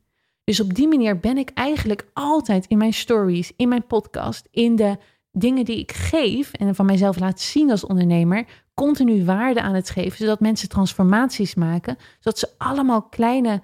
Dus 0.44 0.60
op 0.60 0.74
die 0.74 0.88
manier 0.88 1.18
ben 1.18 1.38
ik 1.38 1.50
eigenlijk 1.54 2.06
altijd 2.12 2.66
in 2.66 2.78
mijn 2.78 2.92
stories, 2.92 3.52
in 3.56 3.68
mijn 3.68 3.86
podcast, 3.86 4.48
in 4.50 4.76
de 4.76 4.96
dingen 5.32 5.64
die 5.64 5.78
ik 5.78 5.92
geef 5.92 6.52
en 6.52 6.74
van 6.74 6.86
mijzelf 6.86 7.18
laat 7.18 7.40
zien 7.40 7.70
als 7.70 7.86
ondernemer, 7.86 8.46
continu 8.74 9.24
waarde 9.24 9.60
aan 9.60 9.74
het 9.74 9.90
geven, 9.90 10.18
zodat 10.18 10.40
mensen 10.40 10.68
transformaties 10.68 11.54
maken, 11.54 11.96
zodat 12.20 12.38
ze 12.38 12.48
allemaal 12.58 13.02
kleine 13.02 13.62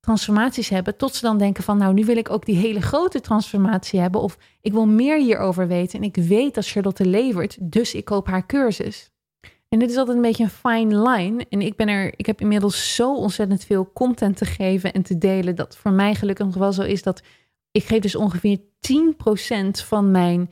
transformaties 0.00 0.68
hebben, 0.68 0.96
tot 0.96 1.14
ze 1.14 1.20
dan 1.20 1.38
denken 1.38 1.64
van 1.64 1.78
nou, 1.78 1.94
nu 1.94 2.04
wil 2.04 2.16
ik 2.16 2.30
ook 2.30 2.46
die 2.46 2.56
hele 2.56 2.80
grote 2.80 3.20
transformatie 3.20 4.00
hebben 4.00 4.20
of 4.20 4.38
ik 4.60 4.72
wil 4.72 4.86
meer 4.86 5.18
hierover 5.18 5.68
weten 5.68 5.98
en 5.98 6.04
ik 6.04 6.16
weet 6.16 6.54
dat 6.54 6.66
Charlotte 6.66 7.06
levert, 7.06 7.56
dus 7.60 7.94
ik 7.94 8.04
koop 8.04 8.26
haar 8.26 8.46
cursus. 8.46 9.11
En 9.72 9.78
dit 9.78 9.90
is 9.90 9.96
altijd 9.96 10.16
een 10.16 10.22
beetje 10.22 10.44
een 10.44 10.50
fine 10.50 11.10
line 11.10 11.46
en 11.48 11.60
ik 11.60 11.76
ben 11.76 11.88
er, 11.88 12.12
ik 12.16 12.26
heb 12.26 12.40
inmiddels 12.40 12.94
zo 12.94 13.16
ontzettend 13.16 13.64
veel 13.64 13.90
content 13.92 14.36
te 14.36 14.44
geven 14.44 14.92
en 14.92 15.02
te 15.02 15.18
delen 15.18 15.56
dat 15.56 15.76
voor 15.76 15.90
mij 15.90 16.14
gelukkig 16.14 16.46
nog 16.46 16.54
wel 16.54 16.72
zo 16.72 16.82
is 16.82 17.02
dat 17.02 17.22
ik 17.70 17.84
geef 17.84 18.00
dus 18.00 18.16
ongeveer 18.16 18.58
10% 18.58 18.62
van 19.70 20.10
mijn 20.10 20.50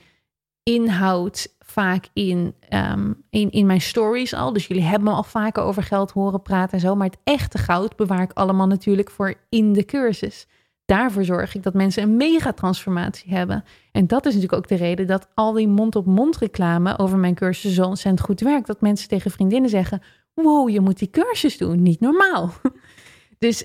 inhoud 0.62 1.54
vaak 1.59 2.09
in, 2.12 2.54
um, 2.70 3.24
in, 3.30 3.50
in 3.50 3.66
mijn 3.66 3.80
stories 3.80 4.35
al. 4.35 4.52
Dus 4.52 4.66
jullie 4.66 4.83
hebben 4.83 5.09
me 5.09 5.14
al 5.14 5.22
vaker 5.22 5.62
over 5.62 5.83
geld 5.83 6.11
horen 6.11 6.42
praten 6.42 6.72
en 6.72 6.80
zo. 6.80 6.94
Maar 6.94 7.06
het 7.06 7.20
echte 7.24 7.59
goud 7.59 7.96
bewaar 7.96 8.22
ik 8.22 8.33
allemaal 8.33 8.66
natuurlijk 8.66 9.11
voor 9.11 9.35
in 9.48 9.72
de 9.72 9.85
cursus. 9.85 10.46
Daarvoor 10.90 11.24
zorg 11.24 11.55
ik 11.55 11.62
dat 11.62 11.74
mensen 11.74 12.03
een 12.03 12.16
mega 12.16 12.53
transformatie 12.53 13.35
hebben. 13.35 13.64
En 13.92 14.07
dat 14.07 14.26
is 14.26 14.35
natuurlijk 14.35 14.62
ook 14.62 14.68
de 14.68 14.85
reden 14.85 15.07
dat 15.07 15.29
al 15.35 15.53
die 15.53 15.68
mond-op-mond 15.68 16.37
reclame 16.37 16.98
over 16.98 17.18
mijn 17.18 17.35
cursus 17.35 17.74
zo 17.74 17.85
ontzettend 17.85 18.26
goed 18.26 18.40
werkt. 18.40 18.66
Dat 18.66 18.81
mensen 18.81 19.09
tegen 19.09 19.31
vriendinnen 19.31 19.70
zeggen: 19.70 20.03
Wow, 20.35 20.68
je 20.68 20.81
moet 20.81 20.98
die 20.98 21.11
cursus 21.11 21.59
doen. 21.59 21.83
Niet 21.83 22.00
normaal. 22.00 22.53
Dus 23.38 23.64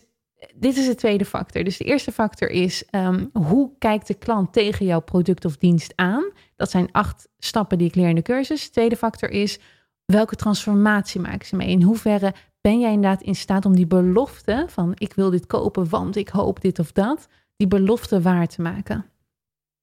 dit 0.55 0.77
is 0.77 0.85
de 0.85 0.95
tweede 0.95 1.25
factor. 1.25 1.63
Dus 1.63 1.77
de 1.77 1.83
eerste 1.83 2.11
factor 2.11 2.49
is 2.49 2.83
um, 2.91 3.29
hoe 3.33 3.71
kijkt 3.79 4.07
de 4.07 4.13
klant 4.13 4.53
tegen 4.53 4.85
jouw 4.85 5.01
product 5.01 5.45
of 5.45 5.57
dienst 5.57 5.93
aan? 5.95 6.31
Dat 6.55 6.71
zijn 6.71 6.91
acht 6.91 7.27
stappen 7.37 7.77
die 7.77 7.87
ik 7.87 7.95
leer 7.95 8.09
in 8.09 8.15
de 8.15 8.21
cursus. 8.21 8.65
De 8.65 8.71
tweede 8.71 8.95
factor 8.95 9.29
is 9.29 9.59
welke 10.05 10.35
transformatie 10.35 11.21
maken 11.21 11.47
ze 11.47 11.55
mee? 11.55 11.67
In 11.67 11.81
hoeverre 11.81 12.33
ben 12.65 12.79
jij 12.79 12.91
inderdaad 12.91 13.21
in 13.21 13.35
staat 13.35 13.65
om 13.65 13.75
die 13.75 13.87
belofte 13.87 14.65
van 14.67 14.91
ik 14.95 15.13
wil 15.13 15.29
dit 15.29 15.45
kopen, 15.45 15.89
want 15.89 16.15
ik 16.15 16.29
hoop 16.29 16.61
dit 16.61 16.79
of 16.79 16.91
dat, 16.91 17.27
die 17.55 17.67
belofte 17.67 18.21
waar 18.21 18.47
te 18.47 18.61
maken. 18.61 19.05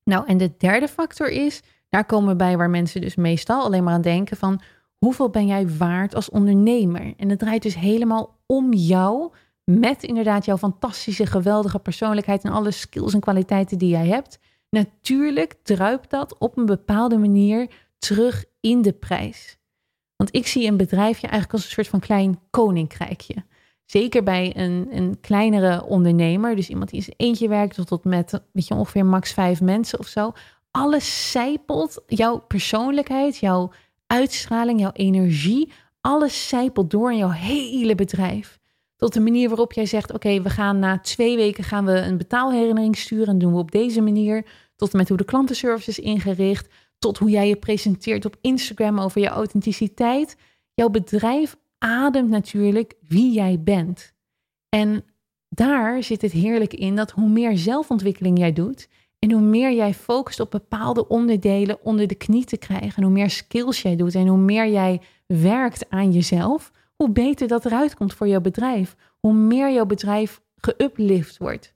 Nou, 0.05 0.27
en 0.27 0.37
de 0.37 0.53
derde 0.59 0.89
factor 0.89 1.29
is, 1.29 1.63
daar 1.89 2.05
komen 2.05 2.29
we 2.29 2.37
bij 2.37 2.57
waar 2.57 2.71
mensen 2.71 3.01
dus 3.01 3.15
meestal 3.15 3.65
alleen 3.65 3.85
maar 3.85 3.95
aan 3.95 4.01
denken 4.01 4.37
van 4.37 4.61
hoeveel 4.99 5.31
ben 5.31 5.47
jij 5.47 5.69
waard 5.69 6.15
als 6.15 6.31
ondernemer? 6.31 7.15
En 7.17 7.29
het 7.29 7.39
draait 7.39 7.63
dus 7.63 7.75
helemaal 7.75 8.39
om 8.47 8.73
jou, 8.73 9.33
met 9.65 10.03
inderdaad 10.03 10.45
jouw 10.45 10.59
fantastische, 10.59 11.27
geweldige 11.27 11.79
persoonlijkheid 11.79 12.45
en 12.45 12.53
alle 12.53 12.71
skills 12.71 13.15
en 13.15 13.21
kwaliteiten 13.21 13.79
die 13.79 13.89
jij 13.89 14.07
hebt. 14.07 14.39
Natuurlijk 14.71 15.55
druipt 15.63 16.11
dat 16.11 16.39
op 16.39 16.57
een 16.57 16.67
bepaalde 16.67 17.19
manier 17.19 17.71
terug 17.99 18.45
in 18.61 18.83
de 18.83 18.93
prijs. 18.93 19.59
Want 20.23 20.35
ik 20.35 20.47
zie 20.47 20.67
een 20.67 20.77
bedrijfje 20.77 21.27
eigenlijk 21.27 21.53
als 21.53 21.65
een 21.65 21.71
soort 21.71 21.89
van 21.89 22.01
klein 22.01 22.39
koninkrijkje. 22.51 23.35
Zeker 23.85 24.23
bij 24.23 24.57
een, 24.57 24.89
een 24.91 25.21
kleinere 25.21 25.85
ondernemer, 25.85 26.57
dus 26.57 26.69
iemand 26.69 26.91
die 26.91 27.03
zijn 27.03 27.17
eentje 27.17 27.49
werkt, 27.49 27.75
tot, 27.75 27.87
tot 27.87 28.05
met 28.05 28.43
weet 28.53 28.67
je, 28.67 28.75
ongeveer 28.75 29.07
max 29.07 29.33
vijf 29.33 29.61
mensen 29.61 29.99
of 29.99 30.07
zo. 30.07 30.33
Alles 30.71 31.31
zijpelt, 31.31 32.03
jouw 32.07 32.39
persoonlijkheid, 32.39 33.37
jouw 33.37 33.73
uitstraling, 34.07 34.81
jouw 34.81 34.93
energie, 34.93 35.73
alles 36.01 36.49
zijpelt 36.49 36.91
door 36.91 37.13
in 37.13 37.19
jouw 37.19 37.31
hele 37.31 37.95
bedrijf. 37.95 38.59
Tot 38.97 39.13
de 39.13 39.21
manier 39.21 39.49
waarop 39.49 39.73
jij 39.73 39.87
zegt: 39.87 40.13
Oké, 40.13 40.43
we 40.43 40.51
gaan 40.51 40.79
na 40.79 41.01
twee 41.01 41.37
weken 41.37 41.65
gaan 41.65 41.85
we 41.85 42.01
een 42.01 42.17
betaalherinnering 42.17 42.97
sturen. 42.97 43.29
En 43.29 43.39
doen 43.39 43.53
we 43.53 43.59
op 43.59 43.71
deze 43.71 44.01
manier. 44.01 44.47
Tot 44.77 44.93
en 44.93 44.99
met 44.99 45.09
hoe 45.09 45.17
de 45.17 45.25
klantenservice 45.25 45.91
is 45.91 45.99
ingericht. 45.99 46.69
Tot 47.03 47.19
hoe 47.19 47.31
jij 47.31 47.49
je 47.49 47.57
presenteert 47.57 48.25
op 48.25 48.37
Instagram 48.41 48.99
over 48.99 49.21
je 49.21 49.29
authenticiteit. 49.29 50.37
Jouw 50.75 50.89
bedrijf 50.89 51.57
ademt 51.79 52.29
natuurlijk 52.29 52.95
wie 53.09 53.33
jij 53.33 53.61
bent. 53.63 54.13
En 54.69 55.05
daar 55.49 56.03
zit 56.03 56.23
het 56.23 56.33
heerlijk 56.33 56.75
in 56.75 56.97
dat 56.97 57.11
hoe 57.11 57.29
meer 57.29 57.57
zelfontwikkeling 57.57 58.39
jij 58.39 58.53
doet. 58.53 58.89
En 59.19 59.33
hoe 59.33 59.41
meer 59.41 59.73
jij 59.73 59.95
focust 59.95 60.41
op 60.41 60.51
bepaalde 60.51 61.09
onderdelen 61.09 61.85
onder 61.85 62.07
de 62.07 62.15
knie 62.15 62.45
te 62.45 62.57
krijgen. 62.57 62.97
En 62.97 63.03
hoe 63.03 63.13
meer 63.13 63.31
skills 63.31 63.83
jij 63.83 63.97
doet. 63.97 64.15
En 64.15 64.27
hoe 64.27 64.39
meer 64.39 64.71
jij 64.71 65.01
werkt 65.27 65.91
aan 65.91 66.13
jezelf 66.13 66.73
hoe 66.97 67.11
beter 67.11 67.49
dat 67.49 67.65
eruit 67.65 67.95
komt 67.95 68.15
voor 68.15 68.29
jouw 68.29 68.41
bedrijf. 68.41 68.97
Hoe 69.19 69.33
meer 69.33 69.73
jouw 69.73 69.87
bedrijf 69.87 70.41
geuplift 70.57 71.39
wordt. 71.39 71.75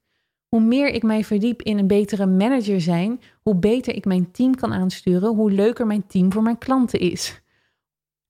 Hoe 0.57 0.65
meer 0.65 0.89
ik 0.89 1.03
mij 1.03 1.25
verdiep 1.25 1.63
in 1.63 1.79
een 1.79 1.87
betere 1.87 2.27
manager 2.27 2.81
zijn, 2.81 3.21
hoe 3.43 3.55
beter 3.55 3.95
ik 3.95 4.05
mijn 4.05 4.31
team 4.31 4.55
kan 4.55 4.73
aansturen, 4.73 5.35
hoe 5.35 5.51
leuker 5.51 5.87
mijn 5.87 6.07
team 6.07 6.33
voor 6.33 6.43
mijn 6.43 6.59
klanten 6.59 7.01
is. 7.01 7.41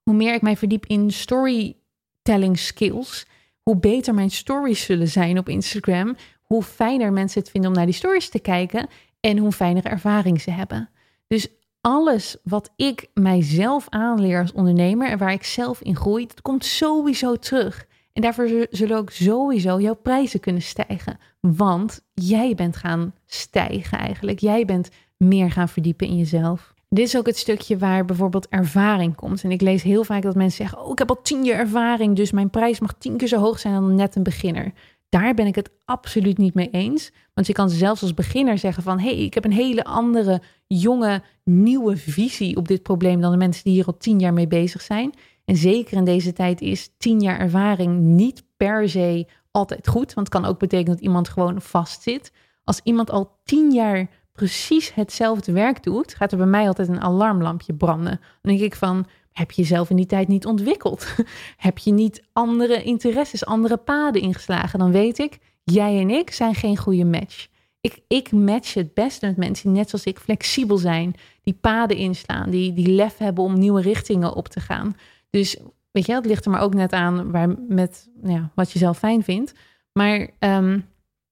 Hoe 0.02 0.14
meer 0.14 0.34
ik 0.34 0.42
mij 0.42 0.56
verdiep 0.56 0.86
in 0.86 1.10
storytelling 1.10 2.58
skills, 2.58 3.26
hoe 3.62 3.76
beter 3.76 4.14
mijn 4.14 4.30
stories 4.30 4.84
zullen 4.84 5.08
zijn 5.08 5.38
op 5.38 5.48
Instagram, 5.48 6.16
hoe 6.42 6.62
fijner 6.62 7.12
mensen 7.12 7.40
het 7.40 7.50
vinden 7.50 7.70
om 7.70 7.76
naar 7.76 7.86
die 7.86 7.94
stories 7.94 8.28
te 8.28 8.40
kijken 8.40 8.88
en 9.20 9.38
hoe 9.38 9.52
fijnere 9.52 9.88
ervaring 9.88 10.40
ze 10.40 10.50
hebben. 10.50 10.90
Dus 11.26 11.48
alles 11.80 12.36
wat 12.42 12.72
ik 12.76 13.06
mijzelf 13.14 13.86
aanleer 13.88 14.40
als 14.40 14.52
ondernemer 14.52 15.08
en 15.08 15.18
waar 15.18 15.32
ik 15.32 15.44
zelf 15.44 15.80
in 15.80 15.96
groei, 15.96 16.26
dat 16.26 16.42
komt 16.42 16.64
sowieso 16.64 17.36
terug. 17.36 17.86
En 18.12 18.22
daarvoor 18.22 18.66
zullen 18.70 18.96
ook 18.96 19.10
sowieso 19.10 19.80
jouw 19.80 19.94
prijzen 19.94 20.40
kunnen 20.40 20.62
stijgen. 20.62 21.18
Want 21.54 22.00
jij 22.14 22.54
bent 22.54 22.76
gaan 22.76 23.14
stijgen 23.26 23.98
eigenlijk. 23.98 24.38
Jij 24.38 24.64
bent 24.64 24.90
meer 25.16 25.50
gaan 25.50 25.68
verdiepen 25.68 26.06
in 26.06 26.16
jezelf. 26.16 26.74
Dit 26.88 27.06
is 27.06 27.16
ook 27.16 27.26
het 27.26 27.38
stukje 27.38 27.78
waar 27.78 28.04
bijvoorbeeld 28.04 28.48
ervaring 28.48 29.14
komt. 29.14 29.44
En 29.44 29.50
ik 29.50 29.61
lees 29.61 29.82
heel 29.82 30.04
vaak 30.04 30.22
dat 30.22 30.35
mensen 30.35 30.56
zeggen: 30.56 30.85
Oh, 30.85 30.90
ik 30.90 30.98
heb 30.98 31.09
al 31.09 31.22
tien 31.22 31.44
jaar 31.44 31.59
ervaring, 31.59 32.16
dus 32.16 32.30
mijn 32.30 32.50
prijs 32.50 32.80
mag 32.80 32.94
tien 32.98 33.16
keer 33.16 33.28
zo 33.28 33.38
hoog 33.38 33.59
zijn 33.59 33.74
dan 33.74 33.94
net 33.94 34.16
een 34.16 34.22
beginner. 34.22 34.72
Daar 35.09 35.35
ben 35.35 35.46
ik 35.46 35.54
het 35.54 35.70
absoluut 35.85 36.38
niet 36.38 36.54
mee 36.54 36.70
eens. 36.70 37.12
Want 37.35 37.46
je 37.46 37.52
kan 37.52 37.70
zelfs 37.70 38.02
als 38.02 38.14
beginner 38.14 38.59
zeggen 38.59 38.82
van... 38.82 39.00
hey, 39.00 39.16
ik 39.16 39.35
heb 39.35 39.44
een 39.44 39.52
hele 39.52 39.85
andere, 39.85 40.42
jonge, 40.66 41.22
nieuwe 41.44 41.96
visie 41.96 42.56
op 42.56 42.68
dit 42.68 42.82
probleem... 42.82 43.20
dan 43.20 43.30
de 43.30 43.37
mensen 43.37 43.64
die 43.64 43.72
hier 43.72 43.87
al 43.87 43.96
tien 43.96 44.18
jaar 44.18 44.32
mee 44.32 44.46
bezig 44.46 44.82
zijn. 44.82 45.12
En 45.44 45.56
zeker 45.56 45.96
in 45.96 46.04
deze 46.04 46.32
tijd 46.32 46.61
is 46.61 46.90
tien 46.98 47.20
jaar 47.20 47.38
ervaring 47.38 48.00
niet 48.00 48.42
per 48.56 48.88
se 48.88 49.26
altijd 49.57 49.88
goed. 49.88 50.14
Want 50.14 50.27
het 50.27 50.40
kan 50.40 50.45
ook 50.45 50.59
betekenen 50.59 50.92
dat 50.92 51.05
iemand 51.05 51.29
gewoon 51.29 51.61
vastzit. 51.61 52.33
Als 52.64 52.81
iemand 52.83 53.11
al 53.11 53.38
tien 53.45 53.71
jaar 53.73 54.09
precies 54.33 54.95
hetzelfde 54.95 55.53
werk 55.53 55.83
doet... 55.83 56.14
gaat 56.14 56.33
er 56.33 56.38
bij 56.38 56.47
mij 56.47 56.66
altijd 56.66 56.88
een 56.88 57.01
alarmlampje 57.01 57.75
branden. 57.75 58.21
Dan 58.42 58.57
denk 58.57 58.61
ik 58.61 58.75
van, 58.75 59.07
heb 59.33 59.51
je 59.51 59.62
jezelf 59.62 59.90
in 59.90 59.97
die 59.97 60.07
tijd 60.07 60.29
niet 60.29 60.47
ontwikkeld? 60.47 61.07
heb 61.57 61.79
je 61.79 61.92
niet 61.92 62.23
andere 62.33 62.83
interesses, 62.83 63.45
andere 63.47 63.77
paden 63.77 64.23
ingeslagen? 64.23 64.79
Dan 64.79 64.92
weet 64.92 65.19
ik, 65.19 65.38
jij 65.64 66.01
en 66.01 66.11
ik 66.11 66.31
zijn 66.31 66.55
geen 66.55 66.77
goede 66.77 67.05
match. 67.05 67.47
Ik, 67.81 68.01
ik 68.09 68.33
match 68.33 68.75
het 68.75 68.95
beste 68.95 69.27
met 69.27 69.37
mensen 69.37 69.73
net 69.73 69.88
zoals 69.88 70.05
ik 70.05 70.19
flexibel 70.19 70.77
zijn, 70.77 71.14
die 71.42 71.59
paden 71.61 71.97
inslaan, 71.97 72.51
die, 72.51 72.73
die 72.73 72.88
lef 72.88 73.19
hebben 73.19 73.45
om 73.45 73.59
nieuwe 73.59 73.81
richtingen 73.81 74.35
op 74.35 74.49
te 74.49 74.61
gaan. 74.61 74.97
Dus 75.31 75.57
weet 75.96 76.06
je, 76.06 76.14
het 76.14 76.26
ligt 76.26 76.44
er 76.44 76.50
maar 76.50 76.61
ook 76.61 76.74
net 76.74 76.92
aan 76.92 77.30
waar, 77.30 77.48
met 77.68 78.09
ja, 78.22 78.50
wat 78.54 78.72
je 78.72 78.78
zelf 78.78 78.98
fijn 78.98 79.22
vindt. 79.22 79.52
Maar 79.92 80.28
um, 80.38 80.85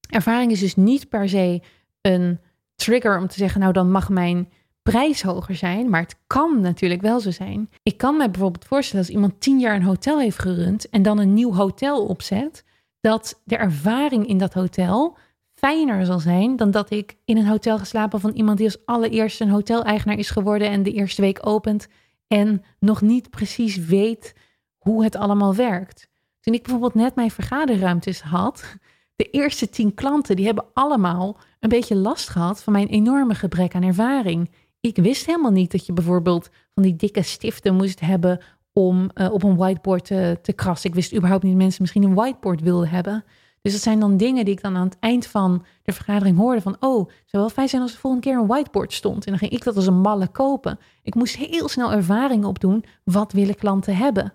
ervaring 0.09 0.51
is 0.51 0.59
dus 0.59 0.75
niet 0.75 1.09
per 1.09 1.29
se 1.29 1.61
een 2.01 2.39
trigger 2.75 3.19
om 3.19 3.27
te 3.27 3.37
zeggen, 3.37 3.61
nou 3.61 3.73
dan 3.73 3.91
mag 3.91 4.09
mijn 4.09 4.49
prijs 4.81 5.21
hoger 5.21 5.55
zijn, 5.55 5.89
maar 5.89 6.01
het 6.01 6.15
kan 6.27 6.61
natuurlijk 6.61 7.01
wel 7.01 7.19
zo 7.19 7.31
zijn. 7.31 7.69
Ik 7.83 7.97
kan 7.97 8.17
me 8.17 8.29
bijvoorbeeld 8.29 8.65
voorstellen 8.65 9.05
als 9.05 9.13
iemand 9.13 9.41
tien 9.41 9.59
jaar 9.59 9.75
een 9.75 9.83
hotel 9.83 10.19
heeft 10.19 10.39
gerund 10.39 10.89
en 10.89 11.01
dan 11.01 11.17
een 11.17 11.33
nieuw 11.33 11.53
hotel 11.53 12.05
opzet, 12.05 12.63
dat 13.01 13.41
de 13.43 13.57
ervaring 13.57 14.27
in 14.27 14.37
dat 14.37 14.53
hotel 14.53 15.17
fijner 15.53 16.05
zal 16.05 16.19
zijn 16.19 16.55
dan 16.55 16.71
dat 16.71 16.91
ik 16.91 17.17
in 17.25 17.37
een 17.37 17.47
hotel 17.47 17.77
geslapen 17.77 18.19
van 18.19 18.31
iemand 18.31 18.57
die 18.57 18.67
als 18.67 18.85
allereerste 18.85 19.43
een 19.43 19.49
hoteleigenaar 19.49 20.17
is 20.17 20.29
geworden 20.29 20.69
en 20.69 20.83
de 20.83 20.91
eerste 20.91 21.21
week 21.21 21.47
opent 21.47 21.87
en 22.27 22.63
nog 22.79 23.01
niet 23.01 23.29
precies 23.29 23.77
weet 23.77 24.33
hoe 24.89 25.03
het 25.03 25.15
allemaal 25.15 25.55
werkt. 25.55 26.09
Toen 26.39 26.53
ik 26.53 26.61
bijvoorbeeld 26.61 26.93
net 26.93 27.15
mijn 27.15 27.31
vergaderruimtes 27.31 28.21
had, 28.21 28.77
de 29.15 29.29
eerste 29.29 29.69
tien 29.69 29.93
klanten 29.93 30.35
die 30.35 30.45
hebben 30.45 30.65
allemaal 30.73 31.37
een 31.59 31.69
beetje 31.69 31.95
last 31.95 32.29
gehad 32.29 32.63
van 32.63 32.73
mijn 32.73 32.87
enorme 32.87 33.35
gebrek 33.35 33.75
aan 33.75 33.83
ervaring 33.83 34.49
ik 34.85 34.97
wist 34.97 35.25
helemaal 35.25 35.51
niet 35.51 35.71
dat 35.71 35.85
je 35.85 35.93
bijvoorbeeld 35.93 36.49
van 36.73 36.83
die 36.83 36.95
dikke 36.95 37.21
stiften 37.21 37.75
moest 37.75 37.99
hebben 37.99 38.39
om 38.73 39.09
uh, 39.13 39.33
op 39.33 39.43
een 39.43 39.55
whiteboard 39.55 40.05
te, 40.05 40.39
te 40.41 40.53
krassen. 40.53 40.89
Ik 40.89 40.95
wist 40.95 41.13
überhaupt 41.13 41.43
niet 41.43 41.51
dat 41.51 41.61
mensen 41.61 41.81
misschien 41.81 42.03
een 42.03 42.13
whiteboard 42.13 42.61
wilden 42.61 42.89
hebben. 42.89 43.23
Dus 43.61 43.73
dat 43.73 43.81
zijn 43.81 43.99
dan 43.99 44.17
dingen 44.17 44.45
die 44.45 44.53
ik 44.53 44.61
dan 44.61 44.75
aan 44.75 44.85
het 44.85 44.99
eind 44.99 45.27
van 45.27 45.65
de 45.83 45.91
vergadering 45.91 46.37
hoorde 46.37 46.61
van, 46.61 46.75
oh, 46.79 46.99
het 46.99 47.23
zou 47.25 47.43
wel 47.43 47.49
fijn 47.49 47.69
zijn 47.69 47.81
als 47.81 47.93
er 47.93 47.99
volgende 47.99 48.27
keer 48.27 48.37
een 48.37 48.47
whiteboard 48.47 48.93
stond. 48.93 49.25
En 49.25 49.29
dan 49.31 49.39
ging 49.39 49.51
ik 49.51 49.63
dat 49.63 49.75
als 49.75 49.87
een 49.87 50.01
malle 50.01 50.27
kopen. 50.27 50.79
Ik 51.01 51.15
moest 51.15 51.35
heel 51.35 51.67
snel 51.67 51.91
ervaring 51.91 52.45
opdoen. 52.45 52.83
Wat 53.03 53.31
willen 53.31 53.55
klanten 53.55 53.95
hebben? 53.95 54.33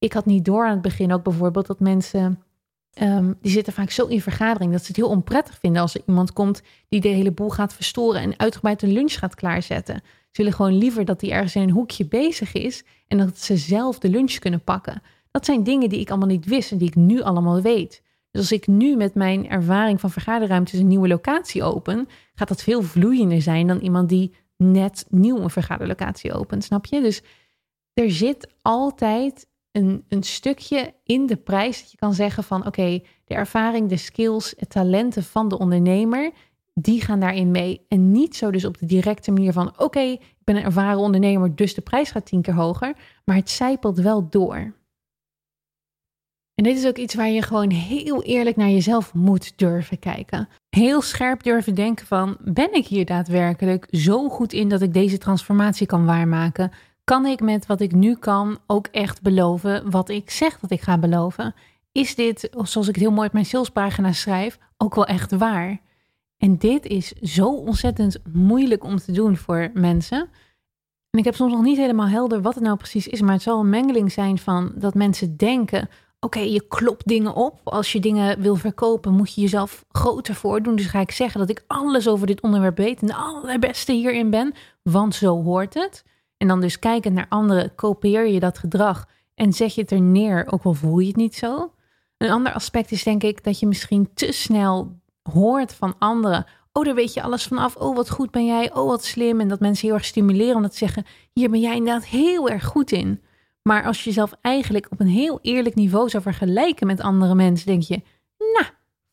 Ik 0.00 0.12
had 0.12 0.26
niet 0.26 0.44
door 0.44 0.64
aan 0.64 0.72
het 0.72 0.82
begin 0.82 1.12
ook 1.12 1.22
bijvoorbeeld 1.22 1.66
dat 1.66 1.80
mensen 1.80 2.42
Um, 3.02 3.36
die 3.40 3.52
zitten 3.52 3.72
vaak 3.72 3.90
zo 3.90 4.06
in 4.06 4.20
vergadering 4.20 4.72
dat 4.72 4.80
ze 4.80 4.86
het 4.86 4.96
heel 4.96 5.08
onprettig 5.08 5.58
vinden 5.58 5.82
als 5.82 5.94
er 5.94 6.02
iemand 6.06 6.32
komt 6.32 6.62
die 6.88 7.00
de 7.00 7.08
hele 7.08 7.30
boel 7.32 7.48
gaat 7.48 7.74
verstoren 7.74 8.20
en 8.20 8.38
uitgebreid 8.38 8.82
een 8.82 8.92
lunch 8.92 9.12
gaat 9.12 9.34
klaarzetten. 9.34 9.94
Ze 10.04 10.42
willen 10.42 10.52
gewoon 10.52 10.78
liever 10.78 11.04
dat 11.04 11.20
die 11.20 11.30
ergens 11.30 11.54
in 11.54 11.62
een 11.62 11.70
hoekje 11.70 12.06
bezig 12.06 12.52
is 12.52 12.84
en 13.08 13.18
dat 13.18 13.38
ze 13.38 13.56
zelf 13.56 13.98
de 13.98 14.08
lunch 14.08 14.32
kunnen 14.32 14.64
pakken. 14.64 15.02
Dat 15.30 15.44
zijn 15.44 15.62
dingen 15.62 15.88
die 15.88 16.00
ik 16.00 16.10
allemaal 16.10 16.28
niet 16.28 16.44
wist 16.44 16.70
en 16.72 16.78
die 16.78 16.88
ik 16.88 16.94
nu 16.94 17.22
allemaal 17.22 17.62
weet. 17.62 18.02
Dus 18.30 18.40
als 18.40 18.52
ik 18.52 18.66
nu 18.66 18.96
met 18.96 19.14
mijn 19.14 19.48
ervaring 19.48 20.00
van 20.00 20.10
vergaderruimtes 20.10 20.80
een 20.80 20.88
nieuwe 20.88 21.08
locatie 21.08 21.62
open, 21.62 22.08
gaat 22.34 22.48
dat 22.48 22.62
veel 22.62 22.82
vloeiender 22.82 23.42
zijn 23.42 23.66
dan 23.66 23.78
iemand 23.78 24.08
die 24.08 24.34
net 24.56 25.06
nieuw 25.08 25.38
een 25.38 25.50
vergaderlocatie 25.50 26.32
opent, 26.32 26.64
snap 26.64 26.86
je? 26.86 27.00
Dus 27.00 27.22
er 27.94 28.10
zit 28.10 28.52
altijd 28.62 29.46
een, 29.72 30.04
een 30.08 30.22
stukje 30.22 30.94
in 31.04 31.26
de 31.26 31.36
prijs 31.36 31.80
dat 31.80 31.90
je 31.90 31.96
kan 31.96 32.14
zeggen 32.14 32.44
van 32.44 32.66
oké, 32.66 33.02
de 33.24 33.34
ervaring, 33.34 33.88
de 33.88 33.96
skills, 33.96 34.54
het 34.56 34.70
talenten 34.70 35.24
van 35.24 35.48
de 35.48 35.58
ondernemer, 35.58 36.30
die 36.74 37.00
gaan 37.00 37.20
daarin 37.20 37.50
mee. 37.50 37.84
En 37.88 38.10
niet 38.10 38.36
zo 38.36 38.50
dus 38.50 38.64
op 38.64 38.78
de 38.78 38.86
directe 38.86 39.30
manier 39.30 39.52
van 39.52 39.78
oké, 39.78 40.00
ik 40.00 40.44
ben 40.44 40.56
een 40.56 40.62
ervaren 40.62 41.00
ondernemer, 41.00 41.56
dus 41.56 41.74
de 41.74 41.80
prijs 41.80 42.10
gaat 42.10 42.26
tien 42.26 42.42
keer 42.42 42.54
hoger, 42.54 42.96
maar 43.24 43.36
het 43.36 43.50
zijpelt 43.50 43.98
wel 43.98 44.28
door. 44.28 44.72
En 46.54 46.66
dit 46.66 46.76
is 46.76 46.86
ook 46.86 46.96
iets 46.96 47.14
waar 47.14 47.28
je 47.28 47.42
gewoon 47.42 47.70
heel 47.70 48.22
eerlijk 48.22 48.56
naar 48.56 48.68
jezelf 48.68 49.14
moet 49.14 49.58
durven 49.58 49.98
kijken. 49.98 50.48
Heel 50.70 51.02
scherp 51.02 51.42
durven 51.42 51.74
denken 51.74 52.06
van, 52.06 52.36
ben 52.40 52.74
ik 52.74 52.86
hier 52.86 53.04
daadwerkelijk 53.04 53.86
zo 53.90 54.28
goed 54.28 54.52
in 54.52 54.68
dat 54.68 54.82
ik 54.82 54.92
deze 54.92 55.18
transformatie 55.18 55.86
kan 55.86 56.06
waarmaken? 56.06 56.70
Kan 57.10 57.26
ik 57.26 57.40
met 57.40 57.66
wat 57.66 57.80
ik 57.80 57.92
nu 57.92 58.16
kan 58.16 58.58
ook 58.66 58.86
echt 58.86 59.22
beloven 59.22 59.90
wat 59.90 60.08
ik 60.08 60.30
zeg 60.30 60.58
dat 60.58 60.70
ik 60.70 60.80
ga 60.80 60.98
beloven? 60.98 61.54
Is 61.92 62.14
dit, 62.14 62.48
zoals 62.52 62.88
ik 62.88 62.94
het 62.94 63.04
heel 63.04 63.12
mooi 63.12 63.26
op 63.26 63.32
mijn 63.32 63.44
salespagina 63.44 64.12
schrijf, 64.12 64.58
ook 64.76 64.94
wel 64.94 65.06
echt 65.06 65.32
waar? 65.32 65.80
En 66.36 66.58
dit 66.58 66.86
is 66.86 67.12
zo 67.12 67.48
ontzettend 67.48 68.18
moeilijk 68.32 68.84
om 68.84 68.96
te 68.96 69.12
doen 69.12 69.36
voor 69.36 69.70
mensen. 69.74 70.28
En 71.10 71.18
ik 71.18 71.24
heb 71.24 71.34
soms 71.34 71.52
nog 71.52 71.62
niet 71.62 71.76
helemaal 71.76 72.08
helder 72.08 72.42
wat 72.42 72.54
het 72.54 72.64
nou 72.64 72.76
precies 72.76 73.08
is, 73.08 73.20
maar 73.20 73.32
het 73.32 73.42
zal 73.42 73.60
een 73.60 73.70
mengeling 73.70 74.12
zijn 74.12 74.38
van 74.38 74.72
dat 74.74 74.94
mensen 74.94 75.36
denken: 75.36 75.88
oké, 76.20 76.40
je 76.40 76.66
klopt 76.68 77.06
dingen 77.08 77.34
op. 77.34 77.60
Als 77.64 77.92
je 77.92 78.00
dingen 78.00 78.40
wil 78.40 78.56
verkopen, 78.56 79.12
moet 79.12 79.34
je 79.34 79.40
jezelf 79.40 79.84
groter 79.88 80.34
voordoen. 80.34 80.76
Dus 80.76 80.86
ga 80.86 81.00
ik 81.00 81.10
zeggen 81.10 81.40
dat 81.40 81.50
ik 81.50 81.64
alles 81.66 82.08
over 82.08 82.26
dit 82.26 82.40
onderwerp 82.40 82.76
weet 82.76 83.00
en 83.00 83.06
de 83.06 83.14
allerbeste 83.14 83.92
hierin 83.92 84.30
ben, 84.30 84.54
want 84.82 85.14
zo 85.14 85.42
hoort 85.42 85.74
het. 85.74 86.04
En 86.40 86.48
dan 86.48 86.60
dus 86.60 86.78
kijken 86.78 87.12
naar 87.12 87.26
anderen, 87.28 87.74
kopieer 87.74 88.26
je 88.26 88.40
dat 88.40 88.58
gedrag 88.58 89.08
en 89.34 89.52
zet 89.52 89.74
je 89.74 89.80
het 89.80 89.90
er 89.90 90.00
neer, 90.00 90.46
ook 90.50 90.62
al 90.62 90.74
voel 90.74 90.98
je 90.98 91.06
het 91.06 91.16
niet 91.16 91.34
zo. 91.34 91.72
Een 92.16 92.30
ander 92.30 92.52
aspect 92.52 92.90
is 92.90 93.02
denk 93.02 93.22
ik 93.22 93.44
dat 93.44 93.58
je 93.58 93.66
misschien 93.66 94.10
te 94.14 94.32
snel 94.32 95.00
hoort 95.22 95.74
van 95.74 95.94
anderen. 95.98 96.46
Oh, 96.72 96.84
daar 96.84 96.94
weet 96.94 97.14
je 97.14 97.22
alles 97.22 97.44
vanaf. 97.44 97.76
Oh, 97.76 97.96
wat 97.96 98.10
goed 98.10 98.30
ben 98.30 98.46
jij. 98.46 98.74
Oh, 98.74 98.86
wat 98.86 99.04
slim. 99.04 99.40
En 99.40 99.48
dat 99.48 99.60
mensen 99.60 99.86
heel 99.86 99.96
erg 99.96 100.04
stimuleren 100.04 100.56
om 100.56 100.62
dat 100.62 100.70
te 100.70 100.76
zeggen. 100.76 101.04
Hier 101.32 101.50
ben 101.50 101.60
jij 101.60 101.76
inderdaad 101.76 102.06
heel 102.06 102.48
erg 102.48 102.64
goed 102.64 102.92
in. 102.92 103.22
Maar 103.62 103.84
als 103.84 103.98
je 103.98 104.04
jezelf 104.04 104.32
eigenlijk 104.40 104.86
op 104.90 105.00
een 105.00 105.06
heel 105.06 105.38
eerlijk 105.42 105.74
niveau 105.74 106.08
zou 106.08 106.22
vergelijken 106.22 106.86
met 106.86 107.00
andere 107.00 107.34
mensen, 107.34 107.66
denk 107.66 107.82
je, 107.82 108.02
nou, 108.38 108.66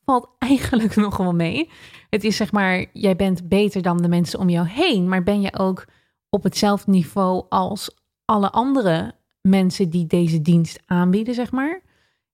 valt 0.06 0.30
eigenlijk 0.40 0.96
nog 1.06 1.18
wel 1.18 1.34
mee. 1.34 1.70
Het 2.10 2.24
is 2.24 2.36
zeg 2.36 2.52
maar, 2.52 2.86
jij 2.94 3.16
bent 3.16 3.48
beter 3.50 3.82
dan 3.82 3.98
de 3.98 4.08
mensen 4.08 4.40
om 4.40 4.50
jou 4.50 4.68
heen, 4.68 5.10
maar 5.10 5.24
ben 5.24 5.42
je 5.42 5.58
ook 5.58 5.86
op 6.30 6.44
hetzelfde 6.44 6.92
niveau 6.92 7.46
als 7.50 7.96
alle 8.26 8.52
andere 8.52 9.16
mensen 9.42 9.90
die 9.90 10.08
deze 10.08 10.42
dienst 10.42 10.80
aanbieden, 10.86 11.34
zeg 11.34 11.52
maar. 11.52 11.82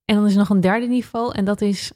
En 0.04 0.14
dan 0.14 0.26
is 0.26 0.32
er 0.32 0.38
nog 0.38 0.48
een 0.48 0.60
derde 0.60 0.86
niveau 0.86 1.34
en 1.34 1.44
dat 1.44 1.60
is 1.60 1.92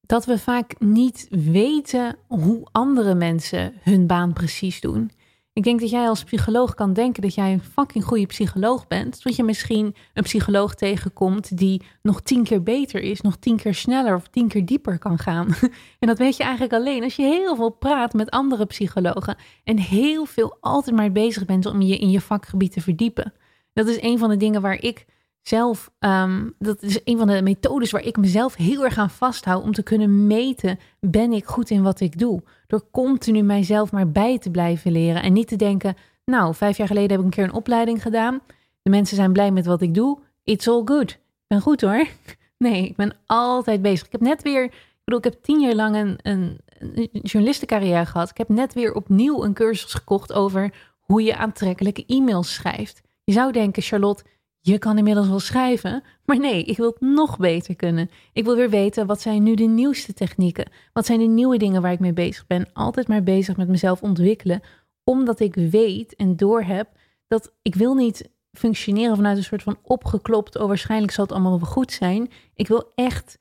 dat 0.00 0.24
we 0.24 0.38
vaak 0.38 0.80
niet 0.80 1.26
weten 1.30 2.16
hoe 2.26 2.66
andere 2.72 3.14
mensen 3.14 3.72
hun 3.82 4.06
baan 4.06 4.32
precies 4.32 4.80
doen. 4.80 5.10
Ik 5.54 5.62
denk 5.62 5.80
dat 5.80 5.90
jij 5.90 6.08
als 6.08 6.24
psycholoog 6.24 6.74
kan 6.74 6.92
denken 6.92 7.22
dat 7.22 7.34
jij 7.34 7.52
een 7.52 7.62
fucking 7.62 8.04
goede 8.04 8.26
psycholoog 8.26 8.86
bent. 8.86 9.22
Tot 9.22 9.36
je 9.36 9.42
misschien 9.42 9.94
een 10.14 10.22
psycholoog 10.22 10.74
tegenkomt 10.74 11.56
die 11.56 11.82
nog 12.02 12.20
tien 12.20 12.44
keer 12.44 12.62
beter 12.62 13.00
is, 13.00 13.20
nog 13.20 13.36
tien 13.36 13.56
keer 13.56 13.74
sneller 13.74 14.14
of 14.14 14.28
tien 14.28 14.48
keer 14.48 14.66
dieper 14.66 14.98
kan 14.98 15.18
gaan. 15.18 15.48
En 15.98 16.08
dat 16.08 16.18
weet 16.18 16.36
je 16.36 16.42
eigenlijk 16.42 16.72
alleen 16.72 17.02
als 17.02 17.16
je 17.16 17.22
heel 17.22 17.56
veel 17.56 17.70
praat 17.70 18.12
met 18.12 18.30
andere 18.30 18.66
psychologen 18.66 19.36
en 19.64 19.78
heel 19.78 20.24
veel 20.24 20.56
altijd 20.60 20.96
maar 20.96 21.12
bezig 21.12 21.44
bent 21.44 21.66
om 21.66 21.80
je 21.80 21.98
in 21.98 22.10
je 22.10 22.20
vakgebied 22.20 22.72
te 22.72 22.80
verdiepen. 22.80 23.32
Dat 23.72 23.86
is 23.86 24.02
een 24.02 24.18
van 24.18 24.28
de 24.28 24.36
dingen 24.36 24.60
waar 24.60 24.82
ik 24.82 25.06
zelf, 25.42 25.90
ehm, 25.98 26.50
dat 26.58 26.82
is 26.82 27.00
een 27.04 27.18
van 27.18 27.26
de 27.26 27.42
methodes 27.42 27.90
waar 27.90 28.04
ik 28.04 28.16
mezelf 28.16 28.56
heel 28.56 28.84
erg 28.84 28.98
aan 28.98 29.10
vasthoud 29.10 29.62
om 29.62 29.72
te 29.72 29.82
kunnen 29.82 30.26
meten, 30.26 30.78
ben 31.00 31.32
ik 31.32 31.44
goed 31.44 31.70
in 31.70 31.82
wat 31.82 32.00
ik 32.00 32.18
doe? 32.18 32.42
Door 32.72 32.90
continu 32.90 33.42
mijzelf 33.42 33.92
maar 33.92 34.10
bij 34.10 34.38
te 34.38 34.50
blijven 34.50 34.92
leren 34.92 35.22
en 35.22 35.32
niet 35.32 35.48
te 35.48 35.56
denken, 35.56 35.96
nou, 36.24 36.54
vijf 36.54 36.76
jaar 36.76 36.86
geleden 36.86 37.10
heb 37.10 37.18
ik 37.18 37.24
een 37.24 37.30
keer 37.30 37.44
een 37.44 37.52
opleiding 37.52 38.02
gedaan, 38.02 38.40
de 38.82 38.90
mensen 38.90 39.16
zijn 39.16 39.32
blij 39.32 39.50
met 39.50 39.66
wat 39.66 39.82
ik 39.82 39.94
doe, 39.94 40.18
it's 40.44 40.68
all 40.68 40.82
good. 40.84 41.10
Ik 41.10 41.18
ben 41.46 41.60
goed 41.60 41.80
hoor. 41.80 42.06
Nee, 42.58 42.88
ik 42.88 42.96
ben 42.96 43.16
altijd 43.26 43.82
bezig. 43.82 44.06
Ik 44.06 44.12
heb 44.12 44.20
net 44.20 44.42
weer, 44.42 44.64
ik 44.64 45.00
bedoel, 45.04 45.18
ik 45.18 45.32
heb 45.32 45.42
tien 45.42 45.60
jaar 45.60 45.74
lang 45.74 45.96
een, 45.96 46.18
een, 46.22 46.60
een 46.78 47.08
journalistencarrière 47.22 48.06
gehad. 48.06 48.30
Ik 48.30 48.36
heb 48.36 48.48
net 48.48 48.74
weer 48.74 48.94
opnieuw 48.94 49.44
een 49.44 49.54
cursus 49.54 49.94
gekocht 49.94 50.32
over 50.32 50.74
hoe 51.00 51.22
je 51.22 51.36
aantrekkelijke 51.36 52.04
e-mails 52.06 52.54
schrijft. 52.54 53.00
Je 53.24 53.32
zou 53.32 53.52
denken, 53.52 53.82
Charlotte, 53.82 54.24
je 54.64 54.78
kan 54.78 54.98
inmiddels 54.98 55.28
wel 55.28 55.40
schrijven, 55.40 56.02
maar 56.24 56.38
nee, 56.38 56.64
ik 56.64 56.76
wil 56.76 56.86
het 56.86 57.00
nog 57.00 57.38
beter 57.38 57.76
kunnen. 57.76 58.10
Ik 58.32 58.44
wil 58.44 58.56
weer 58.56 58.70
weten, 58.70 59.06
wat 59.06 59.20
zijn 59.20 59.42
nu 59.42 59.54
de 59.54 59.64
nieuwste 59.64 60.12
technieken? 60.12 60.70
Wat 60.92 61.06
zijn 61.06 61.18
de 61.18 61.24
nieuwe 61.24 61.56
dingen 61.56 61.82
waar 61.82 61.92
ik 61.92 62.00
mee 62.00 62.12
bezig 62.12 62.46
ben? 62.46 62.68
Altijd 62.72 63.08
maar 63.08 63.22
bezig 63.22 63.56
met 63.56 63.68
mezelf 63.68 64.02
ontwikkelen, 64.02 64.60
omdat 65.04 65.40
ik 65.40 65.54
weet 65.54 66.16
en 66.16 66.36
doorheb 66.36 66.88
dat 67.28 67.52
ik 67.62 67.74
wil 67.74 67.94
niet 67.94 68.30
functioneren 68.52 69.16
vanuit 69.16 69.36
een 69.36 69.44
soort 69.44 69.62
van 69.62 69.78
opgeklopt, 69.82 70.58
oh 70.58 70.66
waarschijnlijk 70.66 71.12
zal 71.12 71.24
het 71.24 71.32
allemaal 71.32 71.60
wel 71.60 71.70
goed 71.70 71.92
zijn. 71.92 72.30
Ik 72.54 72.68
wil 72.68 72.92
echt 72.94 73.38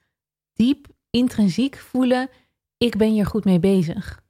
diep, 0.53 0.87
intrinsiek 1.09 1.77
voelen, 1.77 2.29
ik 2.77 2.97
ben 2.97 3.11
hier 3.11 3.25
goed 3.25 3.45
mee 3.45 3.59
bezig. 3.59 4.20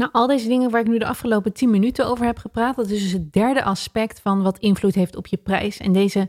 Nou, 0.00 0.12
al 0.12 0.26
deze 0.26 0.48
dingen 0.48 0.70
waar 0.70 0.80
ik 0.80 0.86
nu 0.86 0.98
de 0.98 1.06
afgelopen 1.06 1.52
10 1.52 1.70
minuten 1.70 2.06
over 2.06 2.24
heb 2.24 2.38
gepraat, 2.38 2.76
dat 2.76 2.90
is 2.90 3.02
dus 3.02 3.12
het 3.12 3.32
derde 3.32 3.62
aspect 3.62 4.20
van 4.20 4.42
wat 4.42 4.58
invloed 4.58 4.94
heeft 4.94 5.16
op 5.16 5.26
je 5.26 5.36
prijs. 5.36 5.78
En 5.78 5.92
deze, 5.92 6.28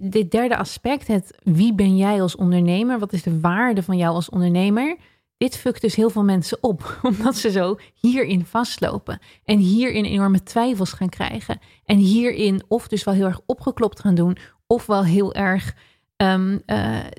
dit, 0.00 0.30
derde 0.30 0.56
aspect, 0.56 1.06
het 1.06 1.38
wie 1.42 1.74
ben 1.74 1.96
jij 1.96 2.22
als 2.22 2.36
ondernemer, 2.36 2.98
wat 2.98 3.12
is 3.12 3.22
de 3.22 3.40
waarde 3.40 3.82
van 3.82 3.96
jou 3.96 4.14
als 4.14 4.28
ondernemer, 4.28 4.96
dit 5.36 5.56
fukt 5.56 5.80
dus 5.80 5.94
heel 5.94 6.10
veel 6.10 6.24
mensen 6.24 6.58
op, 6.60 6.98
omdat 7.02 7.36
ze 7.36 7.50
zo 7.50 7.78
hierin 7.94 8.44
vastlopen 8.44 9.18
en 9.44 9.58
hierin 9.58 10.04
enorme 10.04 10.42
twijfels 10.42 10.92
gaan 10.92 11.08
krijgen. 11.08 11.58
En 11.84 11.96
hierin 11.96 12.62
of 12.68 12.88
dus 12.88 13.04
wel 13.04 13.14
heel 13.14 13.26
erg 13.26 13.40
opgeklopt 13.46 14.00
gaan 14.00 14.14
doen, 14.14 14.36
of 14.66 14.86
wel 14.86 15.04
heel 15.04 15.34
erg 15.34 15.74
um, 16.16 16.62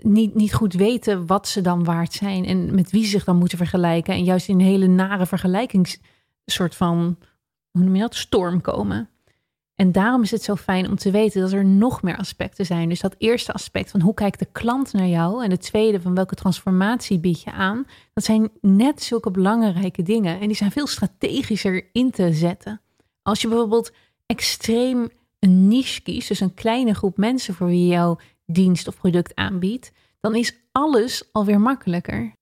niet, 0.02 0.36
niet 0.36 0.54
goed 0.54 0.74
weten 0.74 1.26
wat 1.26 1.48
ze 1.48 1.62
dan 1.62 1.84
waard 1.84 2.14
zijn 2.14 2.46
en 2.46 2.76
met 2.76 2.92
wie 2.92 3.04
ze 3.04 3.10
zich 3.10 3.24
dan 3.24 3.38
moeten 3.38 3.58
vergelijken. 3.58 4.14
En 4.14 4.24
juist 4.24 4.48
in 4.48 4.60
een 4.60 4.66
hele 4.66 4.88
nare 4.88 5.26
vergelijkingssoort 5.26 6.76
van, 6.76 7.18
hoe 7.72 7.84
noem 7.84 7.96
je 7.96 8.02
dat, 8.02 8.16
storm 8.16 8.62
komen. 8.62 9.10
En 9.76 9.92
daarom 9.92 10.22
is 10.22 10.32
het 10.32 10.44
zo 10.44 10.56
fijn 10.56 10.90
om 10.90 10.96
te 10.96 11.12
weten 11.12 11.42
dat 11.42 11.52
er 11.52 11.66
nog 11.66 12.02
meer 12.02 12.18
aspecten 12.18 12.66
zijn. 12.66 12.90
Dus 12.90 13.00
dat 13.00 13.16
eerste 13.18 13.54
aspect 13.54 13.92
van 13.92 14.02
hoe 14.02 14.14
kijkt 14.14 14.40
de 14.40 14.48
klant 14.52 14.94
naar 14.94 15.08
jou 15.08 15.44
en 15.44 15.52
het 15.52 15.62
tweede 15.62 16.02
van 16.02 16.16
welke 16.16 16.36
transformatie 16.36 17.20
bied 17.20 17.42
je 17.42 17.52
aan, 17.52 17.86
dat 18.14 18.24
zijn 18.24 18.50
net 18.62 19.04
zulke 19.04 19.32
belangrijke 19.32 20.04
dingen 20.04 20.40
en 20.40 20.48
die 20.48 20.56
zijn 20.56 20.72
veel 20.72 20.88
strategischer 20.88 21.90
in 21.92 22.12
te 22.12 22.34
zetten. 22.34 22.82
Als 23.22 23.42
je 23.42 23.48
bijvoorbeeld 23.48 23.92
extreem 24.26 25.10
een 25.40 25.68
niche 25.68 26.02
kiest, 26.02 26.28
dus 26.28 26.40
een 26.40 26.54
kleine 26.54 26.94
groep 26.94 27.18
mensen 27.18 27.54
voor 27.54 27.68
wie 27.68 27.88
jouw 27.88 28.18
dienst 28.48 28.88
of 28.88 28.98
product 28.98 29.36
aanbiedt, 29.36 29.92
dan 30.20 30.36
is 30.36 30.60
alles 30.72 31.30
alweer 31.32 31.60
makkelijker. 31.60 32.34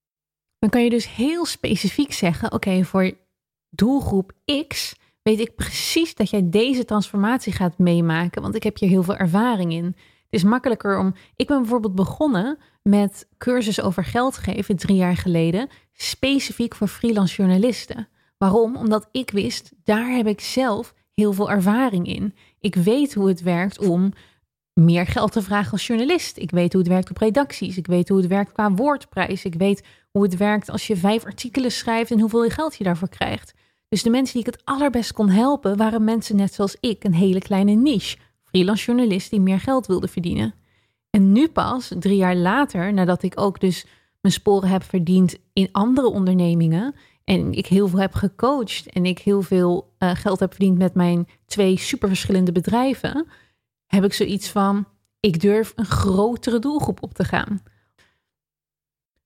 Dan 0.60 0.70
kan 0.70 0.84
je 0.84 0.90
dus 0.90 1.16
heel 1.16 1.46
specifiek 1.46 2.14
zeggen: 2.14 2.52
oké, 2.52 2.84
voor 2.84 3.18
doelgroep 3.70 4.32
X 4.68 4.96
weet 5.22 5.40
ik 5.40 5.56
precies 5.56 6.16
dat 6.16 6.30
jij 6.30 6.50
deze 6.50 6.86
transformatie 6.86 7.54
gaat 7.54 7.78
meemaken, 7.78 8.42
want 8.42 8.56
ik 8.56 8.64
heb 8.64 8.80
hier 8.80 8.90
heel 8.90 9.04
veel 9.04 9.16
ervaring 9.16 9.72
in. 9.72 9.86
Het 9.86 10.44
is 10.44 10.44
makkelijker 10.44 11.00
om. 11.00 11.16
Ik 11.36 11.48
ben 11.48 11.62
bijvoorbeeld 11.62 11.96
begonnen 11.96 12.58
met 12.84 13.28
cursus 13.38 13.82
over 13.82 14.04
geld 14.04 14.38
geven 14.38 14.76
drie 14.76 14.98
jaar 14.98 15.18
geleden, 15.18 15.70
specifiek 15.94 16.76
voor 16.76 16.88
freelance 16.88 17.36
journalisten. 17.36 18.08
Waarom? 18.38 18.76
Omdat 18.76 19.08
ik 19.12 19.32
wist, 19.32 19.72
daar 19.84 20.10
heb 20.10 20.28
ik 20.28 20.42
zelf 20.42 20.94
heel 21.14 21.34
veel 21.34 21.52
ervaring 21.52 22.08
in. 22.08 22.36
Ik 22.60 22.76
weet 22.76 23.14
hoe 23.14 23.28
het 23.28 23.42
werkt 23.42 23.80
om 23.80 24.14
meer 24.76 25.08
geld 25.08 25.32
te 25.32 25.42
vragen 25.42 25.72
als 25.72 25.88
journalist. 25.88 26.38
Ik 26.38 26.52
weet 26.52 26.74
hoe 26.74 26.82
het 26.82 26.92
werkt 26.92 27.10
op 27.10 27.18
redacties. 27.18 27.78
Ik 27.78 27.88
weet 27.88 28.10
hoe 28.10 28.18
het 28.18 28.28
werkt 28.28 28.52
qua 28.52 28.72
woordprijs. 28.72 29.46
Ik 29.46 29.54
weet 29.54 29.84
hoe 30.12 30.24
het 30.24 30.38
werkt 30.38 30.70
als 30.70 30.88
je 30.88 30.96
vijf 30.96 31.26
artikelen 31.26 31.72
schrijft 31.72 32.12
en 32.12 32.20
hoeveel 32.20 32.50
geld 32.50 32.76
je 32.76 32.84
daarvoor 32.84 33.10
krijgt. 33.10 33.54
Dus 33.90 34.04
de 34.04 34.10
mensen 34.10 34.34
die 34.38 34.48
ik 34.48 34.54
het 34.54 34.66
allerbest 34.66 35.14
kon 35.14 35.30
helpen 35.30 35.78
waren 35.78 36.04
mensen 36.04 36.36
net 36.36 36.54
zoals 36.54 36.78
ik, 36.80 37.04
een 37.04 37.14
hele 37.14 37.40
kleine 37.40 37.72
niche. 37.72 38.18
Freelance 38.44 38.86
journalist 38.86 39.30
die 39.30 39.40
meer 39.40 39.60
geld 39.60 39.88
wilde 39.88 40.08
verdienen. 40.08 40.54
En 41.10 41.32
nu 41.32 41.48
pas, 41.48 41.92
drie 42.00 42.18
jaar 42.18 42.36
later, 42.36 42.94
nadat 42.94 43.24
ik 43.24 43.40
ook 43.40 43.60
dus 43.60 43.86
mijn 44.22 44.34
sporen 44.34 44.70
heb 44.70 44.84
verdiend 44.84 45.38
in 45.54 45.70
andere 45.72 46.08
ondernemingen. 46.08 46.96
En 47.24 47.54
ik 47.54 47.66
heel 47.66 47.88
veel 47.88 48.00
heb 48.00 48.14
gecoacht 48.14 48.90
en 48.90 49.06
ik 49.06 49.20
heel 49.20 49.42
veel 49.42 49.94
uh, 50.00 50.12
geld 50.14 50.40
heb 50.40 50.52
verdiend 50.52 50.78
met 50.78 50.94
mijn 50.94 51.28
twee 51.46 51.78
super 51.78 52.08
verschillende 52.08 52.52
bedrijven 52.52 53.28
heb 53.86 54.04
ik 54.04 54.14
zoiets 54.14 54.50
van: 54.50 54.88
ik 55.20 55.42
durf 55.42 55.74
een 55.76 55.86
grotere 55.86 56.60
doelgroep 56.60 57.04
op 57.04 57.14
te 57.14 57.24
gaan. 57.24 57.62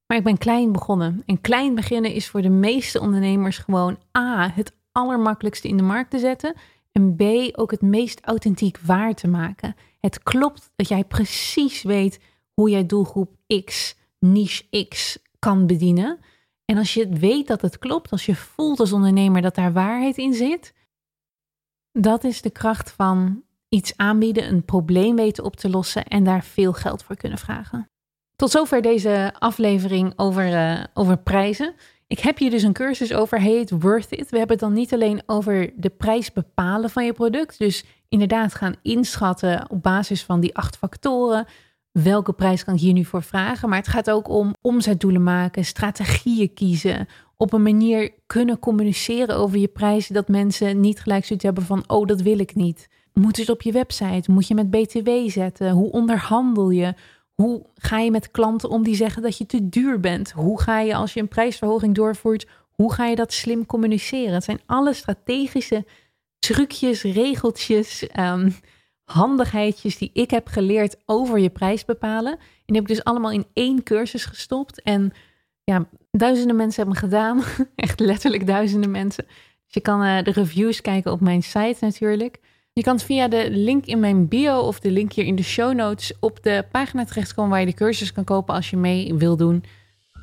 Maar 0.08 0.18
ik 0.18 0.24
ben 0.24 0.38
klein 0.38 0.72
begonnen. 0.72 1.24
En 1.26 1.42
klein 1.42 1.76
beginnen 1.76 2.14
is 2.14 2.28
voor 2.28 2.42
de 2.42 2.50
meeste 2.50 3.00
ondernemers 3.00 3.58
gewoon 3.58 4.00
A, 4.18 4.50
het 4.50 4.78
allermakkelijkste 4.92 5.68
in 5.68 5.78
de 5.78 5.84
markt 5.84 6.12
te 6.12 6.20
zetten. 6.20 6.56
En 6.92 7.16
B, 7.16 7.22
ook 7.60 7.72
het 7.72 7.82
meest 7.82 8.20
authentiek 8.22 8.80
waar 8.80 9.14
te 9.14 9.28
maken. 9.28 9.76
Het 10.00 10.24
klopt 10.24 10.72
dat 10.76 10.88
jij 10.88 11.04
precies 11.04 11.84
weet 11.84 12.20
hoe 12.54 12.70
jij 12.70 12.86
doelgroep 12.86 13.36
X, 13.66 13.96
niche 14.20 14.86
X 14.88 15.18
kan 15.40 15.68
bedienen. 15.68 16.20
En 16.66 16.78
als 16.78 16.94
je 16.94 17.10
weet 17.10 17.48
dat 17.48 17.62
het 17.62 17.78
klopt, 17.78 18.12
als 18.12 18.26
je 18.26 18.36
voelt 18.36 18.80
als 18.80 18.94
ondernemer 18.94 19.42
dat 19.42 19.56
daar 19.56 19.74
waarheid 19.74 20.18
in 20.18 20.34
zit, 20.34 20.74
dat 21.92 22.24
is 22.24 22.42
de 22.42 22.50
kracht 22.50 22.92
van 22.92 23.44
iets 23.70 23.94
aanbieden, 23.96 24.48
een 24.48 24.66
probleem 24.66 25.16
weten 25.16 25.44
op 25.44 25.56
te 25.56 25.70
lossen 25.70 26.06
en 26.06 26.24
daar 26.24 26.44
veel 26.44 26.74
geld 26.74 27.04
voor 27.04 27.16
kunnen 27.16 27.38
vragen. 27.38 27.90
Tot 28.36 28.52
zover 28.52 28.82
deze 28.82 29.34
aflevering 29.40 30.14
over, 30.16 30.48
uh, 30.48 30.84
over 30.94 31.18
prijzen. 31.18 31.74
Ik 32.08 32.20
heb 32.20 32.38
hier 32.38 32.50
dus 32.50 32.64
een 32.64 32.74
cursus 32.74 33.14
over, 33.14 33.40
heet 33.40 33.72
Worth 33.80 34.12
It. 34.12 34.30
We 34.30 34.38
hebben 34.38 34.58
het 34.58 34.66
dan 34.66 34.74
niet 34.74 34.94
alleen 34.94 35.22
over 35.26 35.72
de 35.76 35.90
prijs 35.90 36.34
bepalen 36.34 36.90
van 36.90 37.06
je 37.06 37.14
product. 37.14 37.58
Dus 37.58 37.86
inderdaad 38.08 38.54
gaan 38.54 38.76
inschatten 38.82 39.70
op 39.70 39.84
basis 39.84 40.24
van 40.24 40.40
die 40.40 40.56
acht 40.56 40.78
factoren. 40.78 41.46
Welke 41.92 42.34
prijs 42.34 42.64
kan 42.64 42.74
ik 42.74 42.80
hier 42.80 42.94
nu 42.94 43.06
voor 43.06 43.24
vragen? 43.24 43.70
Maar 43.70 43.78
het 43.78 43.88
gaat 43.88 44.12
ook 44.12 44.30
om 44.30 44.56
omzetdoelen 44.62 45.24
maken, 45.24 45.66
strategieën 45.66 46.54
kiezen. 46.54 47.08
Op 47.38 47.54
een 47.54 47.64
manier 47.64 48.12
kunnen 48.26 48.60
communiceren 48.60 49.36
over 49.36 49.58
je 49.58 49.68
prijs. 49.68 50.08
Dat 50.08 50.28
mensen 50.28 50.80
niet 50.80 51.00
gelijk 51.00 51.26
zoiets 51.26 51.46
hebben 51.46 51.64
van, 51.64 51.84
oh 51.88 52.08
dat 52.08 52.22
wil 52.22 52.40
ik 52.40 52.56
niet. 52.56 52.88
Moet 53.14 53.38
het 53.38 53.50
op 53.50 53.62
je 53.62 53.72
website? 53.72 54.32
Moet 54.32 54.48
je 54.48 54.54
met 54.54 54.70
BTW 54.70 55.10
zetten? 55.26 55.72
Hoe 55.72 55.92
onderhandel 55.92 56.70
je? 56.70 56.94
Hoe 57.34 57.66
ga 57.76 58.00
je 58.00 58.12
met 58.12 58.32
klanten 58.32 58.70
om 58.70 58.84
die 58.84 58.96
zeggen 58.96 59.22
dat 59.22 59.38
je 59.38 59.46
te 59.46 59.70
duur 59.70 60.00
bent? 60.00 60.32
Hoe 60.32 60.62
ga 60.62 60.80
je 60.80 60.96
als 60.96 61.14
je 61.14 61.20
een 61.20 61.28
prijsverhoging 61.28 61.96
doorvoert? 61.96 62.48
Hoe 62.72 62.94
ga 62.94 63.06
je 63.06 63.16
dat 63.16 63.34
slim 63.34 63.66
communiceren? 63.66 64.34
Het 64.34 64.44
zijn 64.44 64.62
alle 64.66 64.94
strategische 64.94 65.86
trucjes, 66.40 67.02
regeltjes, 67.02 68.08
um, 68.20 68.56
handigheidjes 69.04 69.98
die 69.98 70.10
ik 70.14 70.32
heb 70.32 70.48
geleerd 70.48 70.96
over 71.06 71.40
je 71.40 71.50
prijs 71.50 71.86
bepalen. 71.86 72.32
En 72.32 72.40
die 72.66 72.76
heb 72.76 72.90
ik 72.90 72.96
dus 72.96 73.04
allemaal 73.04 73.32
in 73.32 73.46
één 73.54 73.84
cursus 73.84 74.26
gestopt. 74.26 74.82
En 74.82 75.12
ja, 75.64 75.86
duizenden 76.12 76.56
mensen 76.56 76.84
hebben 76.84 77.02
gedaan. 77.02 77.44
Echt 77.76 78.00
letterlijk 78.00 78.48
duizenden 78.48 78.92
mensen. 78.92 79.26
Dus 79.26 79.74
je 79.74 79.82
kan 79.82 80.04
uh, 80.04 80.24
de 80.24 80.32
reviews 80.32 80.82
kijken 80.82 81.12
op 81.12 81.22
mijn 81.22 81.44
site 81.44 81.78
natuurlijk. 81.80 82.40
Je 82.74 82.82
kan 82.82 83.00
via 83.00 83.28
de 83.28 83.48
link 83.52 83.86
in 83.86 84.00
mijn 84.00 84.28
bio 84.28 84.60
of 84.60 84.80
de 84.80 84.92
link 84.92 85.14
hier 85.14 85.26
in 85.26 85.36
de 85.36 85.44
show 85.44 85.74
notes 85.74 86.14
op 86.20 86.44
de 86.44 86.66
pagina 86.72 87.06
terechtkomen 87.06 87.52
waar 87.52 87.60
je 87.60 87.66
de 87.66 87.74
cursus 87.74 88.14
kan 88.14 88.24
kopen 88.24 88.56
als 88.56 88.70
je 88.70 88.78
mee 88.78 89.14
wil 89.14 89.38
doen. 89.38 89.64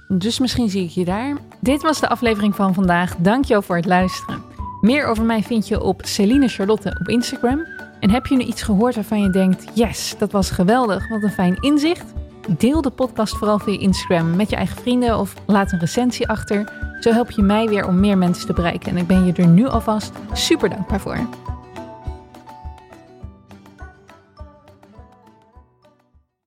Dus 0.09 0.39
misschien 0.39 0.69
zie 0.69 0.85
ik 0.85 0.91
je 0.91 1.05
daar. 1.05 1.37
Dit 1.61 1.83
was 1.83 2.01
de 2.01 2.09
aflevering 2.09 2.55
van 2.55 2.75
vandaag. 2.75 3.17
Dank 3.17 3.45
je 3.45 3.63
voor 3.63 3.77
het 3.77 3.87
luisteren. 3.87 4.43
Meer 4.81 5.07
over 5.07 5.25
mij 5.25 5.43
vind 5.43 5.69
je 5.69 5.83
op 5.83 6.03
Celine 6.05 6.49
Charlotte 6.49 6.97
op 7.01 7.09
Instagram. 7.09 7.67
En 8.01 8.11
heb 8.11 8.27
je 8.27 8.37
nu 8.37 8.43
iets 8.43 8.63
gehoord 8.63 8.95
waarvan 8.95 9.23
je 9.23 9.31
denkt: 9.31 9.65
yes, 9.75 10.15
dat 10.19 10.33
was 10.33 10.51
geweldig, 10.51 11.09
wat 11.09 11.23
een 11.23 11.31
fijn 11.31 11.57
inzicht? 11.61 12.13
Deel 12.59 12.83
de 12.83 12.91
podcast 12.91 13.37
vooral 13.37 13.59
via 13.59 13.79
Instagram 13.79 14.37
met 14.37 14.51
je 14.51 14.57
eigen 14.57 14.77
vrienden 14.77 15.19
of 15.19 15.35
laat 15.47 15.73
een 15.73 15.79
recensie 15.79 16.29
achter. 16.29 16.73
Zo 17.01 17.13
help 17.13 17.31
je 17.31 17.43
mij 17.43 17.69
weer 17.69 17.87
om 17.87 18.01
meer 18.01 18.19
mensen 18.19 18.47
te 18.47 18.53
bereiken. 18.53 18.91
En 18.91 18.97
ik 18.97 19.07
ben 19.07 19.25
je 19.25 19.33
er 19.33 19.47
nu 19.47 19.67
alvast 19.67 20.13
super 20.33 20.69
dankbaar 20.69 21.01
voor. 21.01 21.29